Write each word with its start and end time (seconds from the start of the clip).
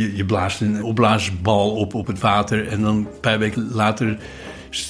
Je, 0.00 0.16
je 0.16 0.24
blaast 0.24 0.60
een 0.60 0.82
opblaasbal 0.82 1.70
op 1.76 1.94
op 1.94 2.06
het 2.06 2.20
water 2.20 2.68
en 2.68 2.80
dan 2.80 2.96
een 2.96 3.06
paar 3.20 3.38
weken 3.38 3.70
later 3.72 4.18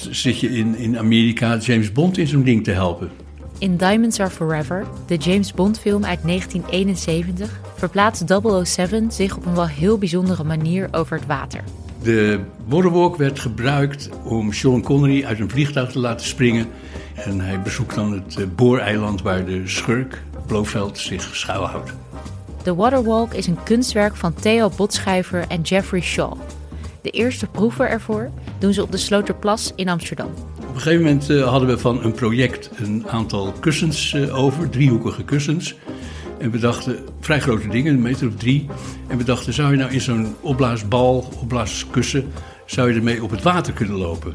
zit 0.09 0.39
je 0.39 0.49
in, 0.49 0.75
in 0.75 0.97
Amerika 0.97 1.57
James 1.57 1.91
Bond 1.91 2.17
in 2.17 2.27
zo'n 2.27 2.43
ding 2.43 2.63
te 2.63 2.71
helpen. 2.71 3.09
In 3.57 3.77
Diamonds 3.77 4.19
Are 4.19 4.29
Forever, 4.29 4.85
de 5.05 5.15
James 5.15 5.53
Bond 5.53 5.79
film 5.79 6.05
uit 6.05 6.19
1971, 6.23 7.59
verplaatst 7.75 8.23
007 8.63 9.11
zich 9.11 9.37
op 9.37 9.45
een 9.45 9.55
wel 9.55 9.67
heel 9.67 9.97
bijzondere 9.97 10.43
manier 10.43 10.87
over 10.91 11.17
het 11.17 11.27
water. 11.27 11.63
De 12.03 12.39
Boardwalk 12.67 13.15
werd 13.15 13.39
gebruikt 13.39 14.09
om 14.23 14.53
Sean 14.53 14.81
Connery 14.81 15.25
uit 15.25 15.39
een 15.39 15.49
vliegtuig 15.49 15.91
te 15.91 15.99
laten 15.99 16.25
springen. 16.25 16.67
En 17.15 17.39
hij 17.39 17.61
bezoekt 17.61 17.95
dan 17.95 18.11
het 18.11 18.35
eh, 18.37 18.45
booreiland 18.55 19.21
waar 19.21 19.45
de 19.45 19.67
schurk 19.67 20.21
Blofeld 20.47 20.97
zich 20.97 21.35
schuilhoudt. 21.35 21.93
The 22.63 22.75
Waterwalk 22.75 23.33
is 23.33 23.47
een 23.47 23.63
kunstwerk 23.63 24.15
van 24.15 24.33
Theo 24.33 24.71
Botschuiver 24.75 25.45
en 25.47 25.61
Jeffrey 25.61 26.01
Shaw. 26.01 26.33
De 27.01 27.09
eerste 27.09 27.47
proeven 27.47 27.89
ervoor 27.89 28.29
doen 28.59 28.73
ze 28.73 28.81
op 28.81 28.91
de 28.91 28.97
Sloterplas 28.97 29.71
in 29.75 29.89
Amsterdam. 29.89 30.29
Op 30.57 30.75
een 30.75 30.81
gegeven 30.81 31.03
moment 31.03 31.29
uh, 31.29 31.47
hadden 31.47 31.69
we 31.69 31.77
van 31.77 32.03
een 32.03 32.11
project 32.11 32.69
een 32.75 33.07
aantal 33.07 33.51
kussens 33.59 34.13
uh, 34.13 34.37
over, 34.37 34.69
driehoekige 34.69 35.23
kussens. 35.23 35.75
En 36.37 36.51
we 36.51 36.59
dachten, 36.59 36.99
vrij 37.19 37.39
grote 37.39 37.67
dingen, 37.67 37.93
een 37.93 38.01
meter 38.01 38.27
of 38.27 38.35
drie. 38.35 38.69
En 39.07 39.17
we 39.17 39.23
dachten, 39.23 39.53
zou 39.53 39.71
je 39.71 39.77
nou 39.77 39.91
in 39.91 40.01
zo'n 40.01 40.35
opblaasbal, 40.41 41.29
opblaaskussen, 41.39 42.31
zou 42.65 42.89
je 42.89 42.95
ermee 42.95 43.23
op 43.23 43.31
het 43.31 43.41
water 43.41 43.73
kunnen 43.73 43.97
lopen? 43.97 44.31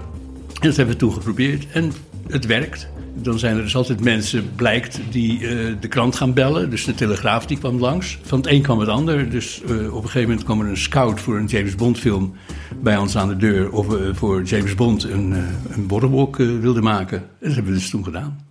En 0.61 0.69
dat 0.69 0.77
hebben 0.77 0.95
we 0.95 1.01
toen 1.01 1.13
geprobeerd 1.13 1.67
en 1.73 1.93
het 2.29 2.47
werkt. 2.47 2.89
Dan 3.15 3.39
zijn 3.39 3.57
er 3.57 3.63
dus 3.63 3.77
altijd 3.77 4.01
mensen, 4.01 4.55
blijkt, 4.55 5.01
die 5.11 5.41
uh, 5.41 5.75
de 5.81 5.89
krant 5.89 6.17
gaan 6.17 6.33
bellen. 6.33 6.71
Dus 6.71 6.85
de 6.85 6.95
Telegraaf 6.95 7.47
die 7.47 7.59
kwam 7.59 7.79
langs. 7.79 8.19
Van 8.23 8.39
het 8.39 8.47
een 8.47 8.63
kwam 8.63 8.79
het 8.79 8.89
ander. 8.89 9.31
Dus 9.31 9.63
uh, 9.63 9.95
op 9.95 10.03
een 10.03 10.09
gegeven 10.09 10.29
moment 10.29 10.45
kwam 10.45 10.61
er 10.61 10.69
een 10.69 10.77
scout 10.77 11.21
voor 11.21 11.37
een 11.37 11.47
James 11.47 11.75
Bond 11.75 11.99
film 11.99 12.35
bij 12.83 12.97
ons 12.97 13.17
aan 13.17 13.29
de 13.29 13.37
deur. 13.37 13.71
Of 13.71 13.87
we 13.87 14.15
voor 14.15 14.43
James 14.43 14.75
Bond 14.75 15.05
een, 15.05 15.35
een 15.71 15.87
borrelwalk 15.87 16.37
wilden 16.37 16.83
maken. 16.83 17.19
En 17.19 17.27
dat 17.41 17.55
hebben 17.55 17.73
we 17.73 17.79
dus 17.79 17.91
toen 17.91 18.05
gedaan. 18.05 18.46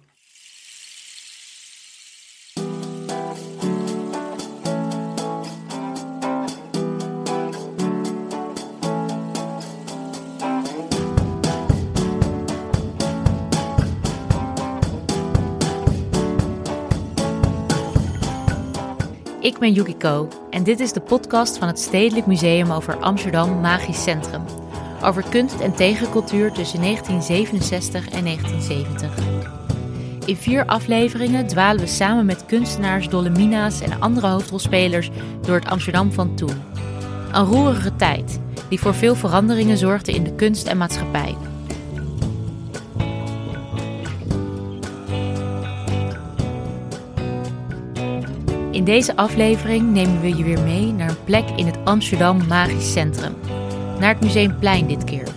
Ik 19.46 19.60
ben 19.60 19.74
Yukiko 19.74 20.28
en 20.50 20.64
dit 20.64 20.80
is 20.80 20.94
de 20.94 21.00
podcast 21.00 21.58
van 21.58 21.68
het 21.68 21.80
Stedelijk 21.80 22.26
Museum 22.26 22.72
over 22.72 22.98
Amsterdam 22.98 23.60
Magisch 23.60 24.04
Centrum. 24.04 24.44
Over 25.04 25.24
kunst 25.30 25.60
en 25.60 25.76
tegencultuur 25.76 26.52
tussen 26.52 26.82
1967 26.82 28.10
en 28.10 28.24
1970. 28.24 29.24
In 30.26 30.36
vier 30.36 30.66
afleveringen 30.66 31.48
dwalen 31.48 31.82
we 31.82 31.88
samen 31.88 32.26
met 32.26 32.46
kunstenaars, 32.46 33.10
Dolomina's 33.10 33.82
en 33.82 34.00
andere 34.00 34.28
hoofdrolspelers 34.28 35.10
door 35.42 35.56
het 35.56 35.70
Amsterdam 35.70 36.12
van 36.12 36.36
toen. 36.36 36.62
Een 37.32 37.46
roerige 37.46 37.96
tijd 37.96 38.40
die 38.70 38.80
voor 38.80 38.96
veel 38.96 39.16
veranderingen 39.16 39.78
zorgde 39.78 40.12
in 40.12 40.24
de 40.24 40.36
kunst 40.36 40.68
en 40.68 40.78
maatschappij. 40.78 41.36
In 48.86 48.92
deze 48.92 49.16
aflevering 49.16 49.92
nemen 49.92 50.22
we 50.22 50.36
je 50.36 50.44
weer 50.44 50.62
mee 50.62 50.94
naar 50.94 51.10
een 51.10 51.24
plek 51.24 51.50
in 51.56 51.66
het 51.66 51.78
Amsterdam 51.84 52.48
Magisch 52.48 52.92
Centrum. 52.92 53.36
Naar 54.00 54.14
het 54.14 54.22
Museumplein 54.22 54.88
dit 54.88 55.04
keer. 55.04 55.28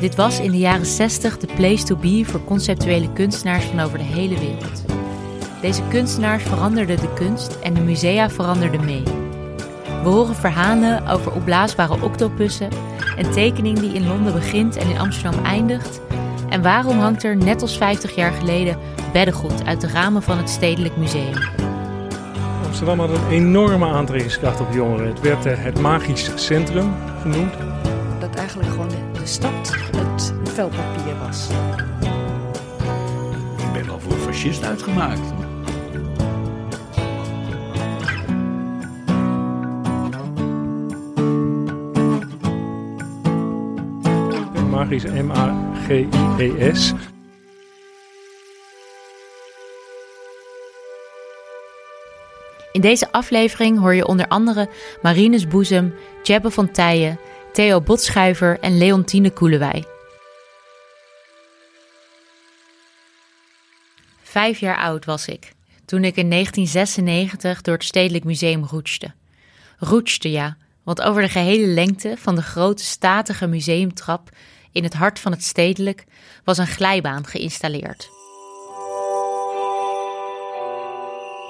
Dit 0.00 0.14
was 0.14 0.40
in 0.40 0.50
de 0.50 0.58
jaren 0.58 0.86
60 0.86 1.38
de 1.38 1.46
place 1.54 1.84
to 1.84 1.96
be 1.96 2.22
voor 2.24 2.44
conceptuele 2.44 3.12
kunstenaars 3.12 3.64
van 3.64 3.80
over 3.80 3.98
de 3.98 4.04
hele 4.04 4.38
wereld. 4.38 4.84
Deze 5.60 5.82
kunstenaars 5.88 6.42
veranderden 6.42 6.96
de 6.96 7.12
kunst 7.12 7.58
en 7.62 7.74
de 7.74 7.80
musea 7.80 8.30
veranderden 8.30 8.84
mee. 8.84 9.02
We 10.02 10.08
horen 10.08 10.36
verhalen 10.36 11.06
over 11.06 11.32
opblaasbare 11.32 12.02
octopussen, 12.02 12.68
een 13.16 13.30
tekening 13.30 13.78
die 13.78 13.92
in 13.92 14.06
Londen 14.06 14.32
begint 14.32 14.76
en 14.76 14.90
in 14.90 14.98
Amsterdam 14.98 15.44
eindigt. 15.44 16.00
En 16.48 16.62
waarom 16.62 16.98
hangt 16.98 17.24
er, 17.24 17.36
net 17.36 17.62
als 17.62 17.76
50 17.76 18.14
jaar 18.14 18.32
geleden, 18.32 18.78
beddengoed 19.12 19.64
uit 19.64 19.80
de 19.80 19.88
ramen 19.88 20.22
van 20.22 20.36
het 20.36 20.50
Stedelijk 20.50 20.96
Museum? 20.96 21.63
Amsterdam 22.74 23.06
had 23.06 23.18
een 23.18 23.28
enorme 23.30 23.86
aantrekkingskracht 23.86 24.60
op 24.60 24.72
jongeren. 24.72 25.06
Het 25.06 25.20
werd 25.20 25.46
uh, 25.46 25.52
het 25.56 25.80
magisch 25.80 26.30
centrum 26.34 26.92
genoemd. 27.20 27.54
Dat 28.20 28.34
eigenlijk 28.34 28.70
gewoon 28.70 28.88
de, 28.88 28.96
de 29.12 29.26
stad 29.26 29.74
het 29.96 30.34
veldpapier 30.44 31.18
was. 31.26 31.48
Ik 33.56 33.72
ben 33.72 33.88
al 33.90 34.00
voor 34.00 34.12
fascist 34.12 34.64
uitgemaakt. 34.64 35.32
Magisch 44.70 45.04
M-A-G-I-E-S. 45.04 46.94
In 52.74 52.80
deze 52.80 53.12
aflevering 53.12 53.78
hoor 53.78 53.94
je 53.94 54.06
onder 54.06 54.28
andere 54.28 54.68
Marinus 55.02 55.46
Boezem, 55.46 55.94
Jebbe 56.22 56.50
van 56.50 56.70
Tijen, 56.70 57.18
Theo 57.52 57.80
Botschuiver 57.80 58.58
en 58.60 58.78
Leontine 58.78 59.30
Koelewij. 59.30 59.84
Vijf 64.22 64.58
jaar 64.58 64.76
oud 64.76 65.04
was 65.04 65.26
ik 65.26 65.52
toen 65.84 66.04
ik 66.04 66.16
in 66.16 66.30
1996 66.30 67.62
door 67.62 67.74
het 67.74 67.84
Stedelijk 67.84 68.24
Museum 68.24 68.64
roetste. 68.64 69.12
Roetste 69.78 70.30
ja, 70.30 70.56
want 70.82 71.02
over 71.02 71.22
de 71.22 71.28
gehele 71.28 71.66
lengte 71.66 72.14
van 72.18 72.34
de 72.34 72.42
grote 72.42 72.84
statige 72.84 73.46
museumtrap 73.46 74.28
in 74.72 74.82
het 74.82 74.94
hart 74.94 75.18
van 75.18 75.32
het 75.32 75.42
stedelijk 75.42 76.04
was 76.44 76.58
een 76.58 76.66
glijbaan 76.66 77.26
geïnstalleerd. 77.26 78.23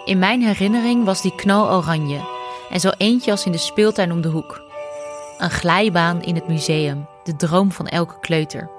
In 0.04 0.19
mijn 0.19 0.42
herinnering 0.42 1.04
was 1.04 1.22
die 1.22 1.34
knaloranje 1.34 2.20
en 2.70 2.81
zo 2.81 2.91
eentje 2.97 3.31
als 3.31 3.47
in 3.47 3.53
de 3.53 3.59
speeltuin 3.59 4.12
om 4.12 4.20
de 4.20 4.28
hoek. 4.28 4.62
Een 5.38 5.50
glijbaan 5.50 6.22
in 6.22 6.34
het 6.34 6.48
museum, 6.48 7.06
de 7.22 7.37
droom 7.37 7.72
van 7.72 7.88
elke 7.88 8.19
kleuter. 8.20 8.70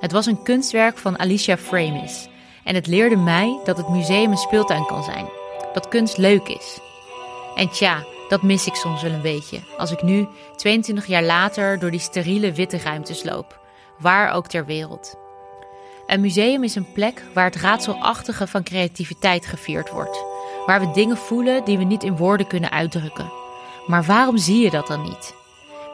Het 0.00 0.12
was 0.12 0.26
een 0.26 0.42
kunstwerk 0.42 0.98
van 0.98 1.18
Alicia 1.18 1.56
Framis 1.56 2.28
en 2.64 2.74
het 2.74 2.86
leerde 2.86 3.16
mij 3.16 3.60
dat 3.64 3.76
het 3.76 3.88
museum 3.88 4.30
een 4.30 4.36
speeltuin 4.36 4.86
kan 4.86 5.02
zijn, 5.02 5.26
dat 5.72 5.88
kunst 5.88 6.18
leuk 6.18 6.48
is. 6.48 6.78
En 7.54 7.68
tja, 7.68 8.04
dat 8.28 8.42
mis 8.42 8.66
ik 8.66 8.74
soms 8.74 9.02
wel 9.02 9.12
een 9.12 9.22
beetje, 9.22 9.60
als 9.78 9.90
ik 9.90 10.02
nu, 10.02 10.28
22 10.56 11.06
jaar 11.06 11.24
later, 11.24 11.78
door 11.78 11.90
die 11.90 12.00
steriele 12.00 12.52
witte 12.52 12.78
ruimtes 12.78 13.24
loop, 13.24 13.60
waar 13.98 14.32
ook 14.32 14.46
ter 14.46 14.64
wereld. 14.64 15.14
Een 16.06 16.20
museum 16.20 16.64
is 16.64 16.74
een 16.74 16.92
plek 16.92 17.22
waar 17.34 17.44
het 17.44 17.56
raadselachtige 17.56 18.46
van 18.46 18.62
creativiteit 18.62 19.46
gevierd 19.46 19.90
wordt 19.90 20.30
waar 20.66 20.80
we 20.80 20.90
dingen 20.90 21.16
voelen 21.16 21.64
die 21.64 21.78
we 21.78 21.84
niet 21.84 22.02
in 22.02 22.16
woorden 22.16 22.46
kunnen 22.46 22.70
uitdrukken. 22.70 23.32
Maar 23.86 24.04
waarom 24.04 24.38
zie 24.38 24.60
je 24.62 24.70
dat 24.70 24.86
dan 24.86 25.02
niet? 25.02 25.34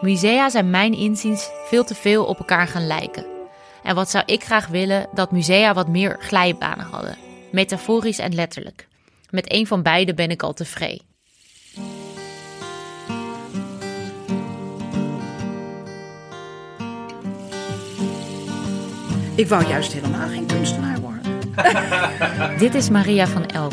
Musea 0.00 0.48
zijn 0.48 0.70
mijn 0.70 0.94
inziens 0.94 1.50
veel 1.64 1.84
te 1.84 1.94
veel 1.94 2.24
op 2.24 2.38
elkaar 2.38 2.66
gaan 2.66 2.86
lijken. 2.86 3.26
En 3.82 3.94
wat 3.94 4.10
zou 4.10 4.24
ik 4.26 4.44
graag 4.44 4.66
willen 4.66 5.08
dat 5.14 5.32
musea 5.32 5.74
wat 5.74 5.88
meer 5.88 6.16
glijbanen 6.20 6.86
hadden, 6.90 7.16
metaforisch 7.52 8.18
en 8.18 8.34
letterlijk. 8.34 8.88
Met 9.30 9.52
een 9.52 9.66
van 9.66 9.82
beide 9.82 10.14
ben 10.14 10.30
ik 10.30 10.42
al 10.42 10.52
tevreden. 10.52 11.06
Ik 19.34 19.48
wou 19.48 19.66
juist 19.66 19.92
helemaal 19.92 20.28
geen 20.28 20.46
kunstenaar 20.46 21.00
worden. 21.00 21.16
Dit 22.58 22.74
is 22.74 22.90
Maria 22.90 23.26
van 23.26 23.46
Elk, 23.46 23.72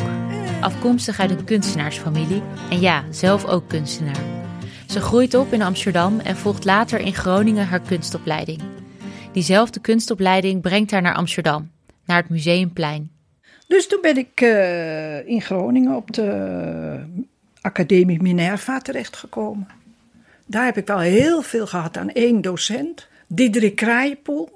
afkomstig 0.61 1.19
uit 1.19 1.29
een 1.29 1.43
kunstenaarsfamilie 1.43 2.41
en 2.69 2.79
ja, 2.79 3.03
zelf 3.09 3.45
ook 3.45 3.67
kunstenaar. 3.67 4.23
Ze 4.87 5.01
groeit 5.01 5.33
op 5.33 5.53
in 5.53 5.61
Amsterdam 5.61 6.19
en 6.19 6.35
volgt 6.35 6.65
later 6.65 6.99
in 6.99 7.13
Groningen 7.13 7.67
haar 7.67 7.79
kunstopleiding. 7.79 8.61
Diezelfde 9.31 9.79
kunstopleiding 9.79 10.61
brengt 10.61 10.91
haar 10.91 11.01
naar 11.01 11.15
Amsterdam, 11.15 11.71
naar 12.05 12.17
het 12.17 12.29
Museumplein. 12.29 13.11
Dus 13.67 13.87
toen 13.87 14.01
ben 14.01 14.17
ik 14.17 14.41
uh, 14.41 15.27
in 15.27 15.41
Groningen 15.41 15.95
op 15.95 16.13
de 16.13 16.99
Academie 17.61 18.21
Minerva 18.21 18.79
terechtgekomen. 18.79 19.67
Daar 20.45 20.65
heb 20.65 20.77
ik 20.77 20.87
wel 20.87 20.99
heel 20.99 21.41
veel 21.41 21.67
gehad 21.67 21.97
aan 21.97 22.09
één 22.09 22.41
docent, 22.41 23.07
Diederik 23.27 23.75
Kraaienpoel. 23.75 24.54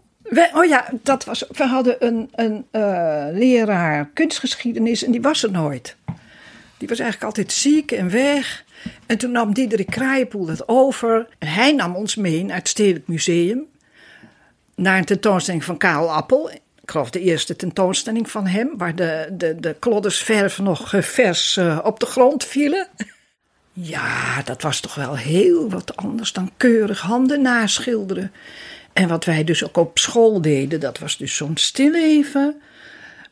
Oh 0.54 0.66
ja, 0.66 0.90
dat 1.04 1.26
was, 1.26 1.44
we 1.52 1.64
hadden 1.64 1.96
een, 2.06 2.30
een 2.36 2.66
uh, 2.72 3.26
leraar 3.32 4.10
kunstgeschiedenis 4.14 5.04
en 5.04 5.12
die 5.12 5.22
was 5.22 5.44
er 5.44 5.52
nooit. 5.52 5.96
Die 6.78 6.88
was 6.88 7.00
eigenlijk 7.00 7.24
altijd 7.24 7.52
ziek 7.52 7.92
en 7.92 8.10
weg. 8.10 8.64
En 9.06 9.18
toen 9.18 9.32
nam 9.32 9.54
Diederik 9.54 9.88
Kraaienpoel 9.88 10.48
het 10.48 10.68
over. 10.68 11.28
En 11.38 11.48
hij 11.48 11.72
nam 11.72 11.96
ons 11.96 12.16
mee 12.16 12.44
naar 12.44 12.58
het 12.58 12.68
Stedelijk 12.68 13.08
Museum. 13.08 13.66
Naar 14.76 14.98
een 14.98 15.06
tentoonstelling 15.06 15.64
van 15.64 15.78
Karel 15.78 16.14
Appel. 16.14 16.52
Ik 16.52 16.62
geloof 16.86 17.10
de 17.10 17.20
eerste 17.20 17.56
tentoonstelling 17.56 18.30
van 18.32 18.48
hem. 18.48 18.78
Waar 18.78 18.96
de, 18.96 19.28
de, 19.32 19.56
de 19.60 19.76
nog 20.62 20.94
eh, 20.94 21.02
vers 21.02 21.58
uh, 21.58 21.80
op 21.84 22.00
de 22.00 22.06
grond 22.06 22.46
vielen. 22.46 22.88
Ja, 23.74 24.42
dat 24.42 24.62
was 24.62 24.80
toch 24.80 24.96
wel 24.96 25.16
heel 25.16 25.70
wat 25.70 25.96
anders 25.96 26.34
dan 26.34 26.52
keurig 26.58 27.02
handen 27.02 27.42
naschilderen. 27.42 28.32
En 28.94 29.08
wat 29.08 29.26
wij 29.26 29.44
dus 29.44 29.64
ook 29.64 29.78
op 29.78 29.98
school 29.98 30.42
deden, 30.42 30.80
dat 30.80 31.00
was 31.00 31.18
dus 31.18 31.36
zo'n 31.36 31.58
stilleven. 31.58 32.62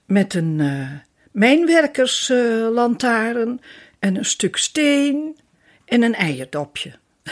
Met 0.06 0.34
een 0.34 0.60
uh, 0.60 0.90
mijnwerkerslantaarn 1.32 3.62
en 4.00 4.16
een 4.16 4.26
stuk 4.26 4.58
steen 4.58 5.38
en 5.86 6.02
een 6.02 6.16
eierdopje. 6.16 6.92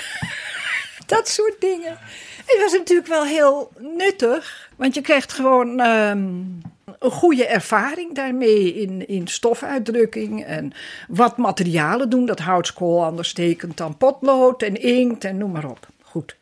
dat 1.06 1.28
soort 1.28 1.62
dingen. 1.62 1.98
Het 2.46 2.58
was 2.60 2.72
natuurlijk 2.72 3.08
wel 3.08 3.26
heel 3.26 3.72
nuttig, 3.78 4.70
want 4.76 4.96
je 4.96 5.02
krijgt 5.02 5.34
gewoon 5.34 5.80
um, 5.80 6.62
een 7.00 7.12
goede 7.12 7.46
ervaring 7.46 8.16
daarmee 8.16 8.74
in, 8.74 9.08
in 9.08 9.28
stofuitdrukking 9.28 10.46
en 10.46 10.74
wat 11.08 11.38
materialen 11.38 12.10
doen. 12.10 12.26
Dat 12.26 12.40
houtskool 12.40 13.04
anders 13.04 13.34
tekent 13.34 13.78
dan 13.78 13.98
potlood 13.98 14.62
en 14.62 14.82
inkt 14.82 15.24
en 15.24 15.38
noem 15.38 15.52
maar 15.52 15.70
op. 15.70 15.88
Goed. 16.02 16.36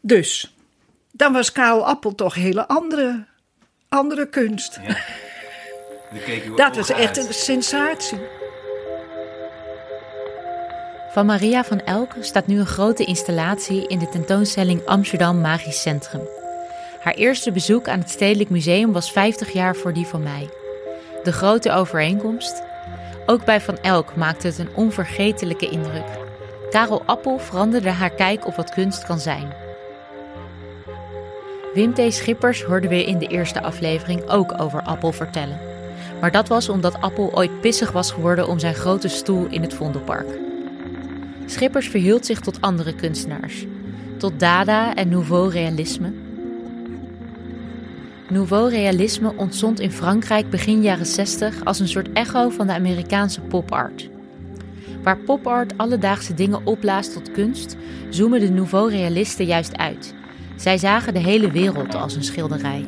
Dus, 0.00 0.54
dan 1.12 1.32
was 1.32 1.52
Karel 1.52 1.86
Appel 1.86 2.14
toch 2.14 2.34
hele 2.34 2.68
andere, 2.68 3.26
andere 3.88 4.28
kunst. 4.28 4.80
Ja. 4.86 4.96
Dat 6.56 6.76
was 6.76 6.90
echt 6.90 7.16
een 7.16 7.34
sensatie. 7.34 8.18
Van 11.12 11.26
Maria 11.26 11.64
van 11.64 11.80
Elk 11.80 12.14
staat 12.20 12.46
nu 12.46 12.58
een 12.58 12.66
grote 12.66 13.04
installatie 13.04 13.86
in 13.86 13.98
de 13.98 14.08
tentoonstelling 14.08 14.86
Amsterdam 14.86 15.40
Magisch 15.40 15.82
Centrum. 15.82 16.28
Haar 17.00 17.14
eerste 17.14 17.52
bezoek 17.52 17.88
aan 17.88 17.98
het 17.98 18.10
Stedelijk 18.10 18.50
Museum 18.50 18.92
was 18.92 19.12
50 19.12 19.52
jaar 19.52 19.76
voor 19.76 19.92
die 19.92 20.06
van 20.06 20.22
mij. 20.22 20.50
De 21.22 21.32
grote 21.32 21.72
overeenkomst? 21.72 22.62
Ook 23.26 23.44
bij 23.44 23.60
Van 23.60 23.78
Elk 23.78 24.16
maakte 24.16 24.46
het 24.46 24.58
een 24.58 24.74
onvergetelijke 24.74 25.68
indruk. 25.68 26.06
Karel 26.70 27.02
Appel 27.06 27.38
veranderde 27.38 27.90
haar 27.90 28.14
kijk 28.14 28.46
op 28.46 28.54
wat 28.54 28.70
kunst 28.70 29.06
kan 29.06 29.20
zijn. 29.20 29.61
Wim 31.74 31.94
T. 31.94 32.12
Schippers 32.12 32.62
hoorden 32.62 32.90
we 32.90 33.04
in 33.04 33.18
de 33.18 33.26
eerste 33.26 33.62
aflevering 33.62 34.28
ook 34.28 34.60
over 34.60 34.82
Appel 34.82 35.12
vertellen. 35.12 35.60
Maar 36.20 36.30
dat 36.30 36.48
was 36.48 36.68
omdat 36.68 37.00
Appel 37.00 37.34
ooit 37.34 37.60
pissig 37.60 37.92
was 37.92 38.12
geworden 38.12 38.48
om 38.48 38.58
zijn 38.58 38.74
grote 38.74 39.08
stoel 39.08 39.46
in 39.46 39.62
het 39.62 39.74
Vondelpark. 39.74 40.38
Schippers 41.46 41.88
verhield 41.88 42.26
zich 42.26 42.40
tot 42.40 42.60
andere 42.60 42.94
kunstenaars, 42.94 43.66
tot 44.16 44.40
Dada 44.40 44.94
en 44.94 45.08
Nouveau 45.08 45.50
Realisme. 45.50 46.12
Nouveau 48.28 48.70
Realisme 48.70 49.32
ontstond 49.36 49.80
in 49.80 49.92
Frankrijk 49.92 50.50
begin 50.50 50.82
jaren 50.82 51.06
60 51.06 51.64
als 51.64 51.80
een 51.80 51.88
soort 51.88 52.12
echo 52.12 52.48
van 52.48 52.66
de 52.66 52.72
Amerikaanse 52.72 53.40
pop-art. 53.40 54.10
Waar 55.02 55.18
pop-art 55.18 55.78
alledaagse 55.78 56.34
dingen 56.34 56.66
opblaast 56.66 57.12
tot 57.12 57.30
kunst, 57.30 57.76
zoomen 58.08 58.40
de 58.40 58.50
Nouveau 58.50 58.90
Realisten 58.90 59.46
juist 59.46 59.76
uit. 59.76 60.14
Zij 60.62 60.78
zagen 60.78 61.14
de 61.14 61.20
hele 61.20 61.50
wereld 61.50 61.94
als 61.94 62.14
een 62.14 62.24
schilderij. 62.24 62.86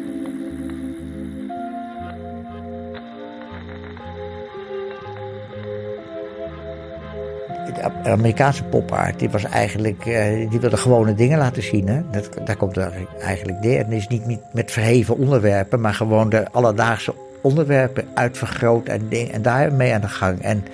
de 8.02 8.10
Amerikaanse 8.10 8.64
popart, 8.64 9.18
die 9.18 9.30
was 9.30 9.44
eigenlijk, 9.44 10.06
uh, 10.06 10.50
die 10.50 10.60
wilde 10.60 10.76
gewone 10.76 11.14
dingen 11.14 11.38
laten 11.38 11.62
zien. 11.62 11.88
Hè? 11.88 12.00
Dat, 12.10 12.28
daar 12.44 12.56
komt 12.56 12.76
er 12.76 12.92
eigenlijk 13.20 13.60
neer. 13.60 13.84
En 13.84 13.92
is 13.92 14.08
niet, 14.08 14.26
niet 14.26 14.40
met 14.52 14.70
verheven 14.70 15.18
onderwerpen, 15.18 15.80
maar 15.80 15.94
gewoon 15.94 16.28
de 16.28 16.50
alledaagse 16.50 17.14
onderwerpen 17.42 18.04
uitvergroot 18.14 18.86
en, 18.86 19.08
ding, 19.08 19.30
en 19.30 19.42
daar 19.42 19.72
mee 19.72 19.94
aan 19.94 20.00
de 20.00 20.08
gang. 20.08 20.40
En 20.40 20.64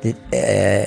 dit, 0.00 0.16
uh, 0.30 0.80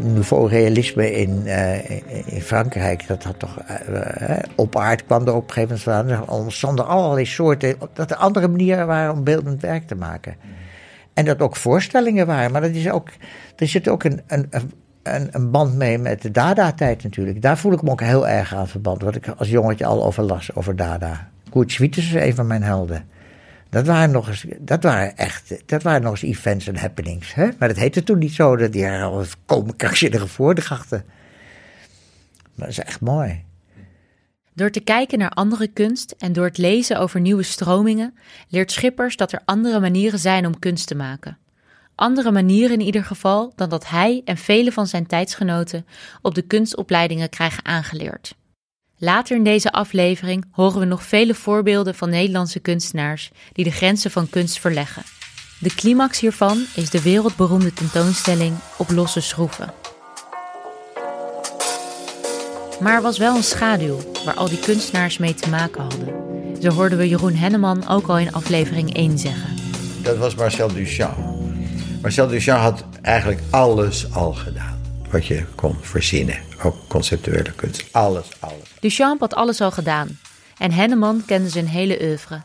nouveau 0.00 0.48
realisme 0.48 1.12
in, 1.12 1.42
uh, 1.44 1.90
in 2.26 2.40
Frankrijk, 2.40 3.06
dat 3.06 3.22
had 3.22 3.38
toch 3.38 3.58
uh, 3.90 4.36
op 4.56 4.76
aard 4.76 5.04
kwam 5.04 5.26
er 5.26 5.34
op 5.34 5.48
een 5.48 5.52
gegeven 5.52 5.92
moment. 5.92 6.10
Er 6.10 6.32
ontstonden 6.32 6.86
allerlei 6.86 7.26
soorten, 7.26 7.76
dat 7.92 8.10
er 8.10 8.16
andere 8.16 8.48
manieren 8.48 8.86
waren 8.86 9.12
om 9.12 9.24
beeldend 9.24 9.62
werk 9.62 9.86
te 9.86 9.94
maken. 9.94 10.36
En 11.14 11.24
dat 11.24 11.40
ook 11.40 11.56
voorstellingen 11.56 12.26
waren, 12.26 12.52
maar 12.52 12.60
dat 12.60 12.70
is 12.70 12.90
ook, 12.90 13.08
er 13.56 13.68
zit 13.68 13.88
ook 13.88 14.04
een, 14.04 14.20
een, 14.26 14.48
een, 15.02 15.28
een 15.30 15.50
band 15.50 15.74
mee 15.74 15.98
met 15.98 16.22
de 16.22 16.30
Dada-tijd 16.30 17.02
natuurlijk. 17.02 17.42
Daar 17.42 17.58
voel 17.58 17.72
ik 17.72 17.82
me 17.82 17.90
ook 17.90 18.00
heel 18.00 18.28
erg 18.28 18.54
aan 18.54 18.68
verband. 18.68 19.02
Wat 19.02 19.14
ik 19.14 19.28
als 19.28 19.48
jongetje 19.48 19.86
al 19.86 20.04
over 20.04 20.22
las, 20.22 20.54
over 20.54 20.76
Dada. 20.76 21.28
Koert 21.50 21.72
Schwieters 21.72 22.06
is 22.06 22.22
een 22.22 22.34
van 22.34 22.46
mijn 22.46 22.62
helden. 22.62 23.04
Dat 23.72 23.86
waren 23.86 24.10
nog 24.10 24.28
eens, 24.28 24.44
dat 24.58 24.82
waren 24.82 25.16
echt, 25.16 25.68
dat 25.68 25.82
waren 25.82 26.02
nog 26.02 26.10
eens 26.10 26.22
events 26.22 26.66
en 26.66 26.76
happenings. 26.76 27.34
Hè? 27.34 27.48
Maar 27.58 27.68
dat 27.68 27.76
heette 27.76 28.02
toen 28.02 28.18
niet 28.18 28.32
zo, 28.32 28.56
dat 28.56 28.72
die 28.72 28.88
al 28.88 29.24
komen 29.46 29.76
krankzinnige 29.76 30.26
voordrachten. 30.26 31.04
Maar 32.54 32.66
dat 32.66 32.68
is 32.68 32.78
echt 32.78 33.00
mooi. 33.00 33.44
Door 34.54 34.70
te 34.70 34.80
kijken 34.80 35.18
naar 35.18 35.30
andere 35.30 35.66
kunst 35.68 36.14
en 36.18 36.32
door 36.32 36.44
het 36.44 36.58
lezen 36.58 36.98
over 36.98 37.20
nieuwe 37.20 37.42
stromingen, 37.42 38.14
leert 38.48 38.72
Schippers 38.72 39.16
dat 39.16 39.32
er 39.32 39.42
andere 39.44 39.80
manieren 39.80 40.18
zijn 40.18 40.46
om 40.46 40.58
kunst 40.58 40.86
te 40.86 40.94
maken. 40.94 41.38
Andere 41.94 42.32
manieren 42.32 42.78
in 42.78 42.86
ieder 42.86 43.04
geval 43.04 43.52
dan 43.56 43.68
dat 43.68 43.88
hij 43.88 44.22
en 44.24 44.36
vele 44.36 44.72
van 44.72 44.86
zijn 44.86 45.06
tijdsgenoten 45.06 45.86
op 46.22 46.34
de 46.34 46.42
kunstopleidingen 46.42 47.28
krijgen 47.28 47.64
aangeleerd. 47.64 48.34
Later 49.04 49.36
in 49.36 49.44
deze 49.44 49.72
aflevering 49.72 50.44
horen 50.50 50.80
we 50.80 50.84
nog 50.84 51.02
vele 51.02 51.34
voorbeelden 51.34 51.94
van 51.94 52.10
Nederlandse 52.10 52.60
kunstenaars 52.60 53.30
die 53.52 53.64
de 53.64 53.70
grenzen 53.70 54.10
van 54.10 54.30
kunst 54.30 54.60
verleggen. 54.60 55.02
De 55.58 55.74
climax 55.74 56.20
hiervan 56.20 56.64
is 56.74 56.90
de 56.90 57.02
wereldberoemde 57.02 57.72
tentoonstelling 57.72 58.54
op 58.78 58.90
losse 58.90 59.20
schroeven. 59.20 59.72
Maar 62.80 62.94
er 62.94 63.02
was 63.02 63.18
wel 63.18 63.36
een 63.36 63.42
schaduw 63.42 63.98
waar 64.24 64.34
al 64.34 64.48
die 64.48 64.60
kunstenaars 64.60 65.18
mee 65.18 65.34
te 65.34 65.50
maken 65.50 65.82
hadden. 65.82 66.08
Zo 66.60 66.70
hoorden 66.70 66.98
we 66.98 67.08
Jeroen 67.08 67.36
Henneman 67.36 67.88
ook 67.88 68.06
al 68.06 68.18
in 68.18 68.32
aflevering 68.32 68.94
1 68.94 69.18
zeggen. 69.18 69.56
Dat 70.02 70.16
was 70.16 70.34
Marcel 70.34 70.72
Duchamp. 70.72 71.16
Marcel 72.02 72.26
Duchamp 72.26 72.60
had 72.60 72.84
eigenlijk 73.02 73.40
alles 73.50 74.12
al 74.12 74.32
gedaan. 74.32 74.81
Wat 75.12 75.26
je 75.26 75.44
kon 75.54 75.76
verzinnen. 75.80 76.38
Ook 76.62 76.76
conceptuele 76.88 77.52
kunst. 77.52 77.84
Alles, 77.90 78.26
alles. 78.40 78.74
Duchamp 78.80 79.20
had 79.20 79.34
alles 79.34 79.60
al 79.60 79.70
gedaan. 79.70 80.18
En 80.58 80.72
Henneman 80.72 81.22
kende 81.26 81.48
zijn 81.48 81.66
hele 81.66 81.98
oeuvre. 82.02 82.42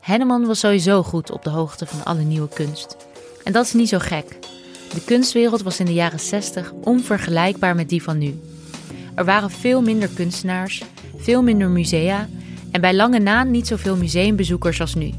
Henneman 0.00 0.46
was 0.46 0.58
sowieso 0.58 1.02
goed 1.02 1.30
op 1.30 1.42
de 1.42 1.50
hoogte 1.50 1.86
van 1.86 2.04
alle 2.04 2.22
nieuwe 2.22 2.48
kunst. 2.48 2.96
En 3.44 3.52
dat 3.52 3.64
is 3.64 3.72
niet 3.72 3.88
zo 3.88 3.98
gek. 3.98 4.38
De 4.94 5.04
kunstwereld 5.04 5.62
was 5.62 5.80
in 5.80 5.86
de 5.86 5.92
jaren 5.92 6.20
60 6.20 6.72
onvergelijkbaar 6.72 7.74
met 7.74 7.88
die 7.88 8.02
van 8.02 8.18
nu. 8.18 8.40
Er 9.14 9.24
waren 9.24 9.50
veel 9.50 9.82
minder 9.82 10.08
kunstenaars, 10.08 10.82
veel 11.16 11.42
minder 11.42 11.68
musea 11.68 12.28
en 12.70 12.80
bij 12.80 12.94
lange 12.94 13.18
na 13.18 13.44
niet 13.44 13.66
zoveel 13.66 13.96
museumbezoekers 13.96 14.80
als 14.80 14.94
nu. 14.94 15.10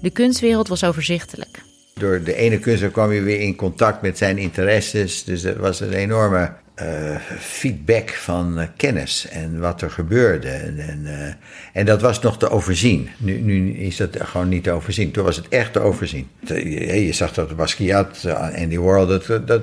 De 0.00 0.10
kunstwereld 0.10 0.68
was 0.68 0.84
overzichtelijk. 0.84 1.62
Door 1.94 2.22
de 2.22 2.34
ene 2.34 2.58
kunstenaar 2.58 2.92
kwam 2.92 3.12
je 3.12 3.20
weer 3.20 3.40
in 3.40 3.56
contact 3.56 4.02
met 4.02 4.18
zijn 4.18 4.38
interesses. 4.38 5.24
Dus 5.24 5.44
er 5.44 5.60
was 5.60 5.80
een 5.80 5.92
enorme 5.92 6.52
uh, 6.82 7.16
feedback 7.38 8.10
van 8.10 8.58
uh, 8.58 8.64
kennis 8.76 9.28
en 9.28 9.60
wat 9.60 9.82
er 9.82 9.90
gebeurde. 9.90 10.48
En, 10.48 10.78
en, 10.78 11.00
uh, 11.04 11.32
en, 11.72 11.86
dat 11.86 12.00
was 12.00 12.20
nog 12.20 12.38
te 12.38 12.48
overzien. 12.48 13.08
Nu, 13.16 13.40
nu, 13.40 13.72
is 13.72 13.96
dat 13.96 14.16
gewoon 14.20 14.48
niet 14.48 14.62
te 14.62 14.70
overzien. 14.70 15.10
Toen 15.10 15.24
was 15.24 15.36
het 15.36 15.48
echt 15.48 15.72
te 15.72 15.80
overzien. 15.80 16.28
Je, 16.44 17.06
je 17.06 17.12
zag 17.12 17.32
dat 17.32 17.56
Basquiat, 17.56 18.26
Andy 18.56 18.78
Warhol, 18.78 19.06
dat, 19.06 19.26
dat, 19.46 19.62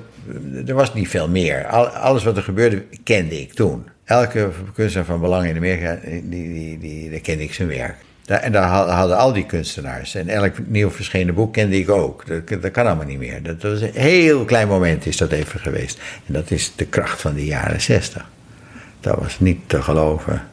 er 0.67 0.73
was 0.73 0.93
niet 0.93 1.07
veel 1.07 1.29
meer. 1.29 1.67
Al, 1.67 1.87
alles 1.87 2.23
wat 2.23 2.37
er 2.37 2.43
gebeurde 2.43 2.83
kende 3.03 3.41
ik 3.41 3.53
toen. 3.53 3.83
Elke 4.03 4.49
kunstenaar 4.73 5.07
van 5.07 5.19
belang 5.19 5.47
in 5.47 5.55
Amerika, 5.55 5.99
die, 6.03 6.29
die, 6.29 6.77
die, 6.79 7.09
die 7.09 7.21
kende 7.21 7.43
ik 7.43 7.53
zijn 7.53 7.67
werk. 7.67 7.95
En 8.29 8.51
daar 8.51 8.67
hadden 8.67 9.17
al 9.17 9.33
die 9.33 9.45
kunstenaars. 9.45 10.15
En 10.15 10.27
elk 10.27 10.53
nieuw 10.67 10.89
verschenen 10.89 11.33
boek 11.33 11.53
kende 11.53 11.79
ik 11.79 11.89
ook. 11.89 12.27
Dat, 12.27 12.61
dat 12.61 12.71
kan 12.71 12.85
allemaal 12.85 13.05
niet 13.05 13.19
meer. 13.19 13.43
Dat 13.43 13.61
was 13.61 13.81
een 13.81 13.91
heel 13.93 14.45
klein 14.45 14.67
moment 14.67 15.05
is 15.05 15.17
dat 15.17 15.31
even 15.31 15.59
geweest. 15.59 15.99
En 16.25 16.33
dat 16.33 16.51
is 16.51 16.71
de 16.75 16.85
kracht 16.85 17.21
van 17.21 17.33
de 17.33 17.45
jaren 17.45 17.81
zestig. 17.81 18.29
Dat 18.99 19.19
was 19.19 19.39
niet 19.39 19.59
te 19.65 19.81
geloven. 19.81 20.47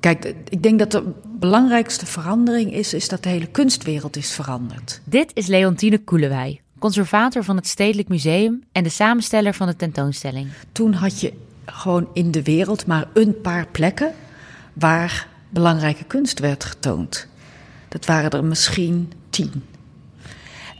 Kijk, 0.00 0.34
ik 0.48 0.62
denk 0.62 0.78
dat 0.78 0.90
de 0.90 1.02
belangrijkste 1.38 2.06
verandering 2.06 2.72
is, 2.72 2.94
is 2.94 3.08
dat 3.08 3.22
de 3.22 3.28
hele 3.28 3.46
kunstwereld 3.46 4.16
is 4.16 4.32
veranderd. 4.32 5.00
Dit 5.04 5.30
is 5.34 5.46
Leontine 5.46 5.98
Koelewij, 5.98 6.60
conservator 6.78 7.44
van 7.44 7.56
het 7.56 7.66
Stedelijk 7.66 8.08
Museum 8.08 8.62
en 8.72 8.82
de 8.82 8.88
samensteller 8.88 9.54
van 9.54 9.66
de 9.66 9.76
tentoonstelling. 9.76 10.48
Toen 10.72 10.92
had 10.92 11.20
je 11.20 11.32
gewoon 11.64 12.08
in 12.12 12.30
de 12.30 12.42
wereld 12.42 12.86
maar 12.86 13.08
een 13.12 13.40
paar 13.40 13.66
plekken 13.66 14.12
waar 14.72 15.28
belangrijke 15.48 16.04
kunst 16.04 16.38
werd 16.38 16.64
getoond. 16.64 17.26
Dat 17.88 18.06
waren 18.06 18.30
er 18.30 18.44
misschien 18.44 19.12
tien. 19.30 19.64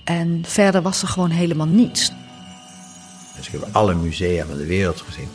En 0.04 0.42
verder 0.46 0.82
was 0.82 1.02
er 1.02 1.08
gewoon 1.08 1.30
helemaal 1.30 1.66
niets. 1.66 2.12
Dus 3.36 3.46
ik 3.46 3.52
heb 3.52 3.68
alle 3.72 3.94
musea 3.94 4.46
van 4.46 4.56
de 4.56 4.66
wereld 4.66 5.00
gezien. 5.00 5.28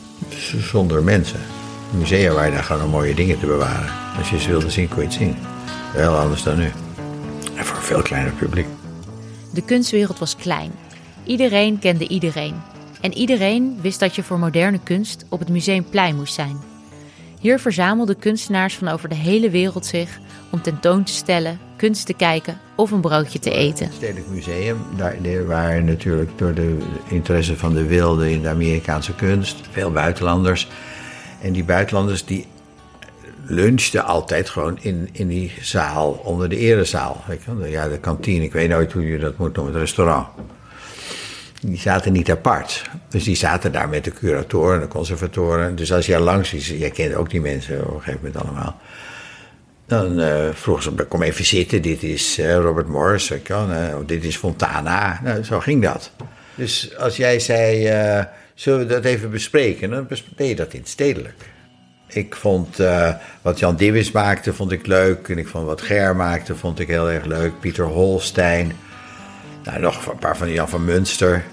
Zonder 0.62 1.02
mensen. 1.02 1.40
Musea 1.90 2.32
waar 2.32 2.46
je 2.46 2.52
daar 2.52 2.64
gewoon 2.64 2.90
mooie 2.90 3.14
dingen 3.14 3.38
te 3.38 3.46
bewaren. 3.46 3.90
Als 4.18 4.30
je 4.30 4.38
ze 4.38 4.48
wilde 4.48 4.70
zien, 4.70 4.88
kon 4.88 4.98
je 4.98 5.04
het 5.04 5.12
zien. 5.12 5.36
Heel 5.92 6.16
anders 6.16 6.42
dan 6.42 6.58
nu. 6.58 6.70
En 7.54 7.64
voor 7.64 7.76
een 7.76 7.82
veel 7.82 8.02
kleiner 8.02 8.32
publiek. 8.32 8.66
De 9.50 9.62
kunstwereld 9.62 10.18
was 10.18 10.36
klein. 10.36 10.72
Iedereen 11.24 11.78
kende 11.78 12.08
iedereen. 12.08 12.54
En 13.00 13.14
iedereen 13.14 13.78
wist 13.80 14.00
dat 14.00 14.14
je 14.14 14.22
voor 14.22 14.38
moderne 14.38 14.78
kunst 14.82 15.24
op 15.28 15.38
het 15.38 15.48
Museumplein 15.48 16.16
moest 16.16 16.34
zijn. 16.34 16.71
Hier 17.42 17.58
verzamelden 17.58 18.18
kunstenaars 18.18 18.74
van 18.74 18.88
over 18.88 19.08
de 19.08 19.14
hele 19.14 19.50
wereld 19.50 19.86
zich 19.86 20.18
om 20.50 20.62
tentoon 20.62 21.04
te 21.04 21.12
stellen, 21.12 21.58
kunst 21.76 22.06
te 22.06 22.14
kijken 22.14 22.60
of 22.74 22.90
een 22.90 23.00
broodje 23.00 23.38
te 23.38 23.50
eten. 23.50 23.86
Het 23.86 23.94
Stedelijk 23.94 24.28
Museum, 24.28 24.78
daar, 24.96 25.46
waren 25.46 25.84
natuurlijk 25.84 26.30
door 26.36 26.54
de 26.54 26.78
interesse 27.08 27.56
van 27.56 27.74
de 27.74 27.86
wilde 27.86 28.30
in 28.30 28.42
de 28.42 28.48
Amerikaanse 28.48 29.14
kunst 29.14 29.56
veel 29.70 29.90
buitenlanders. 29.92 30.68
En 31.40 31.52
die 31.52 31.64
buitenlanders 31.64 32.24
die 32.24 32.46
lunchten 33.44 34.04
altijd 34.04 34.48
gewoon 34.48 34.78
in, 34.80 35.08
in 35.12 35.28
die 35.28 35.52
zaal, 35.60 36.10
onder 36.10 36.48
de 36.48 36.56
erezaal. 36.56 37.24
Ja, 37.64 37.88
de 37.88 37.98
kantine, 37.98 38.44
ik 38.44 38.52
weet 38.52 38.68
nooit 38.68 38.92
hoe 38.92 39.06
je 39.06 39.18
dat 39.18 39.38
moet 39.38 39.54
noemen, 39.54 39.72
het 39.72 39.82
restaurant. 39.82 40.26
Die 41.66 41.78
zaten 41.78 42.12
niet 42.12 42.30
apart. 42.30 42.90
Dus 43.08 43.24
die 43.24 43.36
zaten 43.36 43.72
daar 43.72 43.88
met 43.88 44.04
de 44.04 44.12
curatoren 44.12 44.74
en 44.74 44.80
de 44.80 44.88
conservatoren. 44.88 45.76
Dus 45.76 45.92
als 45.92 46.06
jij 46.06 46.20
langs 46.20 46.52
is, 46.52 46.68
jij 46.68 46.90
kent 46.90 47.14
ook 47.14 47.30
die 47.30 47.40
mensen 47.40 47.80
op 47.86 47.94
een 47.94 48.00
gegeven 48.00 48.20
moment 48.24 48.44
allemaal. 48.44 48.80
Dan 49.86 50.20
uh, 50.20 50.48
vroegen 50.52 50.82
ze, 50.82 51.04
kom 51.04 51.22
even 51.22 51.44
zitten, 51.44 51.82
dit 51.82 52.02
is 52.02 52.38
uh, 52.38 52.54
Robert 52.54 52.88
Morris, 52.88 53.32
kan, 53.42 53.72
uh, 53.72 53.94
dit 54.06 54.24
is 54.24 54.36
Fontana. 54.36 55.20
Nou, 55.24 55.44
zo 55.44 55.60
ging 55.60 55.82
dat. 55.82 56.10
Dus 56.54 56.96
als 56.96 57.16
jij 57.16 57.40
zei, 57.40 57.84
zullen 58.54 58.78
we 58.78 58.86
dat 58.86 59.04
even 59.04 59.30
bespreken, 59.30 59.90
dan 59.90 60.06
deed 60.36 60.48
je 60.48 60.54
dat 60.56 60.72
in 60.72 60.84
stedelijk. 60.84 61.50
Ik 62.08 62.36
vond 62.36 62.76
wat 63.42 63.58
Jan 63.58 63.76
Dibbis 63.76 64.10
maakte, 64.12 64.52
vond 64.52 64.72
ik 64.72 64.86
leuk. 64.86 65.28
En 65.28 65.38
ik 65.38 65.48
vond 65.48 65.66
wat 65.66 65.82
Ger 65.82 66.16
maakte, 66.16 66.56
vond 66.56 66.78
ik 66.78 66.88
heel 66.88 67.10
erg 67.10 67.24
leuk. 67.24 67.60
Pieter 67.60 67.84
Holstein. 67.84 68.72
Nou, 69.64 69.80
nog 69.80 70.06
een 70.06 70.18
paar 70.18 70.36
van 70.36 70.52
Jan 70.52 70.68
van 70.68 70.84
Munster. 70.84 71.44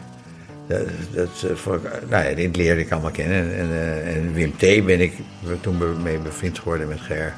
Dat, 0.67 0.87
dat, 1.11 1.45
voor, 1.53 1.81
nou 2.09 2.29
ja, 2.29 2.35
dit 2.35 2.55
leerde 2.55 2.81
ik 2.81 2.91
allemaal 2.91 3.11
kennen. 3.11 3.57
En, 3.57 3.69
en, 3.71 4.05
en 4.05 4.33
Wim 4.33 4.53
T. 4.57 4.85
ben 4.85 5.01
ik 5.01 5.13
toen 5.61 6.01
mee 6.01 6.17
bevriend 6.17 6.59
geworden 6.59 6.87
met 6.87 6.99
Ger. 7.01 7.33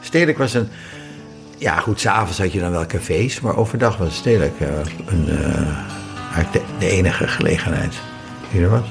Stedelijk 0.00 0.38
was 0.38 0.54
een. 0.54 0.68
Ja, 1.58 1.80
goed, 1.80 2.00
s'avonds 2.00 2.38
had 2.38 2.52
je 2.52 2.60
dan 2.60 2.70
wel 2.70 2.86
cafés, 2.86 3.40
maar 3.40 3.56
overdag 3.56 3.96
was 3.96 4.16
Stedelijk 4.16 4.60
uh, 4.60 4.68
een, 5.06 5.24
de, 6.78 6.88
enige 6.88 7.28
gelegenheid 7.28 7.94
die 8.52 8.66
was. 8.66 8.86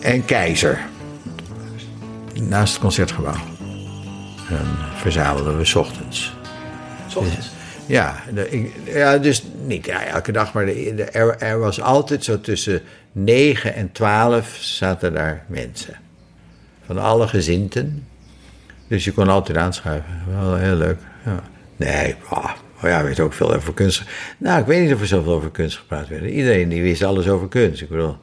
En 0.00 0.24
Keizer, 0.24 0.80
naast 2.34 2.72
het 2.72 2.82
concertgebouw. 2.82 3.40
En 4.48 4.66
verzamelden 4.94 5.58
we 5.58 5.78
ochtends. 5.78 6.36
S 7.08 7.16
ochtends? 7.16 7.50
Ja, 7.92 8.22
ja, 8.84 9.18
dus 9.18 9.44
niet 9.66 9.86
ja, 9.86 10.04
elke 10.04 10.32
dag, 10.32 10.52
maar 10.52 10.66
de, 10.66 11.04
er, 11.38 11.58
was 11.58 11.80
altijd 11.80 12.24
zo 12.24 12.40
tussen 12.40 12.82
9 13.12 13.74
en 13.74 13.92
12 13.92 14.56
zaten 14.60 15.14
daar 15.14 15.44
mensen. 15.46 15.94
Van 16.86 16.98
alle 16.98 17.28
gezinten. 17.28 18.06
Dus 18.88 19.04
je 19.04 19.12
kon 19.12 19.28
altijd 19.28 19.58
aanschuiven. 19.58 20.22
Wel 20.30 20.56
heel 20.56 20.74
leuk. 20.74 20.98
Ja. 21.24 21.42
Nee, 21.76 22.14
oh, 22.30 22.50
ja, 22.82 23.04
weet 23.04 23.20
ook 23.20 23.32
veel 23.32 23.54
over 23.54 23.74
kunst. 23.74 24.02
Nou, 24.38 24.60
ik 24.60 24.66
weet 24.66 24.82
niet 24.82 24.94
of 24.94 25.00
er 25.00 25.06
zoveel 25.06 25.32
over 25.32 25.50
kunst 25.50 25.76
gepraat 25.76 26.08
werd. 26.08 26.24
Iedereen 26.24 26.68
die 26.68 26.82
wist 26.82 27.02
alles 27.02 27.28
over 27.28 27.48
kunst. 27.48 27.82
Ik 27.82 27.88
bedoel, 27.88 28.16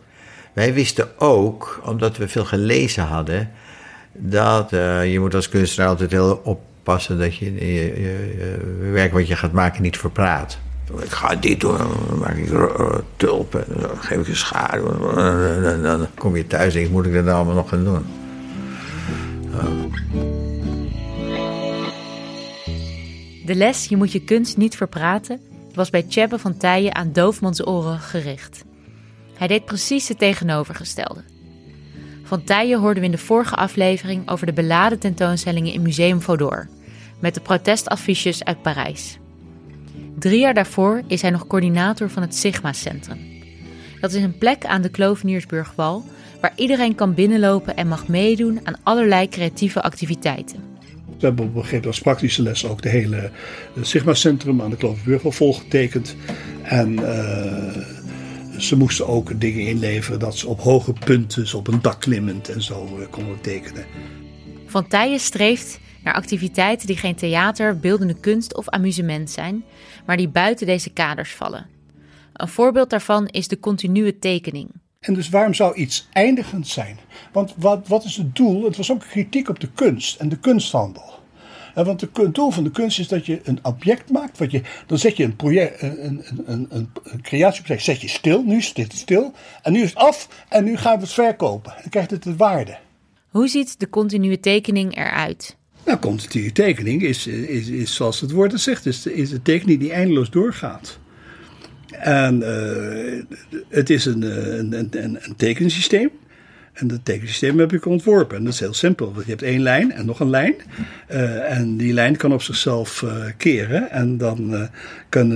wij 0.54 0.74
wisten 0.74 1.20
ook, 1.20 1.82
omdat 1.86 2.18
we 2.18 2.28
veel 2.28 2.46
gelezen 2.46 3.04
hadden, 3.04 3.52
dat 4.14 4.74
uh, 4.74 5.12
je 5.12 5.20
moet 5.20 5.36
als 5.36 5.50
kunstenaar 5.50 5.90
altijd 5.90 6.12
heel 6.12 6.42
oppassen 6.90 7.20
dat 7.20 7.36
je 7.36 7.54
je, 7.54 7.66
je, 8.02 8.80
je 8.82 8.90
werk 8.92 9.12
wat 9.12 9.28
je 9.28 9.36
gaat 9.36 9.52
maken 9.52 9.82
niet 9.82 9.98
verpraat. 9.98 10.60
Ik 11.02 11.10
ga 11.10 11.36
dit 11.36 11.60
doen, 11.60 11.78
dan 11.78 12.18
maak 12.20 12.36
ik 12.36 12.52
tulpen, 13.16 13.66
dan 13.68 13.98
geef 13.98 14.18
ik 14.18 14.28
een 14.28 14.36
schaduw. 14.36 15.18
En 15.18 15.82
dan 15.82 16.08
kom 16.16 16.36
je 16.36 16.48
thuis 16.48 16.74
en 16.74 16.80
denk, 16.80 16.92
moet 16.92 17.06
ik 17.06 17.14
dat 17.14 17.24
nou 17.24 17.36
allemaal 17.36 17.56
nog 17.56 17.70
gaan 17.70 17.84
doen? 17.84 18.06
De 23.46 23.56
les 23.56 23.86
Je 23.86 23.98
moet 23.98 24.12
je 24.12 24.24
kunst 24.24 24.58
niet 24.58 24.76
verpraten 24.76 25.40
was 25.74 25.90
bij 25.90 26.04
Tjebbe 26.04 26.40
van 26.40 26.58
Tijen 26.58 26.96
aan 26.96 27.12
doofmans 27.12 27.68
oren 27.68 28.00
gericht. 28.00 28.64
Hij 29.34 29.48
deed 29.48 29.66
precies 29.66 30.08
het 30.08 30.18
tegenovergestelde. 30.18 31.24
Van 32.24 32.44
Tijen 32.44 32.80
hoorden 32.80 33.00
we 33.00 33.06
in 33.06 33.12
de 33.12 33.18
vorige 33.18 33.56
aflevering 33.56 34.30
over 34.30 34.46
de 34.46 34.54
beladen 34.54 35.00
tentoonstellingen 35.00 35.74
in 35.74 35.82
Museum 35.82 36.22
Vaudor, 36.22 36.68
met 37.20 37.34
de 37.34 37.42
protestaffiches 37.42 38.44
uit 38.44 38.62
Parijs. 38.62 39.18
Drie 40.20 40.40
jaar 40.40 40.54
daarvoor 40.54 41.02
is 41.08 41.22
hij 41.22 41.32
nog 41.32 41.48
coördinator 41.48 42.10
van 42.10 42.22
het 42.22 42.36
Sigma 42.36 42.74
Centrum. 42.74 43.18
Dat 44.02 44.14
is 44.14 44.24
een 44.24 44.38
plek 44.38 44.66
aan 44.66 44.82
de 44.82 44.90
Kloveniersburgwal 44.90 46.04
waar 46.42 46.54
iedereen 46.56 46.96
kan 46.96 47.14
binnenlopen 47.14 47.76
en 47.76 47.88
mag 47.88 48.08
meedoen 48.08 48.60
aan 48.64 48.80
allerlei 48.84 49.28
creatieve 49.28 49.82
activiteiten. 49.82 50.70
We 51.20 51.26
hebben 51.26 51.46
op 51.46 51.56
een 51.56 51.56
gegeven 51.56 51.76
moment 51.76 51.86
als 51.86 52.02
praktische 52.02 52.42
les 52.42 52.66
ook 52.66 52.82
de 52.82 52.90
hele 52.90 53.32
Sigma-centrum 53.82 54.62
aan 54.62 54.70
de 54.70 54.76
Klovenburg 54.76 55.22
volgetekend. 55.36 56.16
En 56.64 56.94
uh, 56.94 57.78
ze 58.58 58.78
moesten 58.78 59.08
ook 59.08 59.40
dingen 59.40 59.68
inleveren 59.68 60.20
dat 60.20 60.38
ze 60.38 60.48
op 60.48 60.60
hoge 60.60 60.94
punten, 61.06 61.58
op 61.58 61.68
een 61.68 61.82
dak 61.82 62.02
klimmend 62.02 62.50
en 62.50 62.62
zo 62.62 62.98
uh, 63.00 63.06
konden 63.10 63.42
tekenen. 63.42 63.86
Van 64.66 64.88
Tijen 64.88 65.20
streeft 65.20 65.80
naar 66.10 66.18
activiteiten 66.18 66.88
die 66.88 66.98
geen 66.98 67.16
theater, 67.16 67.80
beeldende 67.80 68.20
kunst 68.20 68.56
of 68.56 68.70
amusement 68.70 69.30
zijn, 69.30 69.64
maar 70.06 70.18
die 70.18 70.28
buiten 70.28 70.66
deze 70.66 70.90
kaders 70.90 71.32
vallen. 71.32 71.68
Een 72.34 72.48
voorbeeld 72.48 72.90
daarvan 72.90 73.28
is 73.28 73.48
de 73.48 73.60
continue 73.60 74.20
tekening. 74.20 74.70
En 75.00 75.14
dus 75.14 75.30
waarom 75.30 75.54
zou 75.54 75.76
iets 75.76 76.08
eindigend 76.12 76.68
zijn? 76.68 77.00
Want 77.32 77.54
wat, 77.58 77.88
wat 77.88 78.04
is 78.04 78.18
het 78.18 78.36
doel? 78.36 78.64
Het 78.64 78.78
was 78.78 78.92
ook 78.92 79.00
kritiek 79.00 79.50
op 79.50 79.60
de 79.60 79.70
kunst 79.72 80.20
en 80.20 80.30
de 80.30 80.40
kunsthandel. 80.40 81.18
En 81.76 81.86
want 81.86 82.02
het 82.02 82.36
doel 82.36 82.52
van 82.52 82.64
de 82.64 82.72
kunst 82.72 83.00
is 83.00 83.08
dat 83.08 83.26
je 83.26 83.40
een 83.44 83.60
object 83.62 84.12
maakt. 84.12 84.38
Wat 84.38 84.52
je, 84.52 84.62
dan 84.86 84.98
zet 84.98 85.18
je 85.18 85.24
een, 85.24 85.36
project, 85.36 85.82
een, 85.82 86.06
een, 86.06 86.24
een, 86.46 86.68
een, 86.70 86.90
een 87.04 87.22
creatieproject 87.22 87.84
zet 87.84 88.02
je 88.02 88.08
stil. 88.08 88.44
Nu 88.44 88.62
zit 88.62 88.78
het 88.78 88.94
stil. 88.94 89.34
En 89.62 89.74
nu 89.74 89.82
is 89.82 89.90
het 89.90 89.98
af. 89.98 90.46
En 90.50 90.64
nu 90.64 90.78
gaan 90.78 90.96
we 90.96 91.02
het 91.02 91.14
verkopen. 91.14 91.74
Dan 91.82 91.90
krijgt 91.90 92.12
het 92.12 92.24
de 92.24 92.36
waarde. 92.36 92.78
Hoe 93.30 93.48
ziet 93.48 93.80
de 93.80 93.90
continue 93.90 94.40
tekening 94.40 94.98
eruit? 94.98 95.58
Nou, 95.86 96.00
continue 96.00 96.52
tekening 96.52 97.02
is, 97.02 97.28
is, 97.28 97.68
is 97.68 97.96
zoals 97.96 98.22
het 98.22 98.32
woord 98.32 98.52
het 98.52 98.62
zegt. 98.62 98.86
Is, 98.86 99.06
is 99.06 99.32
een 99.32 99.42
tekening 99.42 99.80
die 99.80 99.92
eindeloos 99.92 100.30
doorgaat. 100.30 101.00
En 102.00 102.40
uh, 102.42 103.24
het 103.68 103.90
is 103.90 104.06
een, 104.06 104.22
een, 104.60 104.74
een, 104.74 105.18
een 105.22 105.36
tekensysteem. 105.36 106.10
En 106.74 106.88
dat 106.88 107.00
tekensysteem 107.04 107.60
heb 107.60 107.74
ik 107.74 107.86
ontworpen. 107.86 108.38
En 108.38 108.44
dat 108.44 108.54
is 108.54 108.60
heel 108.60 108.74
simpel. 108.74 109.14
Je 109.16 109.30
hebt 109.30 109.42
één 109.42 109.62
lijn 109.62 109.92
en 109.92 110.06
nog 110.06 110.20
een 110.20 110.30
lijn. 110.30 110.56
Uh, 111.12 111.58
en 111.58 111.78
die 111.78 111.94
lijn 111.94 112.18
kan 112.18 112.34
op 112.34 112.42
zichzelf 112.42 113.02
uh, 113.02 113.26
keren. 113.38 113.92
En 113.92 114.18
dan 114.18 114.54
uh, 114.54 114.64
kan 115.10 115.30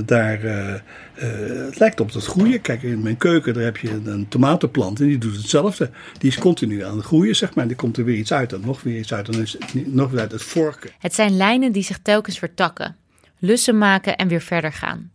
het 1.27 1.47
daar. 1.47 1.65
het 1.65 1.79
lijkt 1.79 1.99
op 1.99 2.13
het 2.13 2.25
groeien. 2.25 2.61
Kijk, 2.61 2.83
in 2.83 3.01
mijn 3.01 3.17
keuken 3.17 3.53
daar 3.53 3.63
heb 3.63 3.77
je 3.77 4.01
een 4.03 4.27
tomatenplant. 4.27 4.99
En 4.99 5.07
die 5.07 5.17
doet 5.17 5.35
hetzelfde. 5.35 5.89
Die 6.17 6.29
is 6.29 6.37
continu 6.37 6.83
aan 6.83 6.97
het 6.97 7.05
groeien, 7.05 7.35
zeg 7.35 7.53
maar. 7.53 7.63
En 7.63 7.67
die 7.69 7.77
komt 7.77 7.97
er 7.97 8.05
weer 8.05 8.17
iets 8.17 8.33
uit. 8.33 8.53
En 8.53 8.61
nog 8.65 8.81
weer 8.81 8.99
iets 8.99 9.13
uit. 9.13 9.27
En 9.27 9.33
dan 9.33 9.41
is 9.41 9.55
het 9.59 9.93
nog 9.93 10.11
weer 10.11 10.19
uit 10.19 10.31
het 10.31 10.43
vorken. 10.43 10.89
Het 10.99 11.13
zijn 11.13 11.37
lijnen 11.37 11.71
die 11.71 11.83
zich 11.83 11.99
telkens 12.01 12.39
vertakken. 12.39 12.95
Lussen 13.39 13.77
maken 13.77 14.17
en 14.17 14.27
weer 14.27 14.41
verder 14.41 14.73
gaan 14.73 15.11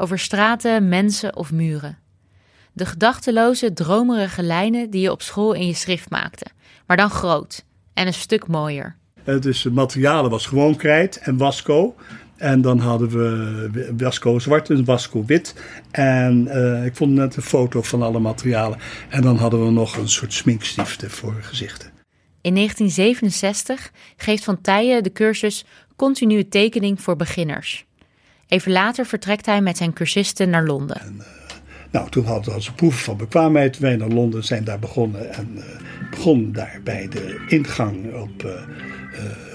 over 0.00 0.18
straten, 0.18 0.88
mensen 0.88 1.36
of 1.36 1.52
muren. 1.52 1.98
De 2.72 2.86
gedachteloze, 2.86 3.72
dromerige 3.72 4.42
lijnen 4.42 4.90
die 4.90 5.00
je 5.00 5.10
op 5.10 5.22
school 5.22 5.52
in 5.52 5.66
je 5.66 5.74
schrift 5.74 6.10
maakte, 6.10 6.46
maar 6.86 6.96
dan 6.96 7.10
groot 7.10 7.64
en 7.94 8.06
een 8.06 8.14
stuk 8.14 8.46
mooier. 8.46 8.96
Dus 9.24 9.62
het 9.62 9.72
materialen 9.72 10.30
was 10.30 10.46
gewoon 10.46 10.76
krijt 10.76 11.18
en 11.18 11.36
wasco. 11.36 11.94
En 12.38 12.60
dan 12.60 12.78
hadden 12.78 13.08
we 13.08 13.94
wasco 13.96 14.38
zwart 14.38 14.70
en 14.70 14.84
wasco 14.84 15.24
wit. 15.24 15.54
En 15.90 16.48
uh, 16.48 16.84
ik 16.84 16.96
vond 16.96 17.12
net 17.12 17.36
een 17.36 17.42
foto 17.42 17.82
van 17.82 18.02
alle 18.02 18.18
materialen. 18.18 18.78
En 19.08 19.22
dan 19.22 19.36
hadden 19.36 19.64
we 19.64 19.70
nog 19.70 19.96
een 19.96 20.08
soort 20.08 20.32
sminkstiften 20.32 21.10
voor 21.10 21.34
gezichten. 21.40 21.90
In 22.40 22.54
1967 22.54 23.92
geeft 24.16 24.44
Van 24.44 24.60
Tijen 24.60 25.02
de 25.02 25.12
cursus 25.12 25.64
Continue 25.96 26.48
tekening 26.48 27.00
voor 27.00 27.16
beginners. 27.16 27.86
Even 28.48 28.72
later 28.72 29.06
vertrekt 29.06 29.46
hij 29.46 29.60
met 29.60 29.76
zijn 29.76 29.92
cursisten 29.92 30.50
naar 30.50 30.64
Londen. 30.64 31.00
En, 31.00 31.14
uh, 31.18 31.24
nou, 31.90 32.10
toen 32.10 32.24
hadden 32.24 32.54
we 32.54 32.72
proeven 32.76 33.00
van 33.00 33.16
bekwaamheid. 33.16 33.78
Wij 33.78 33.96
naar 33.96 34.08
Londen 34.08 34.44
zijn 34.44 34.64
daar 34.64 34.78
begonnen. 34.78 35.34
En 35.34 35.48
uh, 35.56 35.64
begon 36.10 36.52
daar 36.52 36.80
bij 36.84 37.08
de 37.08 37.44
ingang 37.48 38.14
op, 38.14 38.42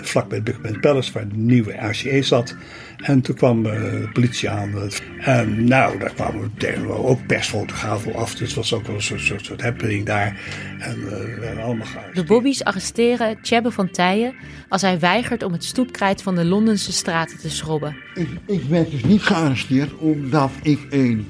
vlak 0.02 0.28
bij 0.28 0.38
het 0.38 0.46
Buckingham 0.46 0.82
Palace, 0.82 1.12
waar 1.12 1.28
de 1.28 1.36
nieuwe 1.36 1.74
RCE 1.90 2.22
zat. 2.22 2.56
En 2.98 3.22
toen 3.22 3.36
kwam 3.36 3.64
de 3.64 4.10
politie 4.14 4.50
aan. 4.50 4.90
En 5.20 5.64
nou, 5.64 6.00
daar 6.00 6.14
kwamen 6.14 6.52
we 6.58 6.88
ook 6.88 7.28
persfotografen 7.28 8.16
af. 8.16 8.36
Dus 8.36 8.48
het 8.48 8.56
was 8.56 8.74
ook 8.74 8.86
wel 8.86 8.96
een 8.96 9.02
soort, 9.02 9.22
soort, 9.22 9.46
soort 9.46 9.62
happening 9.62 10.06
daar. 10.06 10.40
En 10.80 10.96
we 10.96 11.38
werden 11.40 11.64
allemaal 11.64 11.86
gearresteerd. 11.86 12.16
De 12.28 12.34
Bobby's 12.34 12.62
arresteren 12.62 13.42
Tjebbe 13.42 13.72
van 13.72 13.92
Tijen 13.92 14.36
als 14.70 14.82
hij 14.82 15.00
weigert 15.00 15.44
om 15.44 15.52
het 15.52 15.64
stoepkrijt 15.64 16.22
van 16.22 16.36
de 16.36 16.46
Londense 16.46 16.92
straten 16.92 17.38
te 17.40 17.50
schrobben. 17.50 17.96
Ik, 18.14 18.30
ik 18.46 18.64
werd 18.64 18.92
dus 18.92 19.04
niet 19.04 19.22
gearresteerd 19.22 19.94
omdat 19.98 20.52
ik 20.62 20.80
een 20.90 21.28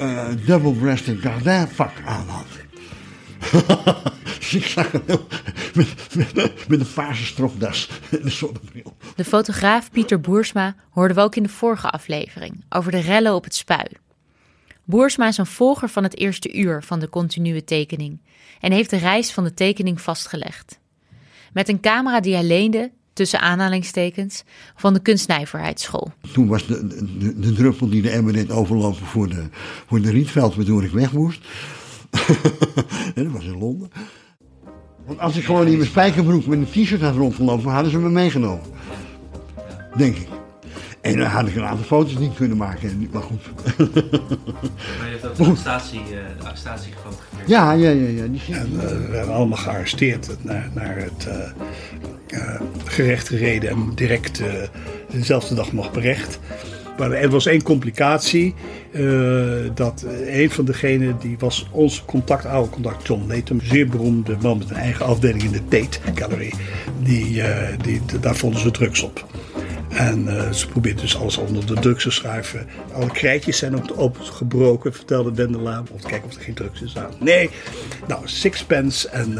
uh, 0.00 0.28
double-breasted 0.46 1.18
gardin 1.20 1.66
pak 1.76 1.92
aan 2.04 2.26
had. 2.28 2.61
ik 4.58 4.64
zag 4.64 4.92
hem 4.92 5.02
met, 5.74 6.14
met, 6.34 6.68
met 6.68 6.80
een 6.80 6.92
paarse 6.94 7.24
stropdas 7.24 7.88
en 8.10 8.24
een 8.24 8.30
zonnebril. 8.30 8.96
De 9.16 9.24
fotograaf 9.24 9.90
Pieter 9.90 10.20
Boersma 10.20 10.74
hoorden 10.90 11.16
we 11.16 11.22
ook 11.22 11.36
in 11.36 11.42
de 11.42 11.48
vorige 11.48 11.90
aflevering 11.90 12.64
over 12.68 12.92
de 12.92 13.00
rellen 13.00 13.34
op 13.34 13.44
het 13.44 13.54
spui. 13.54 13.86
Boersma 14.84 15.28
is 15.28 15.38
een 15.38 15.46
volger 15.46 15.88
van 15.88 16.02
het 16.02 16.18
eerste 16.18 16.54
uur 16.54 16.82
van 16.82 17.00
de 17.00 17.08
continue 17.08 17.64
tekening 17.64 18.20
en 18.60 18.72
heeft 18.72 18.90
de 18.90 18.96
reis 18.96 19.32
van 19.32 19.44
de 19.44 19.54
tekening 19.54 20.00
vastgelegd. 20.00 20.78
Met 21.52 21.68
een 21.68 21.80
camera 21.80 22.20
die 22.20 22.34
hij 22.34 22.44
leende, 22.44 22.90
tussen 23.12 23.40
aanhalingstekens, 23.40 24.44
van 24.76 24.94
de 24.94 25.00
kunstnijverheidsschool. 25.00 26.12
Toen 26.32 26.46
was 26.46 26.66
de, 26.66 26.86
de, 27.18 27.38
de, 27.38 27.52
druppel 27.52 27.88
die 27.88 28.02
de 28.02 28.10
emmer 28.10 28.32
deed 28.32 28.50
overlopen 28.50 29.06
voor 29.06 29.28
de, 29.28 29.48
voor 29.86 30.00
de 30.00 30.10
Rietveld, 30.10 30.54
waardoor 30.54 30.84
ik 30.84 30.90
weg 30.90 31.12
moest. 31.12 31.40
dat 33.14 33.26
was 33.26 33.44
in 33.44 33.58
Londen. 33.58 33.90
Want 35.06 35.18
als 35.18 35.36
ik 35.36 35.44
gewoon 35.44 35.66
in 35.66 35.76
mijn 35.76 35.88
spijkerbroek 35.88 36.46
met 36.46 36.58
een 36.58 36.84
t-shirt 36.84 37.00
had 37.00 37.14
rondgelopen, 37.14 37.70
hadden 37.70 37.90
ze 37.90 37.98
me 37.98 38.08
meegenomen. 38.08 38.66
Denk 39.96 40.16
ik. 40.16 40.28
En 41.00 41.18
dan 41.18 41.26
had 41.26 41.48
ik 41.48 41.56
een 41.56 41.64
aantal 41.64 41.84
foto's 41.84 42.18
niet 42.18 42.34
kunnen 42.34 42.56
maken, 42.56 43.08
maar 43.12 43.22
goed. 43.22 43.42
Maar 44.98 45.10
je 45.10 45.18
hebt 45.20 45.26
ook 45.26 45.36
de 45.36 45.44
arrestatie, 45.44 46.00
uh, 46.00 46.06
de 46.38 46.44
arrestatie 46.44 46.92
gefotografeerd. 46.92 47.48
Ja, 47.48 47.72
ja, 47.72 47.90
ja. 47.90 48.08
ja. 48.08 48.26
Die 48.26 48.54
en 48.54 48.72
uh, 48.72 48.80
we 48.80 49.08
werden 49.10 49.34
allemaal 49.34 49.58
gearresteerd 49.58 50.36
naar, 50.40 50.70
naar 50.74 50.96
het 50.96 51.28
uh, 52.28 52.60
gerecht 52.84 53.28
gereden 53.28 53.70
en 53.70 53.92
direct 53.94 54.42
dezelfde 55.10 55.54
dag 55.54 55.72
nog 55.72 55.92
berecht. 55.92 56.38
Maar 56.98 57.10
er 57.10 57.30
was 57.30 57.46
één 57.46 57.62
complicatie. 57.62 58.54
dat 59.74 60.06
een 60.26 60.50
van 60.50 60.64
degenen, 60.64 61.16
die 61.20 61.36
was 61.38 61.66
ons 61.70 62.04
contact, 62.04 62.46
oude 62.46 62.70
contact, 62.70 63.06
John 63.06 63.24
Latham, 63.28 63.60
zeer 63.60 63.88
beroemde 63.88 64.36
man 64.42 64.58
met 64.58 64.70
een 64.70 64.76
eigen 64.76 65.06
afdeling 65.06 65.42
in 65.42 65.52
de 65.52 65.64
Tate 65.68 65.98
Gallery. 66.14 66.52
Die, 67.02 67.42
die, 67.82 68.00
daar 68.20 68.36
vonden 68.36 68.60
ze 68.60 68.70
drugs 68.70 69.02
op. 69.02 69.26
En 69.88 70.28
ze 70.54 70.68
probeert 70.68 71.00
dus 71.00 71.16
alles 71.16 71.36
onder 71.36 71.66
de 71.66 71.74
drugs 71.74 72.02
te 72.02 72.10
schuiven. 72.10 72.66
Alle 72.92 73.10
krijtjes 73.10 73.58
zijn 73.58 73.76
ook 73.76 73.98
opgebroken, 73.98 74.92
vertelde 74.92 75.34
Wendela. 75.34 75.82
Om 75.92 76.00
te 76.00 76.06
kijken 76.06 76.28
of 76.28 76.36
er 76.36 76.42
geen 76.42 76.54
drugs 76.54 76.80
in 76.80 76.88
staan. 76.88 77.10
Nee, 77.18 77.50
nou, 78.08 78.20
sixpence 78.24 79.08
en, 79.08 79.38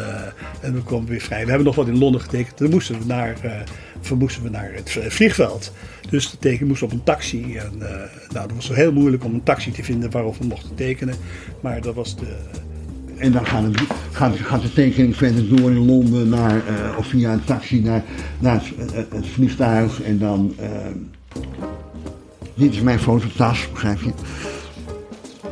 en 0.60 0.74
we 0.74 0.80
komen 0.80 1.08
weer 1.08 1.20
vrij. 1.20 1.42
We 1.42 1.48
hebben 1.48 1.66
nog 1.66 1.76
wat 1.76 1.86
in 1.86 1.98
Londen 1.98 2.20
getekend. 2.20 2.58
Dan 2.58 2.70
moesten 2.70 2.98
we 2.98 3.04
naar, 3.06 3.64
moesten 4.18 4.42
we 4.42 4.48
naar 4.48 4.72
het 4.74 4.98
vliegveld. 5.08 5.72
Dus 6.10 6.30
de 6.30 6.38
teken 6.38 6.66
moest 6.66 6.82
op 6.82 6.92
een 6.92 7.02
taxi. 7.02 7.56
En 7.56 7.72
nou, 8.32 8.48
dat 8.48 8.52
was 8.54 8.68
heel 8.68 8.92
moeilijk 8.92 9.24
om 9.24 9.34
een 9.34 9.42
taxi 9.42 9.70
te 9.70 9.84
vinden 9.84 10.10
waarop 10.10 10.36
we 10.38 10.46
mochten 10.46 10.74
tekenen. 10.74 11.14
Maar 11.60 11.80
dat 11.80 11.94
was 11.94 12.16
de 12.16 12.36
en 13.22 13.32
dan 13.32 13.46
gaat, 13.46 13.62
het, 13.62 13.80
gaat, 14.12 14.36
gaat, 14.36 14.62
de 14.62 14.72
tekening 14.72 15.16
verder 15.16 15.56
door 15.56 15.70
in 15.70 15.86
Londen 15.86 16.28
naar, 16.28 16.56
uh, 16.56 16.98
of 16.98 17.06
via 17.06 17.32
een 17.32 17.44
taxi 17.44 17.80
naar, 17.80 18.02
naar 18.38 18.62
het, 18.76 19.12
het, 19.12 19.26
vliegtuig. 19.26 20.02
En 20.02 20.18
dan. 20.18 20.54
Uh, 20.60 20.66
dit 22.54 22.72
is 22.72 22.80
mijn 22.80 22.98
fototas, 22.98 23.70
begrijp 23.70 24.00
je? 24.00 24.12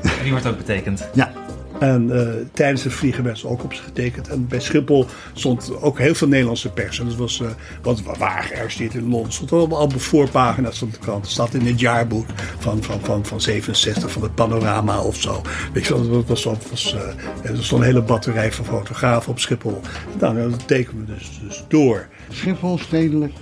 En 0.02 0.23
die 0.23 0.30
wordt 0.30 0.47
ook 0.47 0.57
betekend? 0.57 1.09
Ja. 1.14 1.33
En 1.80 2.08
uh, 2.08 2.28
tijdens 2.52 2.84
het 2.84 2.92
vliegen 2.92 3.25
werd 3.25 3.38
ze 3.38 3.49
ook 3.49 3.64
op 3.64 3.75
ze 3.75 3.82
getekend. 3.82 4.28
En 4.28 4.46
bij 4.46 4.60
Schiphol 4.60 5.06
stond 5.32 5.82
ook 5.82 5.99
heel 5.99 6.14
veel 6.14 6.28
Nederlandse 6.28 6.70
pers. 6.72 7.00
En 7.00 7.06
dat 7.06 7.16
was, 7.16 7.40
uh, 7.40 7.49
we 7.82 8.14
waren 8.18 8.44
gearresteerd 8.44 8.94
in 8.94 9.09
Londen. 9.09 9.33
stond 9.33 9.52
allemaal 9.52 9.88
de 9.88 9.98
voorpagina's 9.98 10.78
van 10.78 10.90
de 10.90 10.98
krant. 10.98 11.22
Het 11.22 11.33
staat 11.33 11.55
in 11.55 11.66
het 11.66 11.81
jaarboek 11.81 12.26
van, 12.59 12.83
van, 12.83 13.00
van, 13.02 13.26
van 13.26 13.40
67, 13.40 14.12
van 14.12 14.22
het 14.22 14.35
panorama 14.35 15.02
of 15.02 15.20
zo. 15.20 15.42
Weet 15.72 15.87
je 15.87 15.94
dat 15.94 16.26
was, 16.26 16.44
was, 16.44 16.94
uh, 16.94 17.50
er 17.50 17.64
stond 17.64 17.81
een 17.81 17.87
hele 17.87 18.02
batterij 18.02 18.52
van 18.52 18.64
fotografen 18.64 19.33
op 19.33 19.38
Schiphol. 19.38 19.81
Nou, 20.18 20.50
dat 20.50 20.66
tekenen 20.66 21.07
we 21.07 21.14
dus, 21.14 21.40
dus 21.42 21.64
door. 21.68 22.09
Schiphol, 22.31 22.78
stedelijk. 22.78 23.33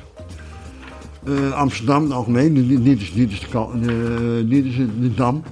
Amsterdam, 1.53 2.13
algemeen. 2.13 2.55
Dit, 2.55 2.85
dit, 2.85 3.01
is, 3.01 3.13
dit, 3.13 3.31
is 3.31 3.41
de, 3.41 4.45
dit 4.49 4.65
is 4.65 4.77
de 4.77 5.15
Dam. 5.15 5.43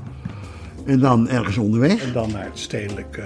En 0.87 0.99
dan 0.99 1.29
ergens 1.29 1.57
onderweg. 1.57 2.03
En 2.03 2.13
dan 2.13 2.33
naar 2.33 2.45
het 2.45 2.59
Stedelijk 2.59 3.17
uh, 3.17 3.25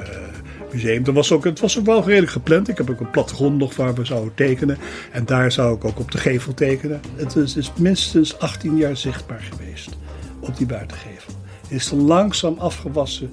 Museum. 0.72 1.04
Dat 1.04 1.14
was 1.14 1.32
ook, 1.32 1.44
het 1.44 1.60
was 1.60 1.78
ook 1.78 1.84
wel 1.84 2.04
redelijk 2.04 2.32
gepland. 2.32 2.68
Ik 2.68 2.76
heb 2.76 2.90
ook 2.90 3.00
een 3.00 3.10
plattegrond 3.10 3.58
nog 3.58 3.76
waar 3.76 3.94
we 3.94 4.04
zouden 4.04 4.34
tekenen. 4.34 4.78
En 5.12 5.24
daar 5.24 5.52
zou 5.52 5.76
ik 5.76 5.84
ook 5.84 5.98
op 5.98 6.10
de 6.10 6.18
gevel 6.18 6.54
tekenen. 6.54 7.00
Het 7.14 7.36
is, 7.36 7.56
is 7.56 7.72
minstens 7.78 8.38
18 8.38 8.76
jaar 8.76 8.96
zichtbaar 8.96 9.42
geweest 9.50 9.96
op 10.40 10.56
die 10.56 10.66
buitengevel. 10.66 11.32
Het 11.62 11.70
is 11.70 11.90
langzaam 11.90 12.58
afgewassen 12.58 13.30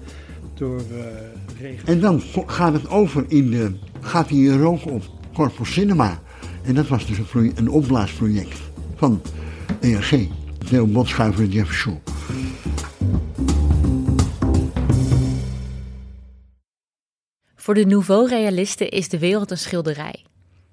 door 0.53 0.81
uh, 0.91 1.05
regen. 1.59 1.87
En 1.87 1.99
dan 1.99 2.21
gaat 2.45 2.73
het 2.73 2.89
over 2.89 3.25
in 3.27 3.49
de, 3.49 3.71
gaat 4.01 4.29
hij 4.29 4.45
roken 4.45 4.91
op 4.91 5.03
Corpus 5.33 5.73
Cinema. 5.73 6.19
En 6.63 6.75
dat 6.75 6.87
was 6.87 7.05
dus 7.05 7.17
een, 7.33 7.51
een 7.55 7.69
opblaasproject 7.69 8.59
van 8.95 9.21
ERG. 9.79 10.27
Theo 10.69 10.85
Botschuiver 10.85 11.43
en 11.43 11.49
Jeff 11.49 11.73
Shaw. 11.73 11.95
Voor 17.67 17.75
de 17.75 17.85
Nouveau-realisten 17.85 18.89
is 18.89 19.09
de 19.09 19.19
wereld 19.19 19.51
een 19.51 19.57
schilderij. 19.57 20.23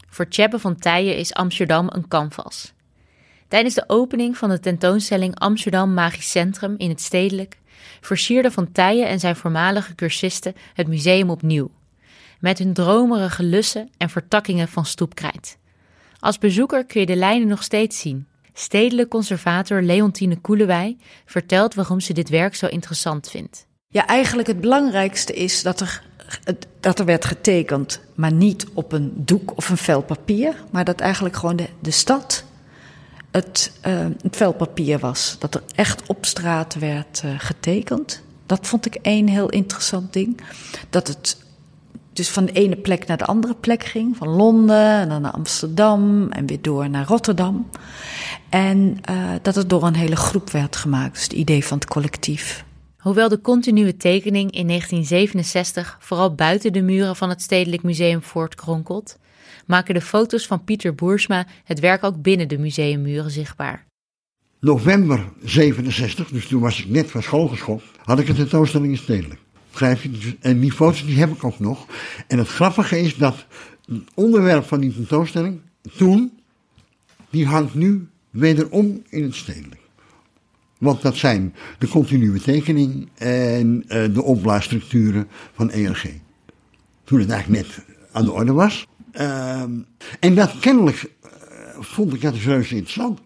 Voor 0.09 0.29
Tjebbe 0.29 0.59
van 0.59 0.77
Tijen 0.77 1.17
is 1.17 1.35
Amsterdam 1.35 1.89
een 1.93 2.09
canvas. 2.09 2.73
Tijdens 3.49 3.75
de 3.75 3.85
opening 3.87 4.37
van 4.37 4.49
de 4.49 4.61
tentoonstelling 4.61 5.39
Amsterdam 5.39 5.95
Magisch 5.95 6.31
Centrum 6.31 6.75
in 6.77 6.89
het 6.89 7.01
Stedelijk 7.01 7.59
versierden 8.01 8.53
Van 8.53 8.73
Tijen 8.73 9.09
en 9.09 9.21
zijn 9.21 9.37
voormalige 9.37 9.95
cursisten 9.95 10.55
het 10.75 10.89
museum 10.89 11.31
opnieuw, 11.31 11.71
met 12.41 12.59
hun 12.59 12.73
dromerige 12.73 13.43
lussen 13.43 13.91
en 13.97 14.11
vertakkingen 14.11 14.69
van 14.69 14.87
stoepkrijt. 14.87 15.59
Als 16.19 16.39
bezoeker 16.39 16.85
kun 16.85 17.01
je 17.01 17.07
de 17.07 17.17
lijnen 17.17 17.49
nog 17.49 17.63
steeds 17.63 18.01
zien. 18.01 18.27
Stedelijk 18.53 19.09
conservator 19.09 19.83
Leontine 19.83 20.41
Koelewij 20.41 20.97
vertelt 21.25 21.75
waarom 21.75 22.01
ze 22.01 22.13
dit 22.13 22.29
werk 22.29 22.55
zo 22.55 22.67
interessant 22.67 23.31
vindt. 23.31 23.67
Ja, 23.89 24.07
eigenlijk 24.07 24.49
het 24.49 24.61
belangrijkste 24.61 25.33
is 25.33 25.63
dat 25.63 25.81
er 25.81 26.03
dat 26.81 26.99
er 26.99 27.05
werd 27.05 27.25
getekend, 27.25 28.01
maar 28.15 28.33
niet 28.33 28.67
op 28.75 28.93
een 28.93 29.13
doek 29.17 29.57
of 29.57 29.69
een 29.69 29.77
vel 29.77 30.03
papier, 30.03 30.55
maar 30.71 30.85
dat 30.85 31.01
eigenlijk 31.01 31.37
gewoon 31.37 31.57
de, 31.57 31.69
de 31.81 31.91
stad 31.91 32.45
het, 33.31 33.73
uh, 33.87 33.99
het 34.23 34.37
vel 34.37 34.53
papier 34.53 34.99
was. 34.99 35.37
Dat 35.39 35.55
er 35.55 35.63
echt 35.75 36.03
op 36.07 36.25
straat 36.25 36.75
werd 36.75 37.23
uh, 37.25 37.31
getekend. 37.39 38.23
Dat 38.47 38.67
vond 38.67 38.87
ik 38.87 38.95
één 38.95 39.29
heel 39.29 39.49
interessant 39.49 40.13
ding. 40.13 40.41
Dat 40.91 41.09
het 41.09 41.37
dus 42.13 42.29
van 42.31 42.45
de 42.45 42.53
ene 42.53 42.77
plek 42.77 43.07
naar 43.07 43.17
de 43.17 43.25
andere 43.25 43.55
plek 43.55 43.85
ging. 43.85 44.17
Van 44.17 44.29
Londen 44.29 45.01
en 45.01 45.09
dan 45.09 45.23
naar 45.23 45.33
Amsterdam 45.33 46.31
en 46.31 46.47
weer 46.47 46.63
door 46.63 46.91
naar 46.91 47.07
Rotterdam. 47.07 47.69
En 48.49 48.99
uh, 49.11 49.17
dat 49.43 49.55
het 49.55 49.71
door 49.71 49.83
een 49.83 49.95
hele 49.95 50.17
groep 50.17 50.51
werd 50.51 50.77
gemaakt. 50.77 51.15
Dus 51.15 51.23
het 51.23 51.33
idee 51.33 51.65
van 51.65 51.79
het 51.79 51.89
collectief. 51.89 52.65
Hoewel 53.05 53.29
de 53.29 53.41
continue 53.41 53.97
tekening 53.97 54.51
in 54.51 54.67
1967 54.67 55.97
vooral 56.01 56.35
buiten 56.35 56.73
de 56.73 56.83
muren 56.83 57.17
van 57.17 57.29
het 57.29 57.43
Stedelijk 57.43 57.83
Museum 57.83 58.23
voortkronkelt, 58.23 59.19
maken 59.67 59.95
de 59.95 60.01
foto's 60.01 60.47
van 60.47 60.65
Pieter 60.65 60.95
Boersma 60.95 61.47
het 61.65 61.81
werk 61.81 62.05
ook 62.05 62.23
binnen 62.23 62.49
de 62.49 62.59
museummuren 62.59 63.31
zichtbaar. 63.31 63.87
November 64.61 65.33
67, 65.43 66.29
dus 66.29 66.47
toen 66.47 66.61
was 66.61 66.81
ik 66.81 66.89
net 66.89 67.11
van 67.11 67.23
school 67.23 67.49
geschopt, 67.49 67.85
had 68.05 68.19
ik 68.19 68.29
een 68.29 68.35
tentoonstelling 68.35 68.91
in 68.91 68.99
Stedelijk. 68.99 69.41
Dus, 69.79 70.35
en 70.41 70.61
die 70.61 70.73
foto's 70.73 71.07
die 71.07 71.19
heb 71.19 71.31
ik 71.31 71.45
ook 71.45 71.59
nog. 71.59 71.87
En 72.27 72.39
het 72.39 72.49
grappige 72.49 73.01
is 73.01 73.17
dat 73.17 73.47
het 73.87 74.03
onderwerp 74.15 74.65
van 74.65 74.81
die 74.81 74.95
tentoonstelling 74.95 75.61
toen, 75.97 76.39
die 77.31 77.47
hangt 77.47 77.75
nu 77.75 78.09
wederom 78.31 79.03
in 79.09 79.23
het 79.23 79.35
Stedelijk. 79.35 79.83
Want 80.79 81.03
dat 81.03 81.17
zijn 81.17 81.55
de 81.79 81.89
continue 81.89 82.41
tekening 82.41 83.09
en 83.15 83.85
uh, 83.89 84.15
de 84.15 84.23
opblaasstructuren 84.23 85.29
van 85.55 85.71
ERG. 85.71 86.07
Toen 87.05 87.21
het 87.21 87.31
eigenlijk 87.31 87.67
net 87.67 87.85
aan 88.13 88.25
de 88.25 88.33
orde 88.33 88.53
was. 88.53 88.87
Uh, 89.13 89.63
en 90.21 90.35
dat 90.35 90.59
kennelijk 90.59 91.03
uh, 91.03 91.31
vond 91.81 92.15
ik 92.15 92.21
dat 92.21 92.35
dus 92.35 92.73
interessant. 92.73 93.21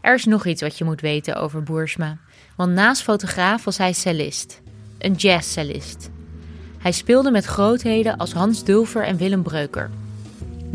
Er 0.00 0.14
is 0.14 0.24
nog 0.24 0.46
iets 0.46 0.62
wat 0.62 0.78
je 0.78 0.84
moet 0.84 1.00
weten 1.00 1.36
over 1.36 1.62
Boersma. 1.62 2.18
Want 2.56 2.72
naast 2.72 3.02
fotograaf 3.02 3.64
was 3.64 3.78
hij 3.78 3.92
cellist. 3.92 4.62
Een 4.98 5.14
jazzcellist. 5.14 6.10
Hij 6.78 6.92
speelde 6.92 7.30
met 7.30 7.44
grootheden 7.44 8.16
als 8.16 8.32
Hans 8.32 8.64
Dulfer 8.64 9.04
en 9.04 9.16
Willem 9.16 9.42
Breuker. 9.42 9.90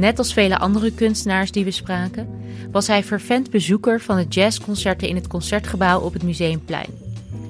Net 0.01 0.17
als 0.17 0.33
vele 0.33 0.57
andere 0.57 0.91
kunstenaars 0.91 1.51
die 1.51 1.63
we 1.63 1.71
spraken, 1.71 2.27
was 2.71 2.87
hij 2.87 3.03
fervent 3.03 3.49
bezoeker 3.49 4.01
van 4.01 4.17
de 4.17 4.25
jazzconcerten 4.29 5.07
in 5.07 5.15
het 5.15 5.27
concertgebouw 5.27 5.99
op 5.99 6.13
het 6.13 6.23
Museumplein, 6.23 6.89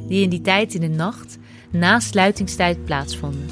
die 0.07 0.23
in 0.23 0.29
die 0.29 0.41
tijd 0.41 0.73
in 0.73 0.81
de 0.81 0.87
nacht 0.87 1.37
na 1.69 1.99
sluitingstijd 1.99 2.85
plaatsvonden. 2.85 3.45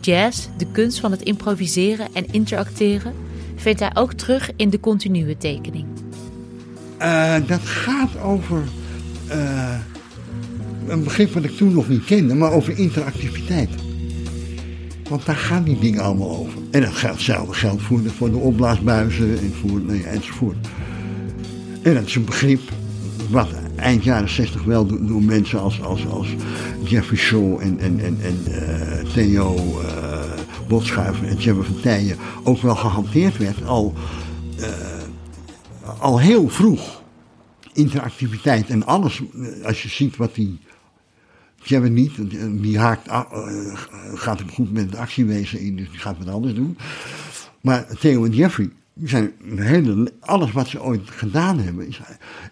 Jazz, 0.00 0.48
de 0.56 0.66
kunst 0.72 1.00
van 1.00 1.10
het 1.10 1.22
improviseren 1.22 2.08
en 2.12 2.26
interacteren, 2.30 3.14
vindt 3.54 3.80
hij 3.80 3.90
ook 3.94 4.12
terug 4.12 4.50
in 4.56 4.70
de 4.70 4.80
continue 4.80 5.36
tekening. 5.36 5.86
Uh, 6.98 7.34
dat 7.46 7.60
gaat 7.60 8.20
over 8.20 8.62
uh, 9.30 9.78
een 10.88 11.04
begrip 11.04 11.32
wat 11.32 11.44
ik 11.44 11.56
toen 11.56 11.72
nog 11.72 11.88
niet 11.88 12.04
kende, 12.04 12.34
maar 12.34 12.52
over 12.52 12.78
interactiviteit. 12.78 13.85
Want 15.08 15.26
daar 15.26 15.36
gaan 15.36 15.62
die 15.62 15.78
dingen 15.78 16.00
allemaal 16.00 16.36
over. 16.36 16.58
En 16.70 16.80
dat 16.80 16.94
geldt, 16.94 17.16
hetzelfde 17.16 17.54
geldt 17.54 17.82
voor 17.82 18.02
de, 18.02 18.10
voor 18.10 18.30
de 18.30 18.36
opblaasbuizen 18.36 19.38
en 19.38 19.52
voor, 19.60 19.80
enzovoort. 20.04 20.56
En 21.82 21.94
dat 21.94 22.06
is 22.06 22.14
een 22.14 22.24
begrip 22.24 22.60
wat 23.30 23.48
eind 23.76 24.04
jaren 24.04 24.28
60 24.28 24.64
wel 24.64 24.86
door, 24.86 25.22
mensen 25.22 25.60
als, 25.60 25.82
als, 25.82 26.06
als 26.06 26.28
Jeffrey 26.84 27.18
Shaw 27.18 27.60
en, 27.60 27.78
en, 27.78 28.00
en, 28.00 28.18
en 28.22 28.44
uh, 28.48 29.12
Theo 29.12 29.56
uh, 29.56 30.20
Botschuiver 30.68 31.28
en 31.28 31.36
Jebbe 31.36 31.62
van 31.62 31.80
Tijen 31.80 32.16
ook 32.42 32.60
wel 32.60 32.76
gehanteerd 32.76 33.36
werd. 33.36 33.64
Al, 33.66 33.94
uh, 34.58 34.66
al 35.98 36.20
heel 36.20 36.48
vroeg. 36.48 37.02
Interactiviteit 37.72 38.68
en 38.68 38.86
alles. 38.86 39.22
Als 39.64 39.82
je 39.82 39.88
ziet 39.88 40.16
wat 40.16 40.34
die 40.34 40.58
Jebbe 41.68 41.88
niet, 41.88 42.12
die 42.62 42.78
haakt, 42.78 43.08
gaat 44.14 44.38
het 44.38 44.50
goed 44.50 44.72
met 44.72 44.84
het 44.84 44.96
actiewezen 44.96 45.60
in, 45.60 45.76
dus 45.76 45.90
die 45.90 45.98
gaat 45.98 46.18
wat 46.18 46.34
anders 46.34 46.54
doen. 46.54 46.78
Maar 47.60 47.86
Theo 47.98 48.24
en 48.24 48.32
Jeffrey, 48.32 48.70
zijn 49.04 49.32
hele, 49.56 50.12
alles 50.20 50.52
wat 50.52 50.68
ze 50.68 50.82
ooit 50.82 51.10
gedaan 51.10 51.58
hebben, 51.58 51.88
is 51.88 52.00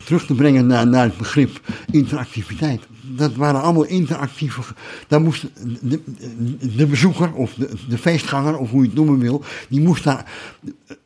terug 0.04 0.26
te 0.26 0.34
brengen 0.34 0.66
naar, 0.66 0.86
naar 0.86 1.04
het 1.04 1.16
begrip 1.16 1.60
interactiviteit. 1.90 2.80
Dat 3.06 3.34
waren 3.34 3.62
allemaal 3.62 3.84
interactieve. 3.84 4.62
Daar 5.08 5.20
moest 5.20 5.46
de, 6.76 6.86
bezoeker 6.86 7.32
of 7.32 7.54
de, 7.88 7.98
feestganger, 7.98 8.56
of 8.58 8.70
hoe 8.70 8.82
je 8.82 8.86
het 8.86 8.96
noemen 8.96 9.18
wil, 9.18 9.44
die 9.68 9.80
moest 9.80 10.04
daar, 10.04 10.32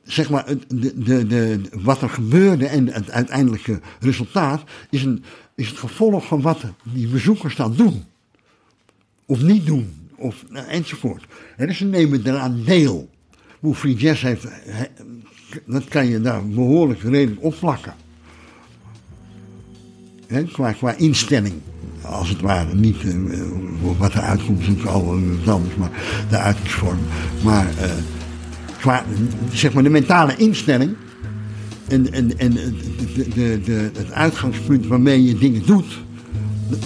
zeg 0.03 0.31
maar, 0.31 0.47
de, 0.69 1.27
de, 1.27 1.61
wat 1.73 2.03
er 2.03 2.11
gebeurde 2.11 2.67
en 2.67 2.93
het 2.93 3.11
uiteindelijke 3.11 3.81
resultaat 4.01 4.63
is, 4.91 5.03
een, 5.05 5.25
is 5.55 5.69
het 5.69 5.79
gevolg 5.79 6.27
van 6.27 6.41
wat 6.41 6.65
die 6.83 7.09
bezoekers 7.09 7.57
dan 7.57 7.75
doen. 7.77 8.05
Of 9.27 9.43
niet 9.43 9.67
doen, 9.67 10.11
of, 10.17 10.45
enzovoort. 10.53 11.25
En 11.57 11.67
dus 11.67 11.77
ze 11.77 11.85
nemen 11.85 12.27
eraan 12.27 12.63
deel. 12.65 13.09
Hoe 13.61 13.75
Free 13.75 13.95
Jazz 13.95 14.23
heeft, 14.23 14.47
dat 15.67 15.85
kan 15.85 16.07
je 16.07 16.21
daar 16.21 16.47
behoorlijk 16.47 17.03
redelijk 17.03 17.43
opplakken. 17.43 17.95
Qua, 20.53 20.73
qua 20.73 20.95
instelling, 20.97 21.55
als 22.03 22.29
het 22.29 22.41
ware. 22.41 22.75
Niet 22.75 23.03
uh, 23.03 23.15
wat 23.99 24.15
eruit 24.15 24.45
komt, 24.45 24.61
is 24.61 24.87
al 24.87 25.05
maar 25.77 25.91
de 26.31 26.37
uitingsvorm. 26.37 26.99
Maar 27.45 27.67
uh, 27.67 27.91
qua 28.79 29.05
zeg 29.53 29.73
maar 29.73 29.83
de 29.83 29.89
mentale 29.89 30.37
instelling 30.37 30.97
en, 31.89 32.13
en, 32.13 32.39
en 32.39 32.53
de, 32.53 33.29
de, 33.35 33.61
de, 33.65 33.91
het 33.97 34.13
uitgangspunt 34.13 34.87
waarmee 34.87 35.25
je 35.25 35.39
dingen 35.39 35.67
doet, 35.67 35.99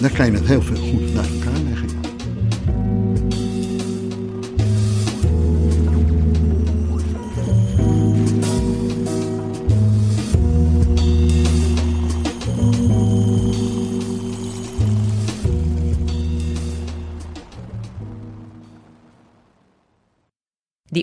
dan 0.01 0.13
kan 0.13 0.27
je 0.27 0.33
het 0.33 0.47
heel 0.47 0.63
veel 0.63 0.77
goed 0.77 1.15
naar 1.15 1.25
elkaar 1.25 1.61
leggen. 1.69 1.92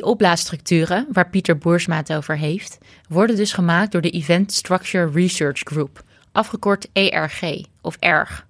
Opblaasstructuren, 0.10 1.08
waar 1.12 1.30
Pieter 1.30 1.58
Boersma 1.58 1.96
het 1.96 2.14
over 2.14 2.38
heeft, 2.38 2.78
worden 3.10 3.36
dus 3.36 3.54
gemaakt 3.54 3.92
door 3.92 4.02
de 4.02 4.10
Event 4.10 4.54
Structure 4.54 5.12
Research 5.12 5.60
Group, 5.60 6.04
afgekort 6.32 6.88
ERG 6.94 7.66
of 7.82 7.98
ERG. 8.00 8.46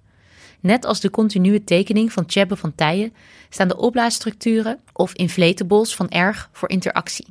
Net 0.60 0.84
als 0.84 1.00
de 1.00 1.10
continue 1.10 1.64
tekening 1.64 2.12
van 2.12 2.26
Tjebbe 2.26 2.56
van 2.56 2.74
Tijen 2.74 3.12
staan 3.48 3.68
de 3.68 3.76
opblaasstructuren 3.76 4.78
of 4.92 5.12
inflatables 5.12 5.94
van 5.94 6.08
ERG 6.08 6.48
voor 6.52 6.70
interactie. 6.70 7.26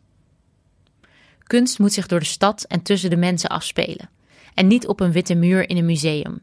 Kunst 1.44 1.80
moet 1.80 1.94
zich 1.94 2.08
door 2.08 2.20
de 2.20 2.26
stad 2.26 2.66
en 2.68 2.82
tussen 2.82 3.10
de 3.10 3.18
mensen 3.18 3.50
afspelen 3.50 4.10
en 4.54 4.68
niet 4.68 4.88
op 4.88 5.00
een 5.00 5.12
witte 5.12 5.36
muur 5.36 5.70
in 5.70 5.78
een 5.78 5.86
museum. 5.86 6.42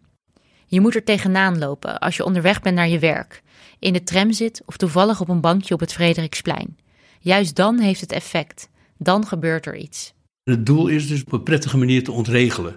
Je 0.67 0.81
moet 0.81 0.95
er 0.95 1.05
tegenaan 1.05 1.59
lopen 1.59 1.99
als 1.99 2.17
je 2.17 2.25
onderweg 2.25 2.61
bent 2.61 2.75
naar 2.75 2.89
je 2.89 2.99
werk, 2.99 3.43
in 3.79 3.93
de 3.93 4.03
tram 4.03 4.33
zit 4.33 4.63
of 4.65 4.77
toevallig 4.77 5.21
op 5.21 5.29
een 5.29 5.41
bankje 5.41 5.75
op 5.75 5.81
het 5.81 5.93
Frederiksplein. 5.93 6.77
Juist 7.27 7.57
dan 7.57 7.79
heeft 7.79 8.01
het 8.01 8.13
effect. 8.13 8.69
Dan 8.99 9.27
gebeurt 9.27 9.67
er 9.67 9.77
iets. 9.77 10.15
Het 10.43 10.67
doel 10.67 10.89
is 10.89 11.09
dus 11.09 11.25
op 11.25 11.33
een 11.33 11.43
prettige 11.43 11.79
manier 11.79 12.05
te 12.05 12.13
ontregelen. 12.13 12.77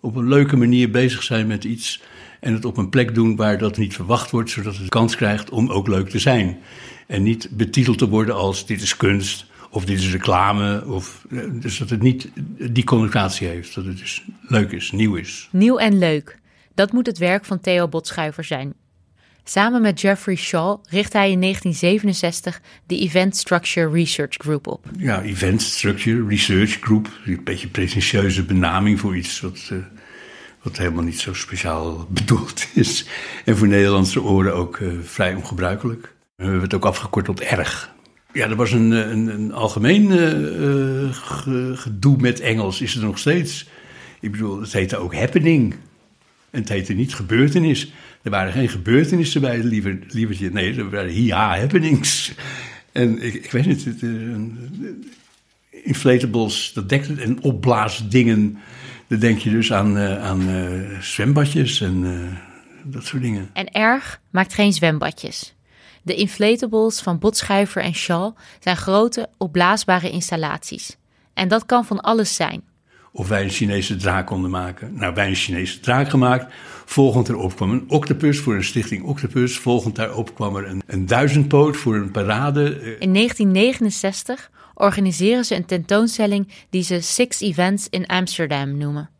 Op 0.00 0.16
een 0.16 0.28
leuke 0.28 0.56
manier 0.56 0.90
bezig 0.90 1.22
zijn 1.22 1.46
met 1.46 1.64
iets 1.64 2.02
en 2.40 2.52
het 2.52 2.64
op 2.64 2.76
een 2.76 2.88
plek 2.88 3.14
doen 3.14 3.36
waar 3.36 3.58
dat 3.58 3.76
niet 3.76 3.94
verwacht 3.94 4.30
wordt, 4.30 4.50
zodat 4.50 4.76
het 4.76 4.88
kans 4.88 5.16
krijgt 5.16 5.50
om 5.50 5.70
ook 5.70 5.88
leuk 5.88 6.08
te 6.08 6.18
zijn. 6.18 6.58
En 7.06 7.22
niet 7.22 7.48
betiteld 7.50 7.98
te 7.98 8.08
worden 8.08 8.34
als 8.34 8.66
dit 8.66 8.82
is 8.82 8.96
kunst 8.96 9.46
of 9.70 9.84
dit 9.84 9.98
is 9.98 10.12
reclame. 10.12 10.84
Of, 10.86 11.26
eh, 11.30 11.38
dus 11.52 11.78
dat 11.78 11.90
het 11.90 12.02
niet 12.02 12.30
die 12.70 12.84
connotatie 12.84 13.46
heeft, 13.46 13.74
dat 13.74 13.84
het 13.84 13.98
dus 13.98 14.24
leuk 14.40 14.72
is, 14.72 14.90
nieuw 14.92 15.14
is. 15.14 15.48
Nieuw 15.52 15.76
en 15.76 15.98
leuk. 15.98 16.38
Dat 16.74 16.92
moet 16.92 17.06
het 17.06 17.18
werk 17.18 17.44
van 17.44 17.60
Theo 17.60 17.88
Botschuiver 17.88 18.44
zijn. 18.44 18.74
Samen 19.50 19.82
met 19.82 20.00
Jeffrey 20.00 20.36
Shaw 20.36 20.78
richt 20.88 21.12
hij 21.12 21.30
in 21.30 21.40
1967 21.40 22.60
de 22.86 22.98
Event 22.98 23.36
Structure 23.36 23.90
Research 23.90 24.34
Group 24.38 24.66
op. 24.66 24.86
Ja, 24.98 25.22
Event 25.22 25.62
Structure 25.62 26.26
Research 26.26 26.78
Group. 26.80 27.08
Een 27.24 27.40
beetje 27.44 27.68
pretentieuze 27.68 28.44
benaming 28.44 29.00
voor 29.00 29.16
iets 29.16 29.40
wat, 29.40 29.70
uh, 29.72 29.78
wat 30.62 30.76
helemaal 30.76 31.02
niet 31.02 31.20
zo 31.20 31.34
speciaal 31.34 32.06
bedoeld 32.10 32.66
is. 32.74 33.06
En 33.44 33.56
voor 33.56 33.68
Nederlandse 33.68 34.22
oren 34.22 34.54
ook 34.54 34.78
uh, 34.78 34.92
vrij 35.02 35.34
ongebruikelijk. 35.34 36.14
We 36.36 36.42
hebben 36.42 36.62
het 36.62 36.74
ook 36.74 36.84
afgekort 36.84 37.24
tot 37.24 37.40
erg. 37.40 37.94
Ja, 38.32 38.48
er 38.48 38.56
was 38.56 38.72
een, 38.72 38.90
een, 38.90 39.28
een 39.28 39.52
algemeen 39.52 40.10
uh, 40.10 41.76
gedoe 41.76 42.16
met 42.16 42.40
Engels, 42.40 42.80
is 42.80 42.94
er 42.94 43.04
nog 43.04 43.18
steeds. 43.18 43.68
Ik 44.20 44.30
bedoel, 44.30 44.60
het 44.60 44.72
heette 44.72 44.96
ook 44.96 45.14
happening. 45.14 45.74
En 46.50 46.60
het 46.60 46.68
heette 46.68 46.92
niet 46.92 47.14
gebeurtenis. 47.14 47.92
Er 48.22 48.30
waren 48.30 48.52
geen 48.52 48.68
gebeurtenissen 48.68 49.40
bij, 49.40 49.58
liever, 49.58 49.98
lievertje. 50.08 50.50
Nee, 50.50 50.76
er 50.76 50.90
waren 50.90 51.24
ja 51.24 51.58
happenings. 51.58 52.32
En 52.92 53.22
ik, 53.22 53.34
ik 53.34 53.50
weet 53.50 53.66
niet, 53.66 53.84
het, 53.84 54.02
uh, 54.02 54.36
inflatables, 55.70 56.72
dat 56.74 56.88
dekt 56.88 57.08
het. 57.08 57.18
En 57.18 57.42
opblaasdingen, 57.42 58.58
dan 59.06 59.18
denk 59.18 59.38
je 59.38 59.50
dus 59.50 59.72
aan, 59.72 59.96
uh, 59.96 60.24
aan 60.24 60.42
zwembadjes 61.00 61.80
en 61.80 62.04
dat 62.84 63.04
soort 63.04 63.22
dingen. 63.22 63.50
En 63.52 63.72
erg 63.72 64.20
maakt 64.30 64.54
geen 64.54 64.72
zwembadjes. 64.72 65.54
De 66.02 66.14
inflatables 66.14 67.00
van 67.00 67.18
Botschuiver 67.18 67.82
en 67.82 67.94
Shaw 67.94 68.36
zijn 68.60 68.76
grote, 68.76 69.28
opblaasbare 69.38 70.10
installaties. 70.10 70.96
En 71.34 71.48
dat 71.48 71.66
kan 71.66 71.84
van 71.84 72.00
alles 72.00 72.34
zijn 72.34 72.62
of 73.12 73.28
wij 73.28 73.42
een 73.42 73.50
Chinese 73.50 73.96
draak 73.96 74.26
konden 74.26 74.50
maken. 74.50 74.94
Nou, 74.94 75.14
wij 75.14 75.28
een 75.28 75.34
Chinese 75.34 75.80
draak 75.80 76.08
gemaakt. 76.08 76.54
Volgend 76.84 77.28
erop 77.28 77.56
kwam 77.56 77.70
een 77.70 77.84
octopus 77.88 78.38
voor 78.38 78.54
een 78.54 78.64
stichting 78.64 79.02
Octopus. 79.04 79.58
Volgend 79.58 79.96
daarop 79.96 80.34
kwam 80.34 80.56
er 80.56 80.66
een, 80.66 80.82
een 80.86 81.06
duizendpoot 81.06 81.76
voor 81.76 81.94
een 81.94 82.10
parade. 82.10 82.62
In 82.98 83.14
1969 83.14 84.50
organiseren 84.74 85.44
ze 85.44 85.54
een 85.54 85.64
tentoonstelling 85.64 86.48
die 86.70 86.82
ze 86.82 87.00
Six 87.00 87.40
Events 87.40 87.88
in 87.88 88.06
Amsterdam 88.06 88.76
noemen. 88.76 89.10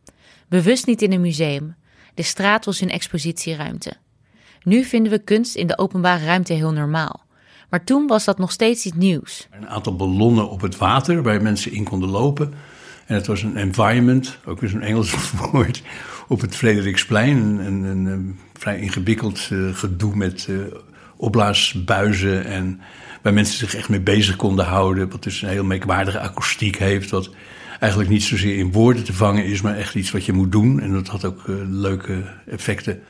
Bewust 0.49 0.87
niet 0.87 1.03
in 1.03 1.13
een 1.13 1.21
museum. 1.21 1.75
De 2.15 2.23
straat 2.23 2.65
was 2.65 2.81
hun 2.81 2.91
expositieruimte. 2.91 3.93
Nu 4.63 4.85
vinden 4.85 5.13
we 5.13 5.19
kunst 5.19 5.55
in 5.55 5.67
de 5.67 5.79
openbare 5.79 6.25
ruimte 6.25 6.53
heel 6.53 6.73
normaal. 6.73 7.29
Maar 7.71 7.85
toen 7.85 8.07
was 8.07 8.25
dat 8.25 8.39
nog 8.39 8.53
steeds 8.53 8.87
iets 8.87 8.97
nieuws. 8.97 9.49
Een 9.51 9.69
aantal 9.69 9.97
ballonnen 9.97 10.51
op 10.51 10.61
het 10.61 10.77
water 10.77 11.23
waar 11.23 11.43
mensen 11.43 11.73
in 11.73 11.85
konden 11.85 12.09
lopen. 12.09 12.55
En 13.11 13.17
het 13.17 13.27
was 13.27 13.43
een 13.43 13.57
environment, 13.57 14.39
ook 14.45 14.61
weer 14.61 14.71
zo'n 14.71 14.81
Engels 14.81 15.15
woord, 15.53 15.83
op 16.29 16.41
het 16.41 16.57
Frederiksplein. 16.57 17.37
Een, 17.37 17.83
een, 17.85 18.07
een 18.07 18.39
vrij 18.59 18.81
ingewikkeld 18.81 19.49
uh, 19.53 19.75
gedoe 19.75 20.17
met 20.17 20.47
uh, 20.51 20.61
opblaasbuizen 21.17 22.45
en 22.45 22.81
waar 23.23 23.33
mensen 23.33 23.59
zich 23.59 23.75
echt 23.75 23.89
mee 23.89 24.01
bezig 24.01 24.37
konden 24.37 24.65
houden. 24.65 25.11
Wat 25.11 25.23
dus 25.23 25.43
een 25.43 25.49
heel 25.49 25.65
merkwaardige 25.65 26.21
akoestiek 26.21 26.77
heeft, 26.77 27.11
wat 27.11 27.31
eigenlijk 27.81 28.11
niet 28.11 28.23
zozeer 28.23 28.57
in 28.57 28.73
woorden 28.73 29.05
te 29.05 29.13
vangen 29.13 29.45
is, 29.45 29.61
maar 29.61 29.77
echt 29.77 29.95
iets 29.95 30.11
wat 30.11 30.25
je 30.25 30.33
moet 30.33 30.53
doen. 30.53 30.81
En 30.81 30.93
dat 30.93 31.09
had 31.09 31.25
ook 31.25 31.47
uh, 31.47 31.57
leuke 31.69 32.23
effecten. 32.47 33.03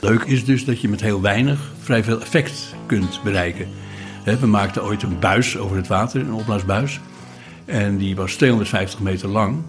Leuk 0.00 0.22
is 0.22 0.44
dus 0.44 0.64
dat 0.64 0.80
je 0.80 0.88
met 0.88 1.00
heel 1.00 1.20
weinig 1.20 1.72
vrij 1.80 2.04
veel 2.04 2.20
effect 2.20 2.74
kunt 2.86 3.20
bereiken. 3.22 3.68
We 4.24 4.46
maakten 4.46 4.84
ooit 4.84 5.02
een 5.02 5.18
buis 5.18 5.56
over 5.56 5.76
het 5.76 5.86
water, 5.86 6.20
een 6.20 6.32
opblaasbuis. 6.32 7.00
En 7.64 7.96
die 7.96 8.16
was 8.16 8.34
250 8.34 9.00
meter 9.00 9.28
lang. 9.28 9.62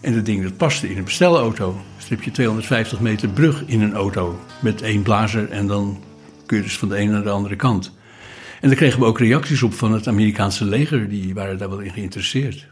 En 0.00 0.14
dat 0.14 0.24
ding 0.24 0.42
dat 0.42 0.56
paste 0.56 0.90
in 0.90 0.96
een 0.98 1.04
bestelauto. 1.04 1.80
Dus 2.08 2.24
je 2.24 2.30
250 2.30 3.00
meter 3.00 3.28
brug 3.28 3.62
in 3.66 3.80
een 3.80 3.94
auto 3.94 4.38
met 4.60 4.82
één 4.82 5.02
blazer 5.02 5.50
en 5.50 5.66
dan 5.66 5.98
kun 6.46 6.56
je 6.56 6.62
dus 6.62 6.78
van 6.78 6.88
de 6.88 6.96
ene 6.96 7.12
naar 7.12 7.22
de 7.22 7.30
andere 7.30 7.56
kant. 7.56 7.92
En 8.60 8.68
daar 8.68 8.76
kregen 8.76 9.00
we 9.00 9.06
ook 9.06 9.18
reacties 9.18 9.62
op 9.62 9.74
van 9.74 9.92
het 9.92 10.06
Amerikaanse 10.06 10.64
leger, 10.64 11.08
die 11.08 11.34
waren 11.34 11.58
daar 11.58 11.68
wel 11.68 11.78
in 11.78 11.92
geïnteresseerd. 11.92 12.66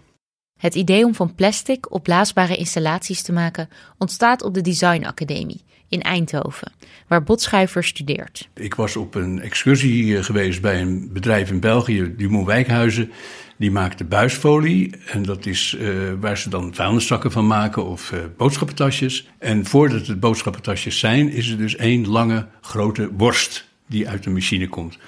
Het 0.58 0.74
idee 0.74 1.04
om 1.04 1.14
van 1.14 1.34
plastic 1.34 1.92
opblaasbare 1.92 2.56
installaties 2.56 3.22
te 3.22 3.32
maken 3.32 3.68
ontstaat 3.98 4.42
op 4.42 4.54
de 4.54 4.60
Design 4.60 5.04
Academie 5.04 5.64
in 5.88 6.02
Eindhoven, 6.02 6.72
waar 7.06 7.22
Botschuiver 7.22 7.84
studeert. 7.84 8.48
Ik 8.54 8.74
was 8.74 8.96
op 8.96 9.14
een 9.14 9.40
excursie 9.40 10.22
geweest 10.22 10.60
bij 10.60 10.80
een 10.80 11.10
bedrijf 11.12 11.50
in 11.50 11.60
België, 11.60 12.14
Dumont 12.16 12.46
Wijkhuizen. 12.46 13.10
Die 13.58 13.70
maakte 13.70 14.04
buisfolie 14.04 14.96
en 15.06 15.22
dat 15.22 15.46
is 15.46 15.76
uh, 15.80 15.90
waar 16.20 16.38
ze 16.38 16.48
dan 16.48 16.74
vuilniszakken 16.74 17.32
van 17.32 17.46
maken 17.46 17.84
of 17.84 18.12
uh, 18.12 18.18
boodschappentasjes. 18.36 19.28
En 19.38 19.66
voordat 19.66 20.06
het 20.06 20.20
boodschappentasjes 20.20 20.98
zijn, 20.98 21.28
is 21.28 21.50
er 21.50 21.58
dus 21.58 21.76
één 21.76 22.08
lange 22.08 22.46
grote 22.60 23.10
worst 23.16 23.68
die 23.86 24.08
uit 24.08 24.22
de 24.22 24.30
machine 24.30 24.68
komt. 24.68 24.98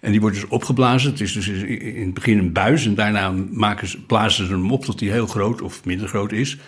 En 0.00 0.10
die 0.10 0.20
wordt 0.20 0.36
dus 0.36 0.48
opgeblazen. 0.48 1.10
Het 1.10 1.20
is 1.20 1.32
dus 1.32 1.48
in 1.48 2.04
het 2.04 2.14
begin 2.14 2.38
een 2.38 2.52
buis 2.52 2.86
en 2.86 2.94
daarna 2.94 3.34
maken 3.50 3.88
ze, 3.88 4.00
blazen 4.00 4.46
ze 4.46 4.52
hem 4.52 4.72
op 4.72 4.84
tot 4.84 4.98
die 4.98 5.10
heel 5.10 5.26
groot 5.26 5.62
of 5.62 5.84
minder 5.84 6.08
groot 6.08 6.32
is. 6.32 6.58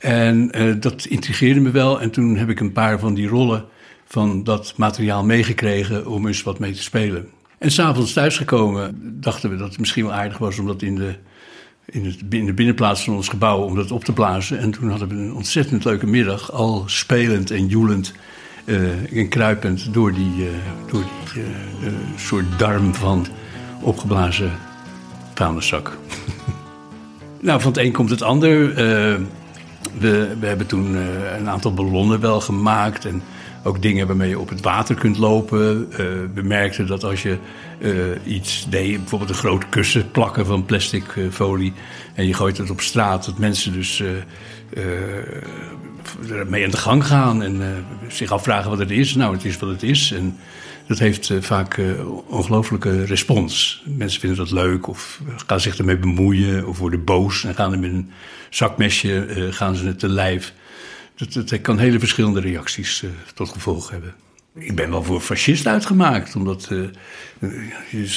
En 0.00 0.50
uh, 0.58 0.74
dat 0.80 1.04
intrigeerde 1.04 1.60
me 1.60 1.70
wel. 1.70 2.00
En 2.00 2.10
toen 2.10 2.36
heb 2.36 2.48
ik 2.48 2.60
een 2.60 2.72
paar 2.72 2.98
van 2.98 3.14
die 3.14 3.28
rollen 3.28 3.64
van 4.04 4.44
dat 4.44 4.74
materiaal 4.76 5.24
meegekregen 5.24 6.06
om 6.06 6.26
eens 6.26 6.42
wat 6.42 6.58
mee 6.58 6.72
te 6.72 6.82
spelen. 6.82 7.28
En 7.58 7.70
s'avonds 7.70 8.12
thuisgekomen 8.12 8.98
dachten 9.20 9.50
we 9.50 9.56
dat 9.56 9.68
het 9.68 9.78
misschien 9.78 10.04
wel 10.04 10.14
aardig 10.14 10.38
was 10.38 10.58
om 10.58 10.66
dat 10.66 10.82
in 10.82 10.94
de, 10.94 11.14
in, 11.84 12.04
het, 12.04 12.18
in 12.30 12.46
de 12.46 12.52
binnenplaats 12.52 13.04
van 13.04 13.14
ons 13.14 13.28
gebouw 13.28 13.58
om 13.58 13.74
dat 13.74 13.90
op 13.90 14.04
te 14.04 14.12
blazen. 14.12 14.58
En 14.58 14.70
toen 14.70 14.90
hadden 14.90 15.08
we 15.08 15.14
een 15.14 15.34
ontzettend 15.34 15.84
leuke 15.84 16.06
middag, 16.06 16.52
al 16.52 16.82
spelend 16.86 17.50
en 17.50 17.66
joelend 17.66 18.12
uh, 18.64 19.16
en 19.18 19.28
kruipend 19.28 19.94
door 19.94 20.12
die, 20.12 20.32
uh, 20.36 20.46
door 20.90 21.04
die 21.34 21.42
soort 22.16 22.58
darm 22.58 22.94
van 22.94 23.26
opgeblazen 23.80 24.52
vuilniszak. 25.34 25.98
nou, 27.40 27.60
van 27.60 27.72
het 27.72 27.80
een 27.80 27.92
komt 27.92 28.10
het 28.10 28.22
ander. 28.22 28.76
We, 29.98 30.36
we, 30.40 30.46
hebben 30.46 30.66
toen 30.66 30.94
een 31.38 31.48
aantal 31.48 31.74
ballonnen 31.74 32.20
wel 32.20 32.40
gemaakt 32.40 33.04
en 33.04 33.22
ook 33.62 33.82
dingen 33.82 34.06
waarmee 34.06 34.28
je 34.28 34.38
op 34.38 34.48
het 34.48 34.60
water 34.60 34.94
kunt 34.94 35.18
lopen. 35.18 35.88
we 36.34 36.42
merkten 36.42 36.86
dat 36.86 37.04
als 37.04 37.22
je 37.22 37.38
iets 38.24 38.66
deed, 38.68 38.98
bijvoorbeeld 38.98 39.30
een 39.30 39.36
groot 39.36 39.68
kussen 39.68 40.10
plakken 40.10 40.46
van 40.46 40.64
plastic 40.64 41.04
folie 41.30 41.72
en 42.14 42.26
je 42.26 42.34
gooit 42.34 42.58
het 42.58 42.70
op 42.70 42.80
straat, 42.80 43.24
dat 43.24 43.38
mensen 43.38 43.72
dus 43.72 44.02
mee 46.46 46.64
aan 46.64 46.70
de 46.70 46.76
gang 46.76 47.06
gaan 47.06 47.42
en 47.42 47.84
zich 48.08 48.30
afvragen 48.30 48.70
wat 48.70 48.78
het 48.78 48.90
is. 48.90 49.14
Nou, 49.14 49.34
het 49.34 49.44
is 49.44 49.58
wat 49.58 49.70
het 49.70 49.82
is. 49.82 50.12
En 50.12 50.38
dat 50.88 50.98
heeft 50.98 51.28
uh, 51.28 51.42
vaak 51.42 51.76
uh, 51.76 52.08
ongelooflijke 52.28 53.04
respons. 53.04 53.82
Mensen 53.86 54.20
vinden 54.20 54.38
dat 54.38 54.50
leuk 54.50 54.86
of 54.86 55.20
gaan 55.46 55.60
zich 55.60 55.78
ermee 55.78 55.98
bemoeien 55.98 56.66
of 56.66 56.78
worden 56.78 57.04
boos 57.04 57.44
en 57.44 57.54
gaan 57.54 57.72
er 57.72 57.78
met 57.78 57.92
een 57.92 58.10
zakmesje 58.50 59.48
gaan 59.50 59.76
ze 59.76 59.86
het 59.86 59.98
te 59.98 60.08
lijf. 60.08 60.52
Dat, 61.16 61.32
dat 61.32 61.60
kan 61.60 61.78
hele 61.78 61.98
verschillende 61.98 62.40
reacties 62.40 63.04
tot 63.34 63.48
gevolg 63.48 63.90
hebben. 63.90 64.14
Ik 64.54 64.74
ben 64.74 64.90
wel 64.90 65.02
voor 65.04 65.20
fascist 65.20 65.66
uitgemaakt, 65.66 66.36
omdat 66.36 66.70
je 67.90 68.10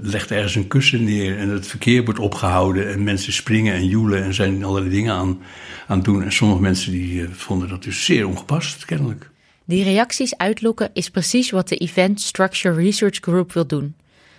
legt 0.00 0.30
ergens 0.30 0.54
een 0.54 0.66
kussen 0.66 1.04
neer 1.04 1.38
en 1.38 1.48
het 1.48 1.66
verkeer 1.66 2.04
wordt 2.04 2.20
opgehouden 2.20 2.92
en 2.92 3.02
mensen 3.04 3.32
springen 3.32 3.74
en 3.74 3.86
joelen 3.86 4.22
en 4.24 4.34
zijn 4.34 4.64
allerlei 4.64 4.94
dingen 4.94 5.14
aan, 5.14 5.38
aan 5.86 5.96
het 5.96 6.04
doen. 6.04 6.22
En 6.22 6.32
sommige 6.32 6.60
mensen 6.60 6.92
die 6.92 7.28
vonden 7.28 7.68
dat 7.68 7.82
dus 7.82 8.04
zeer 8.04 8.26
ongepast, 8.26 8.84
kennelijk. 8.84 9.30
Die 9.64 9.84
reacties 9.84 10.36
uitlokken 10.36 10.90
is 10.92 11.10
precies 11.10 11.50
wat 11.50 11.68
de 11.68 11.76
Event 11.76 12.20
Structure 12.20 12.74
Research 12.74 13.18
Group 13.20 13.52
wil 13.52 13.66
doen. 13.66 13.94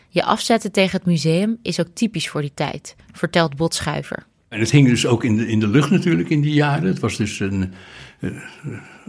Je 0.09 0.23
afzetten 0.23 0.71
tegen 0.71 0.97
het 0.97 1.05
museum 1.05 1.57
is 1.61 1.79
ook 1.79 1.87
typisch 1.93 2.29
voor 2.29 2.41
die 2.41 2.51
tijd, 2.53 2.95
vertelt 3.11 3.55
Botschuiver. 3.55 4.25
En 4.49 4.59
het 4.59 4.71
hing 4.71 4.87
dus 4.87 5.05
ook 5.05 5.23
in 5.23 5.37
de, 5.37 5.47
in 5.47 5.59
de 5.59 5.67
lucht 5.67 5.89
natuurlijk 5.89 6.29
in 6.29 6.41
die 6.41 6.53
jaren. 6.53 6.87
Het 6.87 6.99
was 6.99 7.17
dus 7.17 7.39
een, 7.39 7.73
uh, 8.19 8.31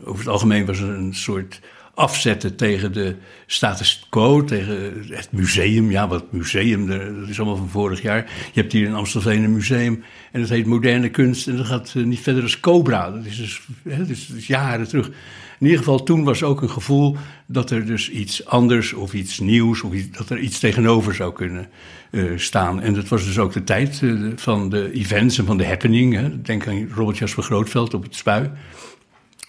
over 0.05 0.19
het 0.19 0.29
algemeen 0.29 0.67
was 0.67 0.81
er 0.81 0.89
een 0.89 1.15
soort 1.15 1.61
afzetten 1.95 2.57
tegen 2.57 2.93
de 2.93 3.17
status 3.47 4.07
quo, 4.11 4.45
tegen 4.45 5.05
het 5.09 5.33
museum. 5.33 5.91
Ja, 5.91 6.09
wat 6.09 6.33
museum, 6.33 6.87
dat 7.21 7.29
is 7.29 7.39
allemaal 7.39 7.57
van 7.57 7.69
vorig 7.69 8.03
jaar. 8.03 8.31
Je 8.53 8.61
hebt 8.61 8.73
hier 8.73 8.87
in 8.87 8.95
Amstelveen 8.95 9.45
een 9.45 9.53
museum 9.53 10.05
en 10.33 10.41
dat 10.41 10.51
heet 10.51 10.67
Moderne 10.67 11.09
Kunst 11.09 11.49
en 11.49 11.57
dat 11.57 11.67
gaat 11.67 11.93
eh, 11.97 12.03
niet 12.03 12.21
verder 12.21 12.43
als 12.43 12.61
Cobra. 12.61 13.11
Dat 13.11 13.25
is 13.25 14.27
dus 14.27 14.47
jaren 14.47 14.89
terug. 14.89 15.11
In 15.59 15.67
ieder 15.67 15.79
geval 15.79 16.03
toen 16.03 16.25
was 16.25 16.43
ook 16.43 16.63
een 16.63 16.71
gevoel 16.71 17.17
dat 17.47 17.71
er 17.71 17.87
dus 17.87 18.11
iets 18.11 18.47
anders 18.47 18.93
of 18.93 19.15
iets 19.15 19.39
nieuws, 19.39 19.83
of 19.83 19.93
iets, 19.93 20.17
dat 20.19 20.31
er 20.31 20.39
iets 20.39 20.59
tegenover 20.59 21.15
zou 21.15 21.33
kunnen 21.33 21.69
uh, 22.11 22.33
staan. 22.37 22.81
En 22.81 22.95
dat 22.95 23.09
was 23.09 23.25
dus 23.25 23.39
ook 23.39 23.53
de 23.53 23.65
tijd 23.65 24.01
uh, 24.01 24.33
van 24.37 24.69
de 24.69 24.93
events 24.93 25.39
en 25.39 25.47
van 25.47 25.57
de 25.57 25.67
happening. 25.67 26.15
Hè. 26.15 26.43
Denk 26.43 26.69
aan 26.69 26.89
Robert 26.95 27.19
Jasper 27.19 27.43
Grootveld 27.43 27.95
op 27.95 28.03
het 28.03 28.15
Spui. 28.15 28.51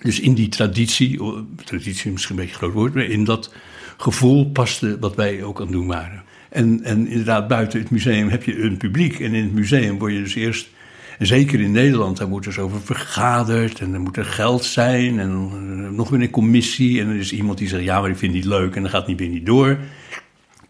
Dus 0.01 0.19
in 0.19 0.33
die 0.33 0.49
traditie, 0.49 1.19
traditie 1.63 2.05
is 2.05 2.11
misschien 2.11 2.35
een 2.35 2.41
beetje 2.41 2.57
groot 2.57 2.73
woord, 2.73 2.93
maar 2.93 3.03
in 3.03 3.23
dat 3.23 3.53
gevoel 3.97 4.49
paste 4.51 4.99
wat 4.99 5.15
wij 5.15 5.43
ook 5.43 5.57
aan 5.57 5.65
het 5.65 5.75
doen 5.75 5.87
waren. 5.87 6.23
En, 6.49 6.83
en 6.83 7.07
inderdaad, 7.07 7.47
buiten 7.47 7.79
het 7.79 7.89
museum 7.89 8.29
heb 8.29 8.43
je 8.43 8.61
een 8.61 8.77
publiek. 8.77 9.19
En 9.19 9.33
in 9.33 9.43
het 9.43 9.53
museum 9.53 9.99
word 9.99 10.13
je 10.13 10.21
dus 10.21 10.35
eerst, 10.35 10.69
zeker 11.19 11.59
in 11.59 11.71
Nederland, 11.71 12.17
daar 12.17 12.27
wordt 12.27 12.45
dus 12.45 12.57
over 12.57 12.81
vergaderd. 12.81 13.79
En 13.79 13.93
er 13.93 13.99
moet 13.99 14.17
er 14.17 14.25
geld 14.25 14.63
zijn. 14.63 15.19
En 15.19 15.95
nog 15.95 16.09
weer 16.09 16.21
een 16.21 16.29
commissie. 16.29 17.01
En 17.01 17.09
er 17.09 17.15
is 17.15 17.31
iemand 17.31 17.57
die 17.57 17.67
zegt, 17.67 17.83
ja, 17.83 18.01
maar 18.01 18.09
ik 18.09 18.17
vind 18.17 18.33
het 18.33 18.43
niet 18.43 18.51
leuk. 18.51 18.75
En 18.75 18.81
dan 18.81 18.91
gaat 18.91 19.07
niet 19.07 19.19
meer 19.19 19.29
niet 19.29 19.45
door. 19.45 19.77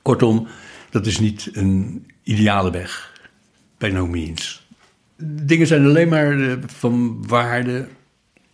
Kortom, 0.02 0.48
dat 0.90 1.06
is 1.06 1.20
niet 1.20 1.50
een 1.54 2.06
ideale 2.24 2.72
weg. 2.72 3.14
By 3.78 3.88
no 3.88 4.08
means. 4.08 4.68
Dingen 5.18 5.68
zijn 5.68 5.86
alleen 5.86 6.10
maar 6.10 6.40
eh, 6.40 6.58
van 6.68 7.28
waarde 7.28 7.88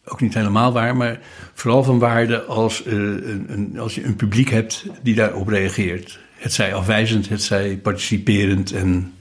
ook 0.05 0.21
niet 0.21 0.33
helemaal 0.33 0.73
waar, 0.73 0.97
maar 0.97 1.19
vooral 1.53 1.83
van 1.83 1.99
waarde 1.99 2.43
als, 2.43 2.85
uh, 2.85 2.93
een, 2.93 3.79
als 3.79 3.95
je 3.95 4.03
een 4.03 4.15
publiek 4.15 4.49
hebt 4.49 4.85
die 5.01 5.15
daarop 5.15 5.47
reageert. 5.47 6.19
Het 6.35 6.53
zij 6.53 6.73
afwijzend, 6.73 7.29
het 7.29 7.41
zij 7.41 7.77
participerend 7.77 8.71
en, 8.71 9.13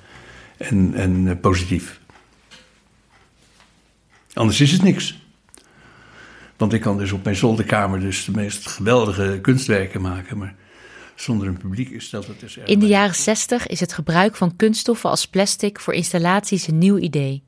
en, 0.56 0.94
en 0.94 1.40
positief. 1.40 1.99
Anders 4.40 4.60
is 4.60 4.72
het 4.72 4.82
niks. 4.82 5.18
Want 6.56 6.72
ik 6.72 6.80
kan 6.80 6.98
dus 6.98 7.12
op 7.12 7.24
mijn 7.24 7.36
zolderkamer 7.36 8.00
dus 8.00 8.24
de 8.24 8.30
meest 8.30 8.66
geweldige 8.66 9.38
kunstwerken 9.42 10.00
maken, 10.00 10.38
maar 10.38 10.54
zonder 11.14 11.46
een 11.46 11.56
publiek 11.56 12.00
stelt 12.02 12.26
het 12.26 12.40
dus 12.40 12.58
erg 12.58 12.68
In 12.68 12.78
de 12.78 12.86
jaren 12.86 13.14
60 13.14 13.66
is 13.66 13.80
het 13.80 13.92
gebruik 13.92 14.36
van 14.36 14.56
kunststoffen 14.56 15.10
als 15.10 15.26
plastic 15.26 15.80
voor 15.80 15.94
installaties 15.94 16.66
een 16.66 16.78
nieuw 16.78 16.98
idee. 16.98 17.42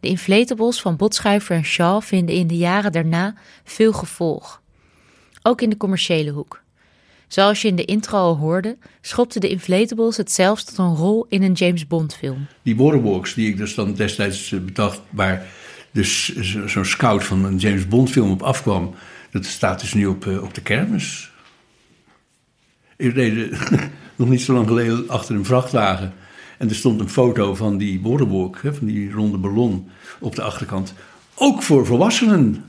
De 0.00 0.08
inflatables 0.08 0.80
van 0.80 0.96
Botschuiver 0.96 1.56
en 1.56 1.64
Shaw 1.64 2.02
vinden 2.02 2.34
in 2.34 2.46
de 2.46 2.56
jaren 2.56 2.92
daarna 2.92 3.34
veel 3.64 3.92
gevolg. 3.92 4.62
Ook 5.42 5.60
in 5.60 5.70
de 5.70 5.76
commerciële 5.76 6.30
hoek. 6.30 6.62
Zoals 7.28 7.62
je 7.62 7.68
in 7.68 7.76
de 7.76 7.84
intro 7.84 8.18
al 8.18 8.36
hoorde, 8.36 8.76
schopten 9.00 9.40
de 9.40 9.48
inflatables 9.48 10.16
het 10.16 10.32
zelfs 10.32 10.64
tot 10.64 10.78
een 10.78 10.94
rol 10.94 11.26
in 11.28 11.42
een 11.42 11.52
James 11.52 11.86
Bond 11.86 12.14
film. 12.14 12.46
Die 12.62 12.76
waterwalks 12.76 13.34
die 13.34 13.48
ik 13.48 13.56
dus 13.56 13.74
dan 13.74 13.94
destijds 13.94 14.52
eh, 14.52 14.60
bedacht, 14.60 15.00
waar 15.10 15.46
dus 15.96 16.36
zo'n 16.66 16.84
scout 16.84 17.24
van 17.24 17.44
een 17.44 17.56
James 17.56 17.88
Bond 17.88 18.10
film 18.10 18.30
op 18.30 18.42
afkwam, 18.42 18.94
dat 19.30 19.44
staat 19.44 19.80
dus 19.80 19.94
nu 19.94 20.06
op, 20.06 20.26
eh, 20.26 20.42
op 20.42 20.54
de 20.54 20.60
kermis. 20.60 21.30
Ik 22.96 23.14
reed 23.14 23.58
nog 24.16 24.28
niet 24.28 24.40
zo 24.40 24.52
lang 24.52 24.66
geleden 24.66 25.08
achter 25.08 25.34
een 25.34 25.44
vrachtwagen 25.44 26.14
en 26.58 26.68
er 26.68 26.74
stond 26.74 27.00
een 27.00 27.08
foto 27.08 27.54
van 27.54 27.76
die 27.76 28.00
borderwalk, 28.00 28.60
van 28.62 28.86
die 28.86 29.12
ronde 29.12 29.38
ballon, 29.38 29.88
op 30.18 30.34
de 30.34 30.42
achterkant. 30.42 30.94
Ook 31.34 31.62
voor 31.62 31.86
volwassenen. 31.86 32.64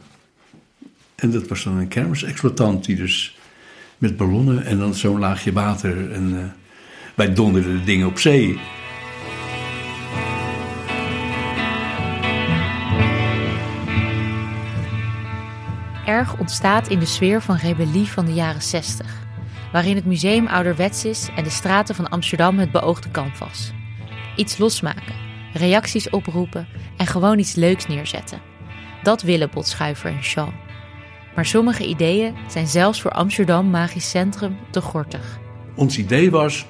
En 1.16 1.32
dat 1.32 1.48
was 1.48 1.63
dan 1.63 1.78
een 1.78 1.88
kermisexploitant 1.88 2.86
die 2.86 2.96
dus 2.96 3.38
met 3.98 4.18
ballonnen 4.18 4.66
en 4.66 4.78
dan 4.78 4.96
zo'n 4.96 5.20
laagje 5.20 5.54
water. 5.54 6.12
En 6.12 6.34
uh, 6.34 6.40
wij 7.16 7.34
donderden 7.34 7.78
de 7.78 7.84
dingen 7.84 8.08
op 8.08 8.20
zee. 8.20 8.60
Ontstaat 16.39 16.88
in 16.88 16.99
de 16.99 17.06
sfeer 17.06 17.41
van 17.41 17.56
rebellie 17.56 18.08
van 18.08 18.25
de 18.25 18.34
jaren 18.34 18.62
60 18.62 19.25
waarin 19.71 19.95
het 19.95 20.06
museum 20.06 20.47
ouderwets 20.47 21.06
is 21.06 21.30
en 21.36 21.43
de 21.43 21.49
straten 21.49 21.95
van 21.95 22.10
Amsterdam 22.10 22.60
het 22.60 22.71
beoogde 22.71 23.12
canvas. 23.12 23.71
Iets 24.36 24.58
losmaken, 24.58 25.15
reacties 25.53 26.10
oproepen 26.10 26.67
en 26.97 27.08
gewoon 27.08 27.39
iets 27.39 27.56
leuks 27.56 27.88
neerzetten. 27.88 28.41
Dat 29.03 29.21
willen 29.21 29.49
Botschuiver 29.49 30.10
en 30.10 30.23
Shaw. 30.23 30.49
Maar 31.36 31.45
sommige 31.45 31.88
ideeën 31.88 32.36
zijn 32.47 32.67
zelfs 32.67 33.01
voor 33.01 33.12
Amsterdam 33.12 33.69
Magisch 33.69 34.10
Centrum 34.10 34.58
te 34.69 34.82
gortig. 34.82 35.39
Ons 35.75 35.97
idee 35.97 36.32
was, 36.32 36.65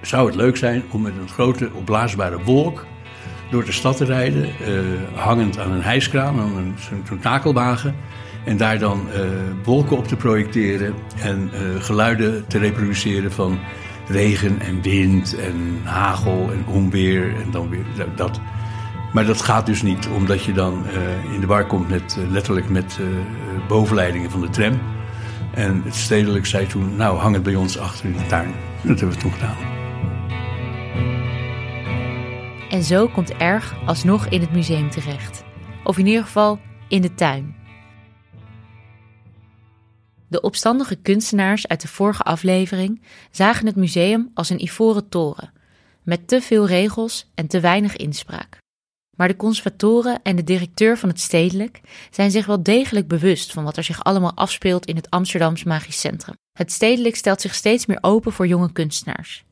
zou 0.00 0.26
het 0.26 0.34
leuk 0.34 0.56
zijn 0.56 0.82
om 0.90 1.02
met 1.02 1.16
een 1.16 1.28
grote 1.28 1.70
opblaasbare 1.72 2.42
wolk 2.42 2.86
door 3.50 3.64
de 3.64 3.72
stad 3.72 3.96
te 3.96 4.04
rijden, 4.04 4.44
eh, 4.44 4.82
hangend 5.14 5.58
aan 5.58 5.72
een 5.72 5.82
hijskraan, 5.82 6.40
aan 6.40 6.56
een, 6.56 6.74
zo'n 7.06 7.18
takelwagen. 7.18 7.96
En 8.44 8.56
daar 8.56 8.78
dan 8.78 9.10
eh, 9.10 9.20
wolken 9.64 9.96
op 9.96 10.08
te 10.08 10.16
projecteren 10.16 10.94
en 11.20 11.50
eh, 11.52 11.60
geluiden 11.82 12.46
te 12.46 12.58
reproduceren 12.58 13.32
van 13.32 13.58
regen 14.08 14.60
en 14.60 14.82
wind 14.82 15.36
en 15.36 15.80
hagel 15.84 16.50
en 16.52 16.66
onweer 16.66 17.34
en 17.40 17.50
dan 17.50 17.68
weer 17.68 17.84
dat. 18.16 18.40
Maar 19.12 19.26
dat 19.26 19.42
gaat 19.42 19.66
dus 19.66 19.82
niet, 19.82 20.08
omdat 20.16 20.44
je 20.44 20.52
dan 20.52 20.86
eh, 20.86 21.34
in 21.34 21.40
de 21.40 21.46
war 21.46 21.66
komt 21.66 21.88
met, 21.88 22.18
letterlijk 22.30 22.68
met 22.68 22.98
bovenleidingen 23.68 24.30
van 24.30 24.40
de 24.40 24.50
tram. 24.50 24.80
En 25.54 25.82
het 25.84 25.94
stedelijk 25.94 26.46
zei 26.46 26.66
toen, 26.66 26.96
nou 26.96 27.18
hang 27.18 27.34
het 27.34 27.42
bij 27.42 27.54
ons 27.54 27.78
achter 27.78 28.04
in 28.04 28.12
de 28.12 28.26
tuin. 28.26 28.52
Dat 28.82 29.00
hebben 29.00 29.16
we 29.16 29.22
toen 29.22 29.32
gedaan. 29.32 29.56
En 32.70 32.82
zo 32.82 33.08
komt 33.08 33.36
Erg 33.36 33.74
alsnog 33.86 34.26
in 34.26 34.40
het 34.40 34.52
museum 34.52 34.90
terecht. 34.90 35.44
Of 35.84 35.98
in 35.98 36.06
ieder 36.06 36.22
geval 36.22 36.60
in 36.88 37.00
de 37.00 37.14
tuin. 37.14 37.54
De 40.32 40.40
opstandige 40.40 40.96
kunstenaars 40.96 41.68
uit 41.68 41.80
de 41.80 41.88
vorige 41.88 42.22
aflevering 42.22 43.02
zagen 43.30 43.66
het 43.66 43.76
museum 43.76 44.30
als 44.34 44.50
een 44.50 44.62
ivoren 44.62 45.08
toren, 45.08 45.52
met 46.02 46.28
te 46.28 46.40
veel 46.40 46.66
regels 46.66 47.30
en 47.34 47.46
te 47.46 47.60
weinig 47.60 47.96
inspraak. 47.96 48.58
Maar 49.16 49.28
de 49.28 49.36
conservatoren 49.36 50.22
en 50.22 50.36
de 50.36 50.44
directeur 50.44 50.98
van 50.98 51.08
het 51.08 51.20
stedelijk 51.20 51.80
zijn 52.10 52.30
zich 52.30 52.46
wel 52.46 52.62
degelijk 52.62 53.08
bewust 53.08 53.52
van 53.52 53.64
wat 53.64 53.76
er 53.76 53.84
zich 53.84 54.04
allemaal 54.04 54.34
afspeelt 54.34 54.86
in 54.86 54.96
het 54.96 55.10
Amsterdams 55.10 55.64
Magisch 55.64 56.00
Centrum. 56.00 56.34
Het 56.58 56.72
stedelijk 56.72 57.16
stelt 57.16 57.40
zich 57.40 57.54
steeds 57.54 57.86
meer 57.86 57.98
open 58.00 58.32
voor 58.32 58.46
jonge 58.46 58.72
kunstenaars. 58.72 59.44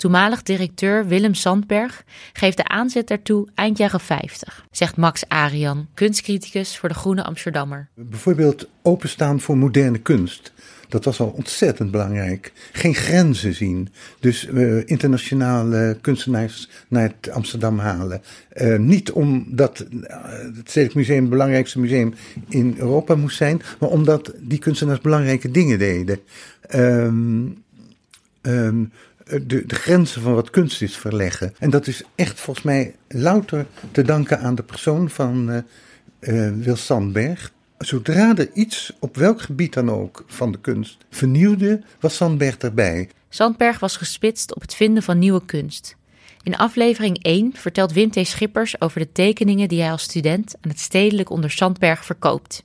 Toenmalig 0.00 0.42
directeur 0.42 1.06
Willem 1.06 1.34
Sandberg 1.34 2.04
geeft 2.32 2.56
de 2.56 2.68
aanzet 2.68 3.08
daartoe 3.08 3.48
eind 3.54 3.78
jaren 3.78 4.00
50, 4.00 4.66
zegt 4.70 4.96
Max 4.96 5.28
Arian, 5.28 5.88
kunstcriticus 5.94 6.76
voor 6.78 6.88
de 6.88 6.94
Groene 6.94 7.24
Amsterdammer. 7.24 7.88
Bijvoorbeeld 7.94 8.68
openstaan 8.82 9.40
voor 9.40 9.56
moderne 9.56 9.98
kunst. 9.98 10.52
Dat 10.88 11.04
was 11.04 11.20
al 11.20 11.28
ontzettend 11.36 11.90
belangrijk. 11.90 12.52
Geen 12.72 12.94
grenzen 12.94 13.54
zien. 13.54 13.88
Dus 14.20 14.46
uh, 14.46 14.82
internationale 14.84 15.98
kunstenaars 16.00 16.68
naar 16.88 17.02
het 17.02 17.30
Amsterdam 17.30 17.78
halen. 17.78 18.22
Uh, 18.54 18.78
niet 18.78 19.12
omdat 19.12 19.86
uh, 19.90 20.08
het 20.56 20.68
Stedelijk 20.68 20.94
Museum 20.94 21.20
het 21.20 21.30
belangrijkste 21.30 21.80
museum 21.80 22.14
in 22.48 22.74
Europa 22.78 23.14
moest 23.14 23.36
zijn, 23.36 23.62
maar 23.80 23.88
omdat 23.88 24.32
die 24.38 24.58
kunstenaars 24.58 25.00
belangrijke 25.00 25.50
dingen 25.50 25.78
deden. 25.78 26.18
Um, 26.74 27.62
de, 29.30 29.66
de, 29.66 29.74
grenzen 29.74 30.22
van 30.22 30.34
wat 30.34 30.50
kunst 30.50 30.82
is 30.82 30.96
verleggen. 30.96 31.54
En 31.58 31.70
dat 31.70 31.86
is 31.86 32.02
echt 32.14 32.40
volgens 32.40 32.66
mij 32.66 32.94
louter 33.08 33.66
te 33.90 34.02
danken 34.02 34.40
aan 34.40 34.54
de 34.54 34.62
persoon 34.62 35.10
van 35.10 35.50
uh, 36.20 36.50
Wil 36.56 36.76
Sandberg. 36.76 37.52
Zodra 37.78 38.36
er 38.36 38.50
iets, 38.52 38.92
op 38.98 39.16
welk 39.16 39.40
gebied 39.40 39.72
dan 39.72 39.90
ook, 39.90 40.24
van 40.26 40.52
de 40.52 40.60
kunst 40.60 40.96
vernieuwde, 41.10 41.82
was 42.00 42.16
Sandberg 42.16 42.56
erbij. 42.56 43.08
Sandberg 43.28 43.78
was 43.78 43.96
gespitst 43.96 44.54
op 44.54 44.60
het 44.60 44.74
vinden 44.74 45.02
van 45.02 45.18
nieuwe 45.18 45.44
kunst. 45.44 45.96
In 46.42 46.56
aflevering 46.56 47.22
1 47.22 47.52
vertelt 47.54 47.92
Wim 47.92 48.10
T. 48.10 48.26
Schippers 48.26 48.80
over 48.80 49.00
de 49.00 49.12
tekeningen 49.12 49.68
die 49.68 49.80
hij 49.80 49.90
als 49.90 50.02
student 50.02 50.54
aan 50.60 50.70
het 50.70 50.80
stedelijk 50.80 51.30
onder 51.30 51.50
Sandberg 51.50 52.04
verkoopt. 52.04 52.62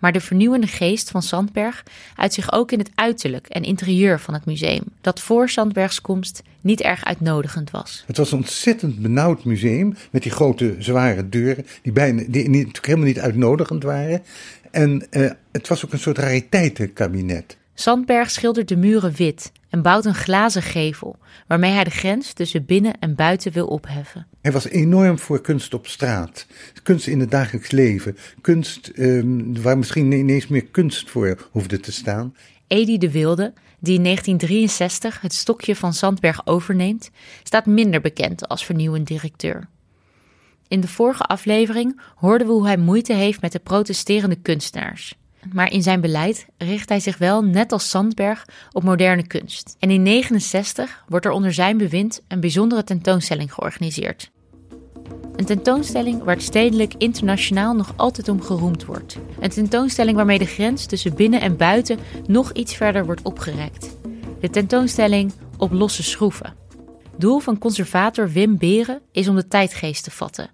Maar 0.00 0.12
de 0.12 0.20
vernieuwende 0.20 0.66
geest 0.66 1.10
van 1.10 1.22
Sandberg 1.22 1.82
uit 2.16 2.34
zich 2.34 2.52
ook 2.52 2.72
in 2.72 2.78
het 2.78 2.90
uiterlijk 2.94 3.46
en 3.46 3.62
interieur 3.62 4.20
van 4.20 4.34
het 4.34 4.44
museum, 4.44 4.82
dat 5.00 5.20
voor 5.20 5.48
Sandbergs 5.48 6.00
komst 6.00 6.42
niet 6.60 6.80
erg 6.80 7.04
uitnodigend 7.04 7.70
was. 7.70 8.04
Het 8.06 8.16
was 8.16 8.32
een 8.32 8.38
ontzettend 8.38 8.98
benauwd 8.98 9.44
museum 9.44 9.96
met 10.10 10.22
die 10.22 10.32
grote 10.32 10.74
zware 10.78 11.28
deuren, 11.28 11.66
die, 11.82 11.92
bijna, 11.92 12.22
die 12.28 12.48
natuurlijk 12.48 12.86
helemaal 12.86 13.06
niet 13.06 13.20
uitnodigend 13.20 13.82
waren. 13.82 14.22
En 14.70 15.06
uh, 15.10 15.30
het 15.52 15.68
was 15.68 15.84
ook 15.84 15.92
een 15.92 15.98
soort 15.98 16.18
rariteitenkabinet. 16.18 17.56
Sandberg 17.74 18.30
schildert 18.30 18.68
de 18.68 18.76
muren 18.76 19.12
wit 19.16 19.52
en 19.70 19.82
bouwt 19.82 20.04
een 20.04 20.14
glazen 20.14 20.62
gevel, 20.62 21.18
waarmee 21.46 21.72
hij 21.72 21.84
de 21.84 21.90
grens 21.90 22.32
tussen 22.32 22.64
binnen 22.64 22.98
en 22.98 23.14
buiten 23.14 23.52
wil 23.52 23.66
opheffen. 23.66 24.26
Hij 24.40 24.52
was 24.52 24.68
enorm 24.68 25.18
voor 25.18 25.40
kunst 25.40 25.74
op 25.74 25.86
straat, 25.86 26.46
kunst 26.82 27.06
in 27.06 27.20
het 27.20 27.30
dagelijks 27.30 27.70
leven, 27.70 28.16
kunst 28.40 28.92
um, 28.96 29.62
waar 29.62 29.78
misschien 29.78 30.12
ineens 30.12 30.46
meer 30.46 30.66
kunst 30.66 31.10
voor 31.10 31.48
hoefde 31.50 31.80
te 31.80 31.92
staan. 31.92 32.34
Edi 32.66 32.98
de 32.98 33.10
Wilde, 33.10 33.52
die 33.78 33.96
in 33.96 34.02
1963 34.02 35.20
het 35.20 35.34
stokje 35.34 35.76
van 35.76 35.92
Sandberg 35.92 36.46
overneemt, 36.46 37.10
staat 37.42 37.66
minder 37.66 38.00
bekend 38.00 38.48
als 38.48 38.64
vernieuwend 38.64 39.06
directeur. 39.06 39.68
In 40.68 40.80
de 40.80 40.88
vorige 40.88 41.22
aflevering 41.22 42.00
hoorden 42.14 42.46
we 42.46 42.52
hoe 42.52 42.66
hij 42.66 42.76
moeite 42.76 43.12
heeft 43.12 43.40
met 43.40 43.52
de 43.52 43.58
protesterende 43.58 44.36
kunstenaars. 44.36 45.18
Maar 45.52 45.72
in 45.72 45.82
zijn 45.82 46.00
beleid 46.00 46.46
richt 46.58 46.88
hij 46.88 47.00
zich 47.00 47.18
wel, 47.18 47.42
net 47.42 47.72
als 47.72 47.88
Sandberg, 47.88 48.44
op 48.72 48.82
moderne 48.82 49.26
kunst. 49.26 49.76
En 49.78 49.90
in 49.90 50.04
1969 50.04 51.04
wordt 51.08 51.26
er 51.26 51.32
onder 51.32 51.52
zijn 51.52 51.76
bewind 51.76 52.22
een 52.28 52.40
bijzondere 52.40 52.84
tentoonstelling 52.84 53.54
georganiseerd. 53.54 54.30
Een 55.36 55.44
tentoonstelling 55.44 56.22
waar 56.22 56.34
het 56.34 56.44
stedelijk 56.44 56.94
internationaal 56.98 57.74
nog 57.74 57.92
altijd 57.96 58.28
om 58.28 58.42
geroemd 58.42 58.84
wordt. 58.84 59.16
Een 59.40 59.50
tentoonstelling 59.50 60.16
waarmee 60.16 60.38
de 60.38 60.44
grens 60.44 60.86
tussen 60.86 61.14
binnen 61.14 61.40
en 61.40 61.56
buiten 61.56 61.98
nog 62.26 62.52
iets 62.52 62.76
verder 62.76 63.04
wordt 63.04 63.22
opgerekt. 63.22 63.96
De 64.40 64.50
tentoonstelling 64.50 65.32
Op 65.56 65.72
losse 65.72 66.02
schroeven. 66.02 66.54
Doel 67.16 67.38
van 67.38 67.58
conservator 67.58 68.30
Wim 68.30 68.58
Beren 68.58 69.00
is 69.12 69.28
om 69.28 69.36
de 69.36 69.48
tijdgeest 69.48 70.04
te 70.04 70.10
vatten 70.10 70.50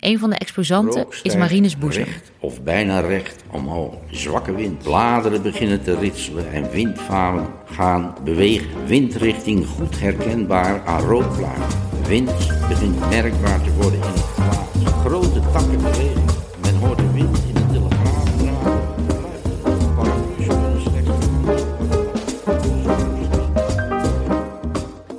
een 0.00 0.18
van 0.18 0.30
de 0.30 0.36
exposanten 0.36 1.06
is 1.22 1.36
Marines 1.36 1.78
Boezem. 1.78 2.04
Recht 2.04 2.32
of 2.38 2.62
bijna 2.62 3.00
recht 3.00 3.44
omhoog. 3.50 3.94
Zwakke 4.10 4.54
wind. 4.54 4.82
Bladeren 4.82 5.42
beginnen 5.42 5.82
te 5.82 5.98
ritselen 5.98 6.52
en 6.52 6.70
windvalen 6.70 7.46
gaan 7.64 8.14
bewegen. 8.24 8.86
Windrichting 8.86 9.66
goed 9.66 10.00
herkenbaar 10.00 10.82
aan 10.84 11.00
rookvlagen. 11.00 11.78
Wind 12.06 12.30
begint 12.68 12.98
merkbaar 13.10 13.62
te 13.62 13.72
worden 13.72 14.00
in 14.00 14.06
het 14.06 14.20
glas. 14.20 14.92
Grote 15.04 15.40
takken 15.52 15.82
bewegen. 15.82 16.24
Men 16.62 16.74
hoort 16.74 16.98
de 16.98 17.12
wind 17.12 17.38
in 17.48 17.54
de 17.54 17.66
telegraaf 17.72 18.24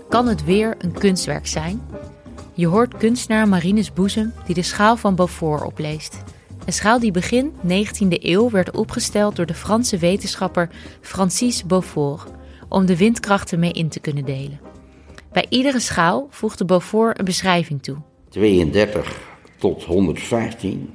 Kan 0.10 0.28
het 0.28 0.44
weer 0.44 0.76
een 0.78 0.92
kunstwerk 0.92 1.48
zijn? 1.48 1.82
Je 2.58 2.68
hoort 2.68 2.98
kunstenaar 2.98 3.48
Marines 3.48 3.94
Boezem 3.94 4.34
die 4.46 4.56
de 4.56 4.62
schaal 4.62 4.98
van 4.98 5.16
Beaufort 5.16 5.64
opleest. 5.64 6.24
Een 6.66 6.74
schaal 6.74 7.00
die 7.00 7.12
begin 7.12 7.52
19e 7.52 8.08
eeuw 8.10 8.50
werd 8.50 8.78
opgesteld 8.78 9.36
door 9.36 9.46
de 9.46 9.54
Franse 9.54 9.98
wetenschapper 9.98 10.70
Francis 11.02 11.66
Beaufort 11.66 12.32
om 12.70 12.86
de 12.86 12.98
windkrachten 12.98 13.60
mee 13.60 13.72
in 13.72 13.90
te 13.90 14.00
kunnen 14.00 14.26
delen. 14.26 14.60
Bij 15.32 15.46
iedere 15.50 15.80
schaal 15.80 16.28
voegde 16.30 16.66
Beaufort 16.66 17.20
een 17.20 17.26
beschrijving 17.26 17.84
toe. 17.84 17.98
32 18.30 19.22
tot 19.58 19.84
115, 19.84 20.94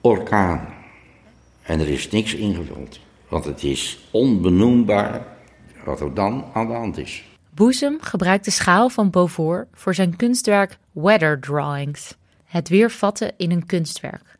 orkaan. 0.00 0.68
En 1.62 1.80
er 1.80 1.88
is 1.88 2.10
niks 2.10 2.34
ingevuld, 2.34 3.00
want 3.28 3.44
het 3.44 3.62
is 3.62 3.98
onbenoembaar 4.10 5.26
wat 5.84 6.00
er 6.00 6.14
dan 6.14 6.44
aan 6.52 6.66
de 6.66 6.72
hand 6.72 6.98
is. 6.98 7.24
Boezem 7.56 7.98
gebruikt 8.00 8.44
de 8.44 8.50
schaal 8.50 8.88
van 8.88 9.10
Beaufort 9.10 9.68
voor 9.72 9.94
zijn 9.94 10.16
kunstwerk 10.16 10.78
Weather 10.92 11.40
Drawings, 11.40 12.14
het 12.44 12.68
weervatten 12.68 13.32
in 13.36 13.50
een 13.50 13.66
kunstwerk. 13.66 14.38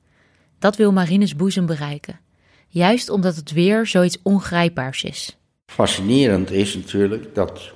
Dat 0.58 0.76
wil 0.76 0.92
Marines 0.92 1.36
Boezem 1.36 1.66
bereiken, 1.66 2.20
juist 2.68 3.08
omdat 3.08 3.36
het 3.36 3.52
weer 3.52 3.86
zoiets 3.86 4.18
ongrijpbaars 4.22 5.04
is. 5.04 5.38
Fascinerend 5.66 6.50
is 6.50 6.74
natuurlijk 6.74 7.34
dat 7.34 7.72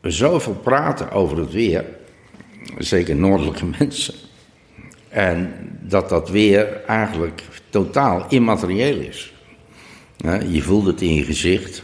we 0.00 0.10
zoveel 0.10 0.54
praten 0.54 1.10
over 1.10 1.38
het 1.38 1.52
weer, 1.52 1.84
zeker 2.78 3.16
noordelijke 3.16 3.66
mensen, 3.78 4.14
en 5.08 5.52
dat 5.82 6.08
dat 6.08 6.30
weer 6.30 6.84
eigenlijk 6.84 7.42
totaal 7.70 8.26
immaterieel 8.28 8.98
is. 8.98 9.32
Je 10.48 10.62
voelt 10.62 10.86
het 10.86 11.00
in 11.00 11.14
je 11.14 11.24
gezicht, 11.24 11.82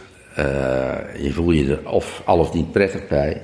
je 1.22 1.30
voel 1.32 1.50
je 1.50 1.70
er 1.70 1.90
of 1.90 2.22
al 2.24 2.38
of 2.38 2.52
niet 2.52 2.72
prettig 2.72 3.08
bij. 3.08 3.42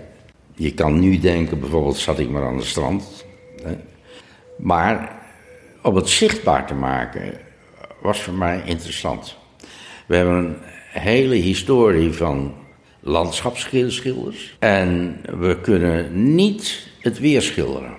Je 0.55 0.75
kan 0.75 1.01
nu 1.01 1.19
denken, 1.19 1.61
bijvoorbeeld 1.61 1.97
zat 1.97 2.19
ik 2.19 2.31
maar 2.31 2.45
aan 2.45 2.57
de 2.57 2.65
strand. 2.65 3.25
Hè. 3.63 3.77
Maar 4.59 5.19
om 5.83 5.97
het 5.97 6.09
zichtbaar 6.09 6.67
te 6.67 6.75
maken 6.75 7.33
was 8.01 8.23
voor 8.23 8.35
mij 8.35 8.63
interessant. 8.65 9.37
We 10.07 10.17
hebben 10.17 10.37
een 10.45 10.57
hele 10.91 11.35
historie 11.35 12.13
van 12.13 12.55
landschapsschilders. 13.01 14.57
En 14.59 15.21
we 15.39 15.61
kunnen 15.61 16.35
niet 16.35 16.89
het 17.01 17.19
weer 17.19 17.43
schilderen. 17.43 17.95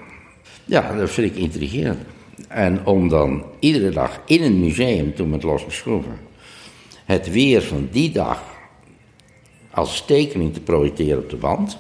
Ja, 0.65 0.95
dat 0.95 1.11
vind 1.11 1.35
ik 1.35 1.41
intrigerend. 1.41 1.99
En 2.47 2.85
om 2.85 3.09
dan 3.09 3.45
iedere 3.59 3.89
dag 3.89 4.21
in 4.25 4.43
een 4.43 4.59
museum, 4.59 5.15
toen 5.15 5.29
met 5.29 5.43
losse 5.43 5.71
schroeven, 5.71 6.19
het 7.05 7.31
weer 7.31 7.61
van 7.61 7.87
die 7.91 8.11
dag 8.11 8.43
als 9.71 10.05
tekening 10.05 10.53
te 10.53 10.61
projecteren 10.61 11.23
op 11.23 11.29
de 11.29 11.37
wand. 11.37 11.77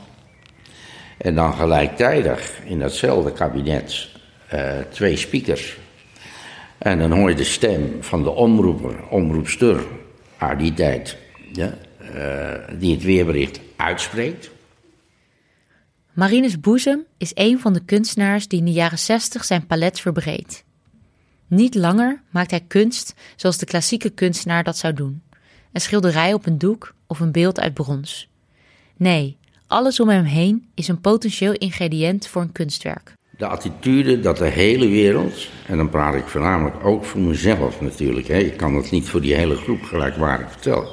En 1.17 1.35
dan 1.35 1.53
gelijktijdig 1.53 2.59
in 2.65 2.79
datzelfde 2.79 3.31
kabinet 3.31 4.09
uh, 4.53 4.79
twee 4.89 5.15
speakers. 5.15 5.77
En 6.77 6.99
dan 6.99 7.11
hoor 7.11 7.29
je 7.29 7.35
de 7.35 7.43
stem 7.43 7.97
van 7.99 8.23
de 8.23 8.29
omroeper, 8.29 9.07
omroepster 9.09 9.83
uit 10.37 10.59
die 10.59 10.73
tijd, 10.73 11.17
ja, 11.51 11.77
uh, 12.15 12.79
die 12.79 12.93
het 12.93 13.03
weerbericht 13.03 13.59
uitspreekt. 13.75 14.51
Marinus 16.13 16.59
Boezem 16.59 17.05
is 17.17 17.31
een 17.33 17.59
van 17.59 17.73
de 17.73 17.85
kunstenaars 17.85 18.47
die 18.47 18.59
in 18.59 18.65
de 18.65 18.71
jaren 18.71 18.99
60 18.99 19.43
zijn 19.43 19.65
palet 19.65 19.99
verbreedt. 19.99 20.63
Niet 21.47 21.75
langer 21.75 22.21
maakt 22.29 22.51
hij 22.51 22.63
kunst 22.67 23.13
zoals 23.35 23.57
de 23.57 23.65
klassieke 23.65 24.09
kunstenaar 24.09 24.63
dat 24.63 24.77
zou 24.77 24.93
doen: 24.93 25.21
een 25.71 25.81
schilderij 25.81 26.33
op 26.33 26.45
een 26.45 26.57
doek 26.57 26.93
of 27.07 27.19
een 27.19 27.31
beeld 27.31 27.59
uit 27.59 27.73
brons. 27.73 28.29
Nee, 28.97 29.37
alles 29.67 29.99
om 29.99 30.09
hem 30.09 30.23
heen 30.23 30.67
is 30.75 30.87
een 30.87 31.01
potentieel 31.01 31.53
ingrediënt 31.53 32.27
voor 32.27 32.41
een 32.41 32.51
kunstwerk. 32.51 33.13
De 33.37 33.45
attitude 33.45 34.19
dat 34.19 34.37
de 34.37 34.47
hele 34.47 34.87
wereld, 34.87 35.47
en 35.67 35.77
dan 35.77 35.89
praat 35.89 36.15
ik 36.15 36.27
voornamelijk 36.27 36.85
ook 36.85 37.05
voor 37.05 37.21
mezelf 37.21 37.81
natuurlijk, 37.81 38.27
hè, 38.27 38.37
ik 38.37 38.57
kan 38.57 38.75
het 38.75 38.91
niet 38.91 39.09
voor 39.09 39.21
die 39.21 39.35
hele 39.35 39.55
groep 39.55 39.83
gelijkwaardig 39.83 40.51
vertellen, 40.51 40.87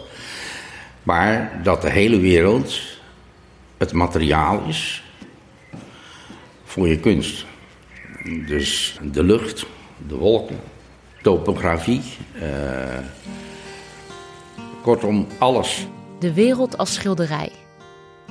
maar 1.03 1.61
dat 1.63 1.83
de 1.83 1.91
hele 1.91 2.21
wereld 2.21 2.81
het 3.77 3.93
materiaal 3.93 4.63
is 4.69 5.03
voor 6.65 6.89
je 6.89 6.99
kunst. 6.99 7.47
Dus 8.47 8.99
de 9.13 9.23
lucht, 9.23 9.67
de 10.09 10.15
wolken, 10.15 10.61
topografie, 11.23 12.03
uh, 12.35 12.43
kortom 14.89 15.27
alles. 15.39 15.87
De 16.19 16.35
wereld 16.35 16.79
als 16.79 16.95
schilderij. 16.95 17.53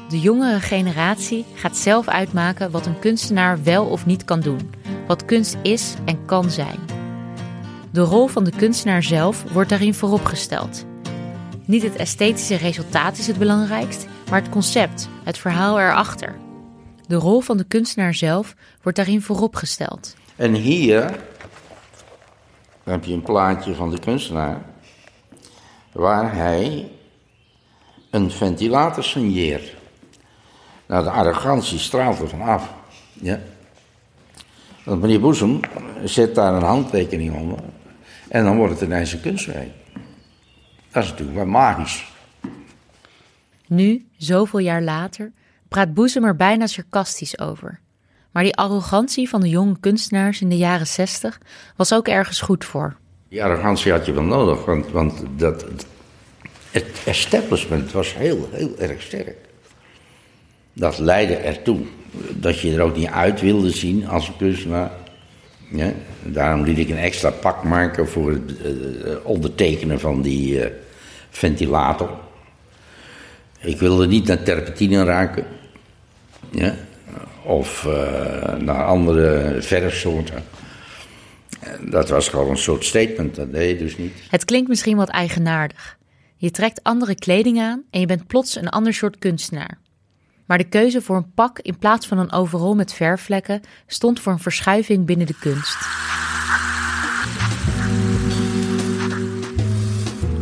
De 0.09 0.19
jongere 0.19 0.59
generatie 0.59 1.45
gaat 1.53 1.77
zelf 1.77 2.07
uitmaken 2.07 2.71
wat 2.71 2.85
een 2.85 2.99
kunstenaar 2.99 3.63
wel 3.63 3.85
of 3.85 4.05
niet 4.05 4.25
kan 4.25 4.39
doen, 4.39 4.73
wat 5.07 5.25
kunst 5.25 5.57
is 5.61 5.95
en 6.05 6.25
kan 6.25 6.49
zijn. 6.49 6.79
De 7.91 8.01
rol 8.01 8.27
van 8.27 8.43
de 8.43 8.51
kunstenaar 8.51 9.03
zelf 9.03 9.43
wordt 9.51 9.69
daarin 9.69 9.93
vooropgesteld. 9.93 10.85
Niet 11.65 11.83
het 11.83 11.95
esthetische 11.95 12.55
resultaat 12.55 13.17
is 13.17 13.27
het 13.27 13.37
belangrijkst, 13.37 14.07
maar 14.29 14.41
het 14.41 14.49
concept, 14.49 15.09
het 15.23 15.37
verhaal 15.37 15.79
erachter. 15.79 16.35
De 17.07 17.15
rol 17.15 17.39
van 17.39 17.57
de 17.57 17.65
kunstenaar 17.65 18.13
zelf 18.13 18.55
wordt 18.81 18.97
daarin 18.97 19.21
vooropgesteld. 19.21 20.15
En 20.35 20.53
hier 20.53 21.19
heb 22.83 23.03
je 23.03 23.13
een 23.13 23.21
plaatje 23.21 23.75
van 23.75 23.89
de 23.89 23.99
kunstenaar 23.99 24.75
waar 25.97 26.35
hij 26.35 26.91
een 28.09 28.31
ventilator 28.31 29.03
signeert. 29.03 29.75
Nou, 30.85 31.03
de 31.03 31.09
arrogantie 31.09 31.79
straalt 31.79 32.19
er 32.19 32.29
vanaf. 32.29 32.73
Ja. 33.13 33.39
Want 34.83 35.01
meneer 35.01 35.19
Boezem 35.19 35.59
zet 36.03 36.35
daar 36.35 36.53
een 36.53 36.63
handtekening 36.63 37.35
onder 37.35 37.59
en 38.27 38.43
dan 38.43 38.57
wordt 38.57 38.73
het 38.73 38.81
ineens 38.81 39.13
een 39.13 39.21
kunstwerk. 39.21 39.69
Dat 40.91 41.03
is 41.03 41.09
natuurlijk 41.09 41.37
wel 41.37 41.45
magisch. 41.45 42.05
Nu, 43.67 44.07
zoveel 44.17 44.59
jaar 44.59 44.81
later, 44.81 45.31
praat 45.67 45.93
Boezem 45.93 46.23
er 46.23 46.35
bijna 46.35 46.67
sarcastisch 46.67 47.39
over. 47.39 47.79
Maar 48.31 48.43
die 48.43 48.55
arrogantie 48.55 49.29
van 49.29 49.41
de 49.41 49.49
jonge 49.49 49.79
kunstenaars 49.79 50.41
in 50.41 50.49
de 50.49 50.57
jaren 50.57 50.87
zestig 50.87 51.41
was 51.75 51.93
ook 51.93 52.07
ergens 52.07 52.41
goed 52.41 52.65
voor. 52.65 52.97
Die 53.29 53.43
arrogantie 53.43 53.91
had 53.91 54.05
je 54.05 54.13
wel 54.13 54.23
nodig, 54.23 54.65
want, 54.65 54.91
want 54.91 55.23
dat, 55.35 55.65
het 56.71 57.01
establishment 57.05 57.91
was 57.91 58.15
heel, 58.15 58.49
heel 58.51 58.75
erg 58.79 59.01
sterk. 59.01 59.37
Dat 60.73 60.97
leidde 60.97 61.35
ertoe 61.35 61.79
dat 62.35 62.59
je 62.59 62.73
er 62.73 62.81
ook 62.81 62.95
niet 62.95 63.07
uit 63.07 63.41
wilde 63.41 63.71
zien 63.71 64.07
als 64.07 64.31
kunstenaar. 64.37 64.91
Ja, 65.71 65.93
daarom 66.23 66.63
liet 66.63 66.77
ik 66.77 66.89
een 66.89 66.97
extra 66.97 67.29
pak 67.29 67.63
maken 67.63 68.07
voor 68.07 68.31
het 68.31 68.51
uh, 68.65 69.15
ondertekenen 69.23 69.99
van 69.99 70.21
die 70.21 70.59
uh, 70.59 70.65
ventilator. 71.29 72.09
Ik 73.59 73.79
wilde 73.79 74.07
niet 74.07 74.27
naar 74.27 74.43
terpentine 74.43 75.03
ruiken. 75.03 75.45
Ja? 76.49 76.75
Of 77.43 77.85
uh, 77.87 78.55
naar 78.55 78.85
andere 78.85 79.55
verfsoorten. 79.59 80.43
Dat 81.89 82.09
was 82.09 82.29
gewoon 82.29 82.49
een 82.49 82.57
soort 82.57 82.85
statement, 82.85 83.35
dat 83.35 83.51
deed 83.51 83.69
je 83.69 83.77
dus 83.77 83.97
niet. 83.97 84.13
Het 84.29 84.45
klinkt 84.45 84.69
misschien 84.69 84.97
wat 84.97 85.09
eigenaardig. 85.09 85.97
Je 86.35 86.51
trekt 86.51 86.83
andere 86.83 87.15
kleding 87.15 87.59
aan 87.59 87.83
en 87.89 87.99
je 87.99 88.05
bent 88.05 88.27
plots 88.27 88.55
een 88.55 88.69
ander 88.69 88.93
soort 88.93 89.17
kunstenaar. 89.17 89.77
Maar 90.45 90.57
de 90.57 90.69
keuze 90.69 91.01
voor 91.01 91.15
een 91.15 91.33
pak 91.33 91.59
in 91.59 91.77
plaats 91.77 92.07
van 92.07 92.17
een 92.17 92.31
overal 92.31 92.75
met 92.75 92.93
verfvlekken 92.93 93.61
stond 93.87 94.19
voor 94.19 94.31
een 94.31 94.39
verschuiving 94.39 95.05
binnen 95.05 95.27
de 95.27 95.37
kunst. 95.39 95.77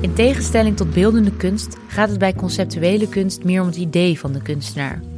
In 0.01 0.13
tegenstelling 0.13 0.77
tot 0.77 0.93
beeldende 0.93 1.31
kunst 1.31 1.77
gaat 1.87 2.09
het 2.09 2.19
bij 2.19 2.33
conceptuele 2.33 3.09
kunst 3.09 3.43
meer 3.43 3.61
om 3.61 3.67
het 3.67 3.75
idee 3.75 4.19
van 4.19 4.33
de 4.33 4.41
kunstenaar. 4.41 5.14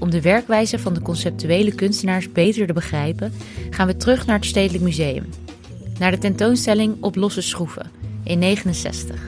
Om 0.00 0.10
de 0.10 0.20
werkwijze 0.20 0.78
van 0.78 0.94
de 0.94 1.02
conceptuele 1.02 1.74
kunstenaars 1.74 2.32
beter 2.32 2.66
te 2.66 2.72
begrijpen, 2.72 3.32
gaan 3.70 3.86
we 3.86 3.96
terug 3.96 4.26
naar 4.26 4.36
het 4.36 4.46
Stedelijk 4.46 4.84
Museum. 4.84 5.24
Naar 5.98 6.10
de 6.10 6.18
tentoonstelling 6.18 6.96
Op 7.00 7.16
losse 7.16 7.42
schroeven 7.42 7.90
in 8.24 8.38
69. 8.38 9.20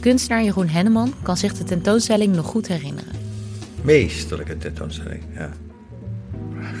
Kunstenaar 0.00 0.42
Jeroen 0.44 0.68
Henneman 0.68 1.14
kan 1.22 1.36
zich 1.36 1.52
de 1.52 1.64
tentoonstelling 1.64 2.34
nog 2.34 2.46
goed 2.46 2.68
herinneren. 2.68 3.12
Meesterlijke 3.82 4.56
tentoonstelling, 4.56 5.22
ja. 5.34 5.52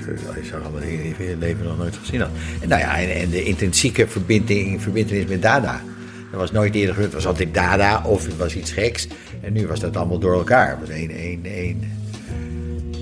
Je 0.06 0.44
zag 0.44 0.62
allemaal 0.62 0.80
dingen 0.80 1.02
die 1.02 1.14
je 1.18 1.30
in 1.30 1.38
leven 1.38 1.64
nog 1.64 1.78
nooit 1.78 1.96
gezien 1.96 2.20
had. 2.20 2.30
En, 2.62 2.68
nou 2.68 2.80
ja, 2.80 3.00
en, 3.00 3.30
de 3.30 3.42
intrinsieke 3.42 4.08
verbinding, 4.08 4.82
verbindenis 4.82 5.26
met 5.26 5.42
Dada. 5.42 5.82
Dat 6.30 6.40
was 6.40 6.50
nooit 6.50 6.74
eerder 6.74 6.94
gebeurd. 6.94 7.12
Het 7.12 7.22
was 7.22 7.32
altijd 7.32 7.54
Dada 7.54 8.02
of 8.04 8.26
het 8.26 8.36
was 8.36 8.56
iets 8.56 8.72
geks. 8.72 9.08
En 9.40 9.52
nu 9.52 9.66
was 9.66 9.80
dat 9.80 9.96
allemaal 9.96 10.18
door 10.18 10.34
elkaar. 10.34 10.70
Het 10.70 10.80
was 10.80 10.88
één, 10.88 11.10
één, 11.10 11.44
één. 11.44 11.99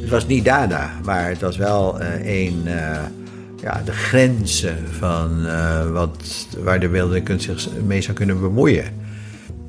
Het 0.09 0.17
was 0.17 0.27
niet 0.27 0.45
Dada, 0.45 0.91
maar 1.05 1.29
het 1.29 1.41
was 1.41 1.57
wel 1.57 2.01
uh, 2.01 2.09
één. 2.09 2.67
Uh, 2.67 3.01
ja, 3.63 3.83
de 3.85 3.93
grenzen 3.93 4.87
van 4.99 5.47
uh, 5.47 5.91
wat, 5.91 6.47
waar 6.59 6.81
de 6.81 6.89
beeldende 6.89 7.23
kunst 7.23 7.45
zich 7.45 7.69
mee 7.85 8.01
zou 8.01 8.17
kunnen 8.17 8.41
bemoeien. 8.41 8.85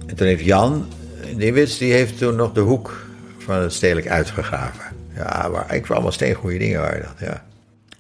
En 0.05 0.15
toen 0.15 0.27
heeft 0.27 0.43
Jan 0.43 0.87
Niewits, 1.35 1.77
die 1.77 1.93
heeft 1.93 2.17
toen 2.17 2.35
nog 2.35 2.53
de 2.53 2.59
hoek 2.59 3.05
van 3.37 3.55
het 3.55 3.73
stedelijk 3.73 4.07
uitgegraven. 4.07 4.95
Ja, 5.15 5.49
maar 5.51 5.75
ik 5.75 5.89
allemaal 5.89 6.11
steengoede 6.11 6.57
dingen 6.57 6.81
waren 6.81 7.01
dat, 7.01 7.27
ja. 7.27 7.45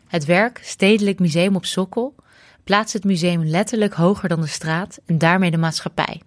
Het 0.07 0.25
werk 0.25 0.59
Stedelijk 0.63 1.19
Museum 1.19 1.55
op 1.55 1.65
Sokkel 1.65 2.15
plaatst 2.63 2.93
het 2.93 3.03
museum 3.03 3.43
letterlijk 3.43 3.93
hoger 3.93 4.29
dan 4.29 4.41
de 4.41 4.47
straat 4.47 4.99
en 5.05 5.17
daarmee 5.17 5.51
de 5.51 5.57
maatschappij. 5.57 6.21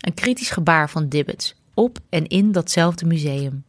Een 0.00 0.14
kritisch 0.14 0.50
gebaar 0.50 0.90
van 0.90 1.08
Dibbets 1.08 1.54
op 1.74 1.98
en 2.08 2.26
in 2.26 2.52
datzelfde 2.52 3.06
museum. 3.06 3.64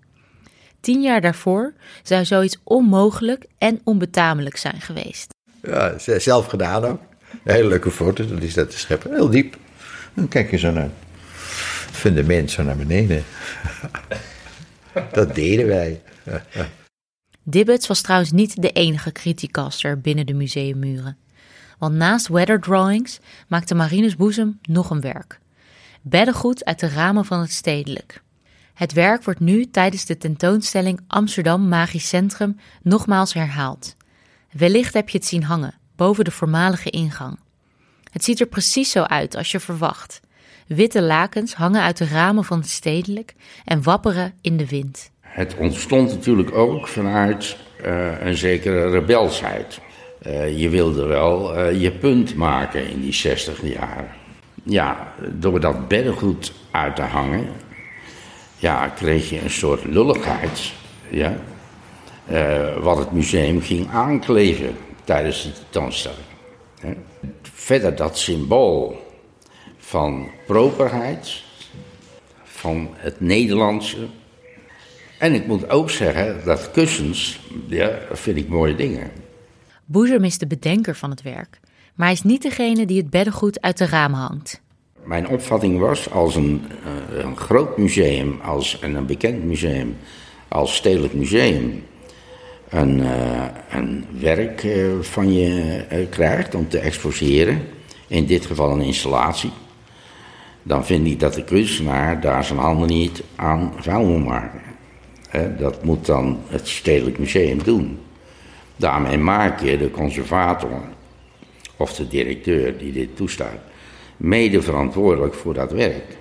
Tien 0.80 1.02
jaar 1.02 1.22
daarvoor 1.22 1.74
zou 2.04 2.26
zoiets 2.26 2.58
onmogelijk 2.64 3.46
en 3.58 3.82
onbetamelijk 3.84 4.58
zijn 4.58 4.82
geweest. 4.82 5.34
Ja, 5.64 5.94
zelf 6.20 6.46
gedaan 6.46 6.86
ook. 6.86 7.02
Een 7.44 7.54
hele 7.54 7.68
leuke 7.68 7.92
foto, 7.92 8.28
dat 8.28 8.42
is 8.42 8.54
dat 8.54 8.70
te 8.70 8.78
scheppen. 8.78 9.14
Heel 9.14 9.30
diep. 9.30 9.58
Dan 10.14 10.28
kijk 10.28 10.52
je 10.52 10.58
zo 10.58 10.72
naar 10.72 10.84
het 10.84 11.96
fundament, 11.96 12.52
zo 12.52 12.64
naar 12.64 12.78
beneden. 12.78 13.24
dat 15.12 15.36
deden 15.36 15.68
wij. 15.68 16.02
Dibbets 17.44 17.88
was 17.88 18.02
trouwens 18.02 18.32
niet 18.32 18.62
de 18.62 18.72
enige 18.72 19.12
criticaster 19.12 20.02
binnen 20.02 20.26
de 20.26 20.34
museummuren. 20.34 21.18
Want 21.78 21.96
naast 21.96 22.28
weather 22.28 22.60
drawings 22.60 23.20
maakte 23.48 23.76
Marinus 23.76 24.16
Boezem 24.16 24.60
nog 24.62 24.90
een 24.90 25.02
werk. 25.02 25.40
Beddengoed 26.02 26.66
uit 26.66 26.80
de 26.80 26.90
ramen 26.90 27.26
van 27.26 27.40
het 27.40 27.52
stedelijk. 27.52 28.22
Het 28.78 28.94
werk 28.94 29.24
wordt 29.24 29.40
nu 29.40 29.70
tijdens 29.70 30.06
de 30.06 30.18
tentoonstelling 30.18 31.00
Amsterdam 31.08 31.68
Magisch 31.68 32.08
Centrum 32.08 32.60
nogmaals 32.82 33.34
herhaald. 33.34 33.96
Wellicht 34.52 34.94
heb 34.94 35.10
je 35.10 35.18
het 35.18 35.28
zien 35.28 35.44
hangen, 35.44 35.74
boven 35.96 36.24
de 36.24 36.32
voormalige 36.32 36.90
ingang. 36.90 37.40
Het 38.12 38.24
ziet 38.24 38.40
er 38.40 38.48
precies 38.48 38.92
zo 38.92 39.04
uit 39.04 39.36
als 39.36 39.52
je 39.52 39.60
verwacht. 39.60 40.20
Witte 40.68 41.02
lakens 41.02 41.54
hangen 41.54 41.82
uit 41.82 41.98
de 41.98 42.06
ramen 42.06 42.44
van 42.44 42.60
het 42.60 42.70
stedelijk 42.70 43.36
en 43.66 43.84
wapperen 43.84 44.34
in 44.42 44.58
de 44.58 44.68
wind. 44.68 45.12
Het 45.22 45.56
ontstond 45.56 46.12
natuurlijk 46.12 46.56
ook 46.56 46.88
vanuit 46.88 47.58
uh, 47.86 48.22
een 48.22 48.38
zekere 48.38 48.90
rebelsheid. 48.90 49.80
Uh, 50.22 50.60
je 50.60 50.70
wilde 50.70 51.06
wel 51.06 51.58
uh, 51.58 51.82
je 51.82 51.92
punt 51.92 52.36
maken 52.36 52.90
in 52.90 53.02
die 53.02 53.14
60 53.14 53.62
jaar. 53.64 54.16
Ja, 54.64 55.14
door 55.32 55.60
dat 55.60 55.88
beddengoed 55.88 56.54
uit 56.72 56.96
te 56.96 57.02
hangen, 57.02 57.48
ja, 58.58 58.88
kreeg 58.88 59.30
je 59.30 59.42
een 59.42 59.50
soort 59.50 59.84
lulligheid. 59.86 60.74
Ja, 61.10 61.38
wat 62.82 62.98
het 62.98 63.12
museum 63.12 63.62
ging 63.62 63.90
aankleven. 63.90 64.76
tijdens 65.04 65.44
de 65.44 65.52
tentoonstelling. 65.52 66.26
Verder 67.42 67.96
dat 67.96 68.18
symbool 68.18 69.06
van 69.78 70.30
properheid, 70.46 71.44
van 72.44 72.90
het 72.96 73.22
Nederlandse. 73.22 74.08
En 75.20 75.34
ik 75.34 75.48
moet 75.48 75.70
ook 75.70 75.90
zeggen 75.90 76.46
dat 76.46 76.72
kussens, 76.72 77.40
ja, 77.68 78.00
vind 78.12 78.38
ik 78.38 78.48
mooie 78.48 78.76
dingen. 78.76 79.12
Boezem 79.86 80.24
is 80.24 80.38
de 80.38 80.48
bedenker 80.48 80.96
van 80.96 81.10
het 81.10 81.22
werk, 81.22 81.60
maar 81.96 82.06
hij 82.06 82.16
is 82.16 82.24
niet 82.24 82.42
degene 82.42 82.86
die 82.86 82.98
het 82.98 83.10
beddengoed 83.10 83.62
uit 83.62 83.78
de 83.78 83.86
ramen 83.86 84.20
hangt. 84.20 84.62
Mijn 85.08 85.28
opvatting 85.28 85.80
was 85.80 86.12
als 86.12 86.36
een, 86.36 86.66
eh, 86.84 87.24
een 87.24 87.38
groot 87.38 87.78
museum 87.78 88.40
als, 88.44 88.80
en 88.80 88.96
een 88.96 89.06
bekend 89.06 89.44
museum 89.44 89.98
als 90.48 90.76
Stedelijk 90.76 91.14
Museum 91.14 91.84
een, 92.70 93.04
een 93.70 94.06
werk 94.20 94.64
uh, 94.64 95.00
van 95.02 95.34
je 95.34 96.08
krijgt 96.10 96.56
om 96.56 96.70
te 96.70 96.80
exposeren, 96.80 97.62
in 98.08 98.26
dit 98.26 98.46
geval 98.46 98.72
een 98.72 98.82
installatie, 98.82 99.52
dan 100.64 100.86
vind 100.86 101.08
ik 101.08 101.20
dat 101.20 101.34
de 101.34 101.44
kunstenaar 101.44 102.22
daar 102.22 102.44
zijn 102.44 102.60
handen 102.60 102.88
niet 102.88 103.24
aan 103.36 103.74
vuil 103.80 104.06
moet 104.06 104.26
maken. 104.26 104.62
dat 105.58 105.84
moet 105.84 106.06
dan 106.06 106.40
het 106.48 106.68
Stedelijk 106.68 107.20
Museum 107.20 107.64
doen. 107.64 108.00
Daarmee 108.76 109.18
maak 109.18 109.62
je 109.62 109.78
de 109.78 109.92
conservator 109.92 110.82
of 111.78 111.94
de 111.94 112.08
directeur 112.08 112.78
die 112.78 112.92
dit 112.92 113.16
toestaat 113.16 113.60
mede 114.18 114.62
verantwoordelijk 114.62 115.34
voor 115.34 115.54
dat 115.54 115.72
werk. 115.72 116.18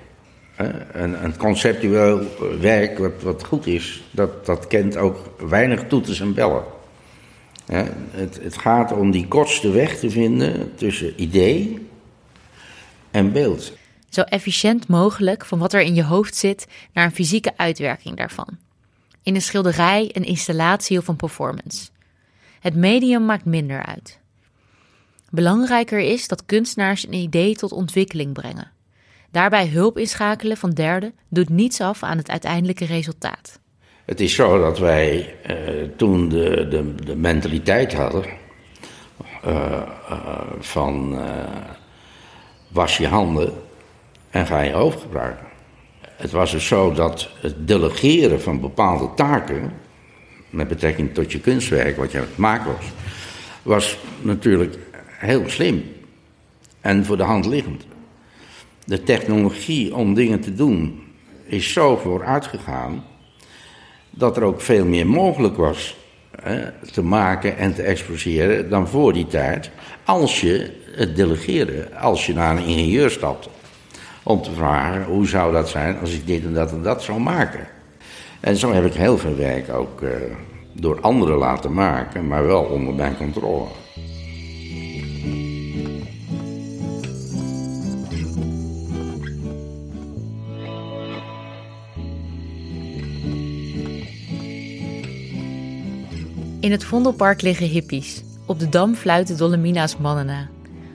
Een, 0.92 1.24
een 1.24 1.36
conceptueel 1.36 2.20
werk 2.60 2.98
wat, 2.98 3.22
wat 3.22 3.44
goed 3.44 3.66
is, 3.66 4.02
dat, 4.10 4.46
dat 4.46 4.66
kent 4.66 4.96
ook 4.96 5.16
weinig 5.48 5.84
toeters 5.86 6.20
en 6.20 6.34
bellen. 6.34 6.64
Het, 8.10 8.38
het 8.42 8.58
gaat 8.58 8.92
om 8.92 9.10
die 9.10 9.28
kortste 9.28 9.70
weg 9.70 9.98
te 9.98 10.10
vinden 10.10 10.74
tussen 10.74 11.22
idee 11.22 11.88
en 13.10 13.32
beeld. 13.32 13.72
Zo 14.08 14.20
efficiënt 14.20 14.88
mogelijk 14.88 15.44
van 15.44 15.58
wat 15.58 15.72
er 15.72 15.80
in 15.80 15.94
je 15.94 16.04
hoofd 16.04 16.34
zit 16.34 16.66
naar 16.92 17.04
een 17.04 17.14
fysieke 17.14 17.52
uitwerking 17.56 18.16
daarvan. 18.16 18.58
In 19.22 19.34
een 19.34 19.42
schilderij, 19.42 20.10
een 20.12 20.24
installatie 20.24 20.98
of 20.98 21.08
een 21.08 21.16
performance. 21.16 21.88
Het 22.60 22.74
medium 22.74 23.24
maakt 23.24 23.44
minder 23.44 23.86
uit. 23.86 24.18
Belangrijker 25.30 25.98
is 25.98 26.28
dat 26.28 26.46
kunstenaars 26.46 27.06
een 27.06 27.12
idee 27.12 27.56
tot 27.56 27.72
ontwikkeling 27.72 28.32
brengen. 28.32 28.70
Daarbij 29.30 29.68
hulp 29.68 29.98
inschakelen 29.98 30.56
van 30.56 30.70
derden 30.70 31.14
doet 31.28 31.48
niets 31.48 31.80
af 31.80 32.02
aan 32.02 32.16
het 32.16 32.30
uiteindelijke 32.30 32.84
resultaat. 32.84 33.60
Het 34.04 34.20
is 34.20 34.34
zo 34.34 34.60
dat 34.60 34.78
wij 34.78 35.34
eh, 35.42 35.56
toen 35.96 36.28
de, 36.28 36.68
de, 36.68 36.94
de, 37.04 37.16
mentaliteit 37.16 37.94
hadden 37.94 38.24
uh, 39.46 39.82
uh, 40.10 40.40
van 40.58 41.18
was 42.68 42.96
je 42.96 43.06
handen 43.06 43.52
en 44.30 44.46
ga 44.46 44.60
je 44.60 44.72
hoofd 44.72 45.00
gebruiken. 45.00 45.46
Het 46.00 46.30
was 46.30 46.50
dus 46.50 46.66
zo 46.66 46.92
dat 46.92 47.28
het 47.40 47.68
delegeren 47.68 48.42
van 48.42 48.60
bepaalde 48.60 49.14
taken, 49.14 49.72
met 50.50 50.68
betrekking 50.68 51.14
tot 51.14 51.32
je 51.32 51.40
kunstwerk 51.40 51.96
wat 51.96 52.12
je 52.12 52.18
aan 52.18 52.24
het 52.24 52.36
maken 52.36 52.72
was, 52.72 52.92
was 53.62 53.98
natuurlijk 54.22 54.76
heel 55.18 55.42
slim 55.46 55.84
en 56.80 57.04
voor 57.04 57.16
de 57.16 57.22
hand 57.22 57.46
liggend. 57.46 57.86
De 58.84 59.02
technologie 59.02 59.94
om 59.94 60.14
dingen 60.14 60.40
te 60.40 60.54
doen 60.54 61.02
is 61.44 61.72
zo 61.72 61.96
vooruit 61.96 62.46
gegaan 62.46 63.04
dat 64.10 64.36
er 64.36 64.42
ook 64.42 64.60
veel 64.60 64.84
meer 64.84 65.06
mogelijk 65.06 65.56
was 65.56 65.96
hè, 66.40 66.70
te 66.92 67.02
maken 67.02 67.56
en 67.56 67.74
te 67.74 67.82
exposeren 67.82 68.70
dan 68.70 68.88
voor 68.88 69.12
die 69.12 69.26
tijd. 69.26 69.70
Als 70.04 70.40
je 70.40 70.70
het 70.90 71.16
delegeren, 71.16 71.96
als 71.96 72.26
je 72.26 72.34
naar 72.34 72.56
een 72.56 72.64
ingenieur 72.64 73.10
stapt 73.10 73.48
om 74.22 74.42
te 74.42 74.52
vragen 74.52 75.04
hoe 75.04 75.26
zou 75.26 75.52
dat 75.52 75.68
zijn 75.68 75.98
als 75.98 76.12
ik 76.12 76.26
dit 76.26 76.44
en 76.44 76.52
dat 76.52 76.70
en 76.70 76.82
dat 76.82 77.02
zou 77.02 77.20
maken. 77.20 77.68
En 78.40 78.56
zo 78.56 78.72
heb 78.72 78.84
ik 78.84 78.94
heel 78.94 79.18
veel 79.18 79.36
werk 79.36 79.72
ook 79.72 80.00
uh, 80.00 80.10
door 80.72 81.00
anderen 81.00 81.36
laten 81.36 81.72
maken, 81.72 82.26
maar 82.26 82.46
wel 82.46 82.62
onder 82.62 82.94
mijn 82.94 83.16
controle. 83.16 83.66
In 96.66 96.72
het 96.72 96.84
Vondelpark 96.84 97.42
liggen 97.42 97.66
hippies. 97.66 98.22
Op 98.46 98.58
de 98.58 98.68
Dam 98.68 98.94
fluiten 98.94 99.36
Dolomina's 99.36 99.96
mannen 99.96 100.26
na. 100.26 100.48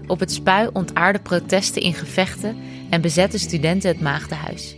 Op 0.08 0.20
het 0.20 0.32
spui 0.32 0.70
ontaarden 0.74 1.22
protesten 1.22 1.82
in 1.82 1.94
gevechten 1.94 2.58
en 2.90 3.02
bezetten 3.02 3.40
studenten 3.40 3.90
het 3.90 4.02
maagdenhuis. 4.02 4.76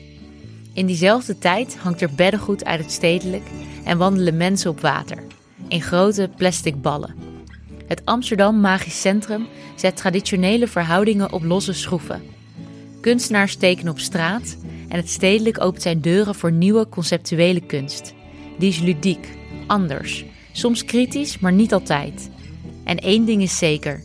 In 0.73 0.85
diezelfde 0.85 1.37
tijd 1.37 1.77
hangt 1.77 2.01
er 2.01 2.09
beddengoed 2.15 2.65
uit 2.65 2.79
het 2.79 2.91
stedelijk 2.91 3.43
en 3.83 3.97
wandelen 3.97 4.37
mensen 4.37 4.69
op 4.69 4.79
water. 4.79 5.17
In 5.67 5.81
grote 5.81 6.29
plastic 6.37 6.81
ballen. 6.81 7.15
Het 7.87 8.01
Amsterdam 8.05 8.59
Magisch 8.59 9.01
Centrum 9.01 9.47
zet 9.75 9.97
traditionele 9.97 10.67
verhoudingen 10.67 11.31
op 11.31 11.43
losse 11.43 11.73
schroeven. 11.73 12.21
Kunstenaars 13.01 13.55
tekenen 13.55 13.91
op 13.91 13.99
straat 13.99 14.57
en 14.87 14.97
het 14.97 15.09
stedelijk 15.09 15.61
opent 15.61 15.81
zijn 15.81 16.01
deuren 16.01 16.35
voor 16.35 16.51
nieuwe 16.51 16.89
conceptuele 16.89 17.61
kunst. 17.61 18.13
Die 18.57 18.69
is 18.69 18.79
ludiek, 18.79 19.27
anders, 19.67 20.25
Soms 20.55 20.85
kritisch, 20.85 21.39
maar 21.39 21.53
niet 21.53 21.73
altijd. 21.73 22.29
En 22.83 22.97
één 22.97 23.25
ding 23.25 23.41
is 23.41 23.57
zeker. 23.57 24.03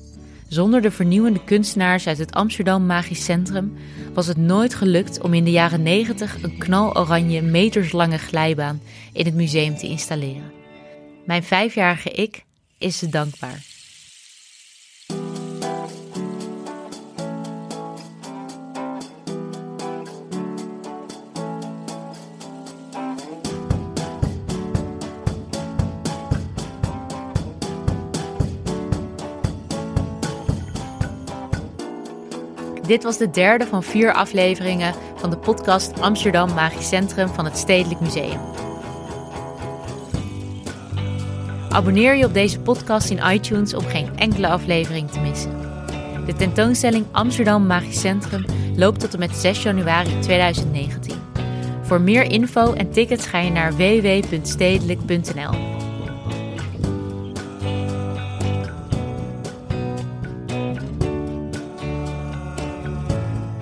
Zonder 0.49 0.83
de 0.83 0.91
vernieuwende 0.91 1.45
kunstenaars 1.45 2.07
uit 2.07 2.19
het 2.19 2.33
Amsterdam 2.33 2.87
Magisch 2.87 3.25
Centrum 3.25 3.77
was 4.15 4.27
het 4.27 4.37
nooit 4.37 4.75
gelukt 4.75 5.21
om 5.21 5.35
in 5.35 5.45
de 5.45 5.51
jaren 5.51 5.83
90 5.83 6.43
een 6.43 6.59
knaloranje 6.59 7.43
meterslange 7.43 8.19
glijbaan 8.19 8.81
in 9.13 9.25
het 9.25 9.35
museum 9.35 9.77
te 9.77 9.87
installeren. 9.87 10.53
Mijn 11.27 11.43
vijfjarige 11.43 12.11
ik 12.11 12.45
is 12.79 12.99
ze 12.99 13.09
dankbaar. 13.09 13.78
Dit 32.89 33.03
was 33.03 33.19
de 33.19 33.31
derde 33.31 33.67
van 33.67 33.83
vier 33.83 34.13
afleveringen 34.13 34.95
van 35.17 35.31
de 35.31 35.37
podcast 35.37 36.01
Amsterdam 36.01 36.55
Magisch 36.55 36.89
Centrum 36.89 37.29
van 37.29 37.45
het 37.45 37.57
Stedelijk 37.57 38.01
Museum. 38.01 38.41
Abonneer 41.69 42.17
je 42.17 42.25
op 42.25 42.35
deze 42.35 42.61
podcast 42.61 43.11
in 43.11 43.21
iTunes 43.33 43.75
om 43.75 43.85
geen 43.85 44.19
enkele 44.19 44.49
aflevering 44.49 45.11
te 45.11 45.21
missen. 45.21 45.61
De 46.27 46.35
tentoonstelling 46.35 47.07
Amsterdam 47.13 47.67
Magisch 47.67 48.01
Centrum 48.01 48.45
loopt 48.77 49.01
tot 49.01 49.13
en 49.13 49.19
met 49.19 49.37
6 49.37 49.63
januari 49.63 50.19
2019. 50.21 51.17
Voor 51.83 52.01
meer 52.01 52.31
info 52.31 52.73
en 52.73 52.91
tickets 52.91 53.27
ga 53.27 53.39
je 53.39 53.51
naar 53.51 53.77
www.stedelijk.nl. 53.77 55.78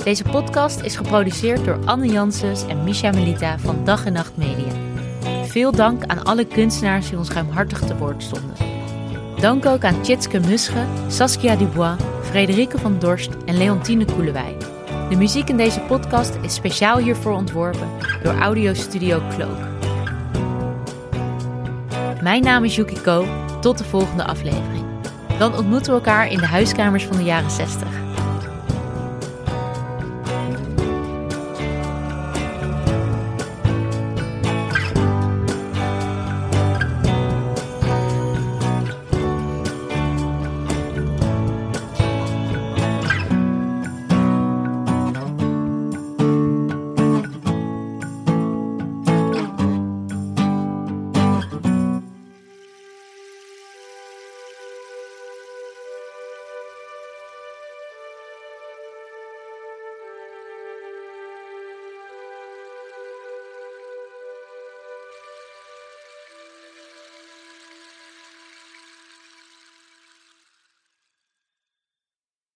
Deze 0.06 0.24
podcast 0.24 0.80
is 0.80 0.96
geproduceerd 0.96 1.64
door 1.64 1.78
Anne 1.84 2.06
Janssens 2.06 2.66
en 2.66 2.84
Misha 2.84 3.10
Melita 3.10 3.58
van 3.58 3.84
Dag 3.84 4.04
en 4.04 4.12
Nacht 4.12 4.36
Media. 4.36 4.72
Veel 5.44 5.72
dank 5.72 6.04
aan 6.04 6.24
alle 6.24 6.44
kunstenaars 6.44 7.08
die 7.08 7.18
ons 7.18 7.30
ruimhartig 7.30 7.78
te 7.78 7.96
woord 7.96 8.22
stonden. 8.22 8.56
Dank 9.40 9.66
ook 9.66 9.84
aan 9.84 10.02
Tjitske 10.02 10.40
Musche, 10.40 10.84
Saskia 11.08 11.56
Dubois, 11.56 12.00
Frederike 12.22 12.78
van 12.78 12.98
Dorst 12.98 13.30
en 13.44 13.56
Leontine 13.56 14.04
Koelewij. 14.04 14.56
De 15.08 15.16
muziek 15.16 15.48
in 15.48 15.56
deze 15.56 15.80
podcast 15.80 16.38
is 16.42 16.54
speciaal 16.54 16.98
hiervoor 16.98 17.32
ontworpen 17.32 17.88
door 18.22 18.34
Audio 18.34 18.74
Studio 18.74 19.22
Cloak. 19.34 19.58
Mijn 22.22 22.42
naam 22.42 22.64
is 22.64 22.76
Yuki 22.76 23.00
Ko. 23.00 23.26
Tot 23.60 23.78
de 23.78 23.84
volgende 23.84 24.24
aflevering. 24.24 24.84
Dan 25.38 25.56
ontmoeten 25.56 25.92
we 25.92 25.98
elkaar 25.98 26.30
in 26.30 26.38
de 26.38 26.46
huiskamers 26.46 27.04
van 27.04 27.16
de 27.16 27.24
jaren 27.24 27.50
60. 27.50 28.05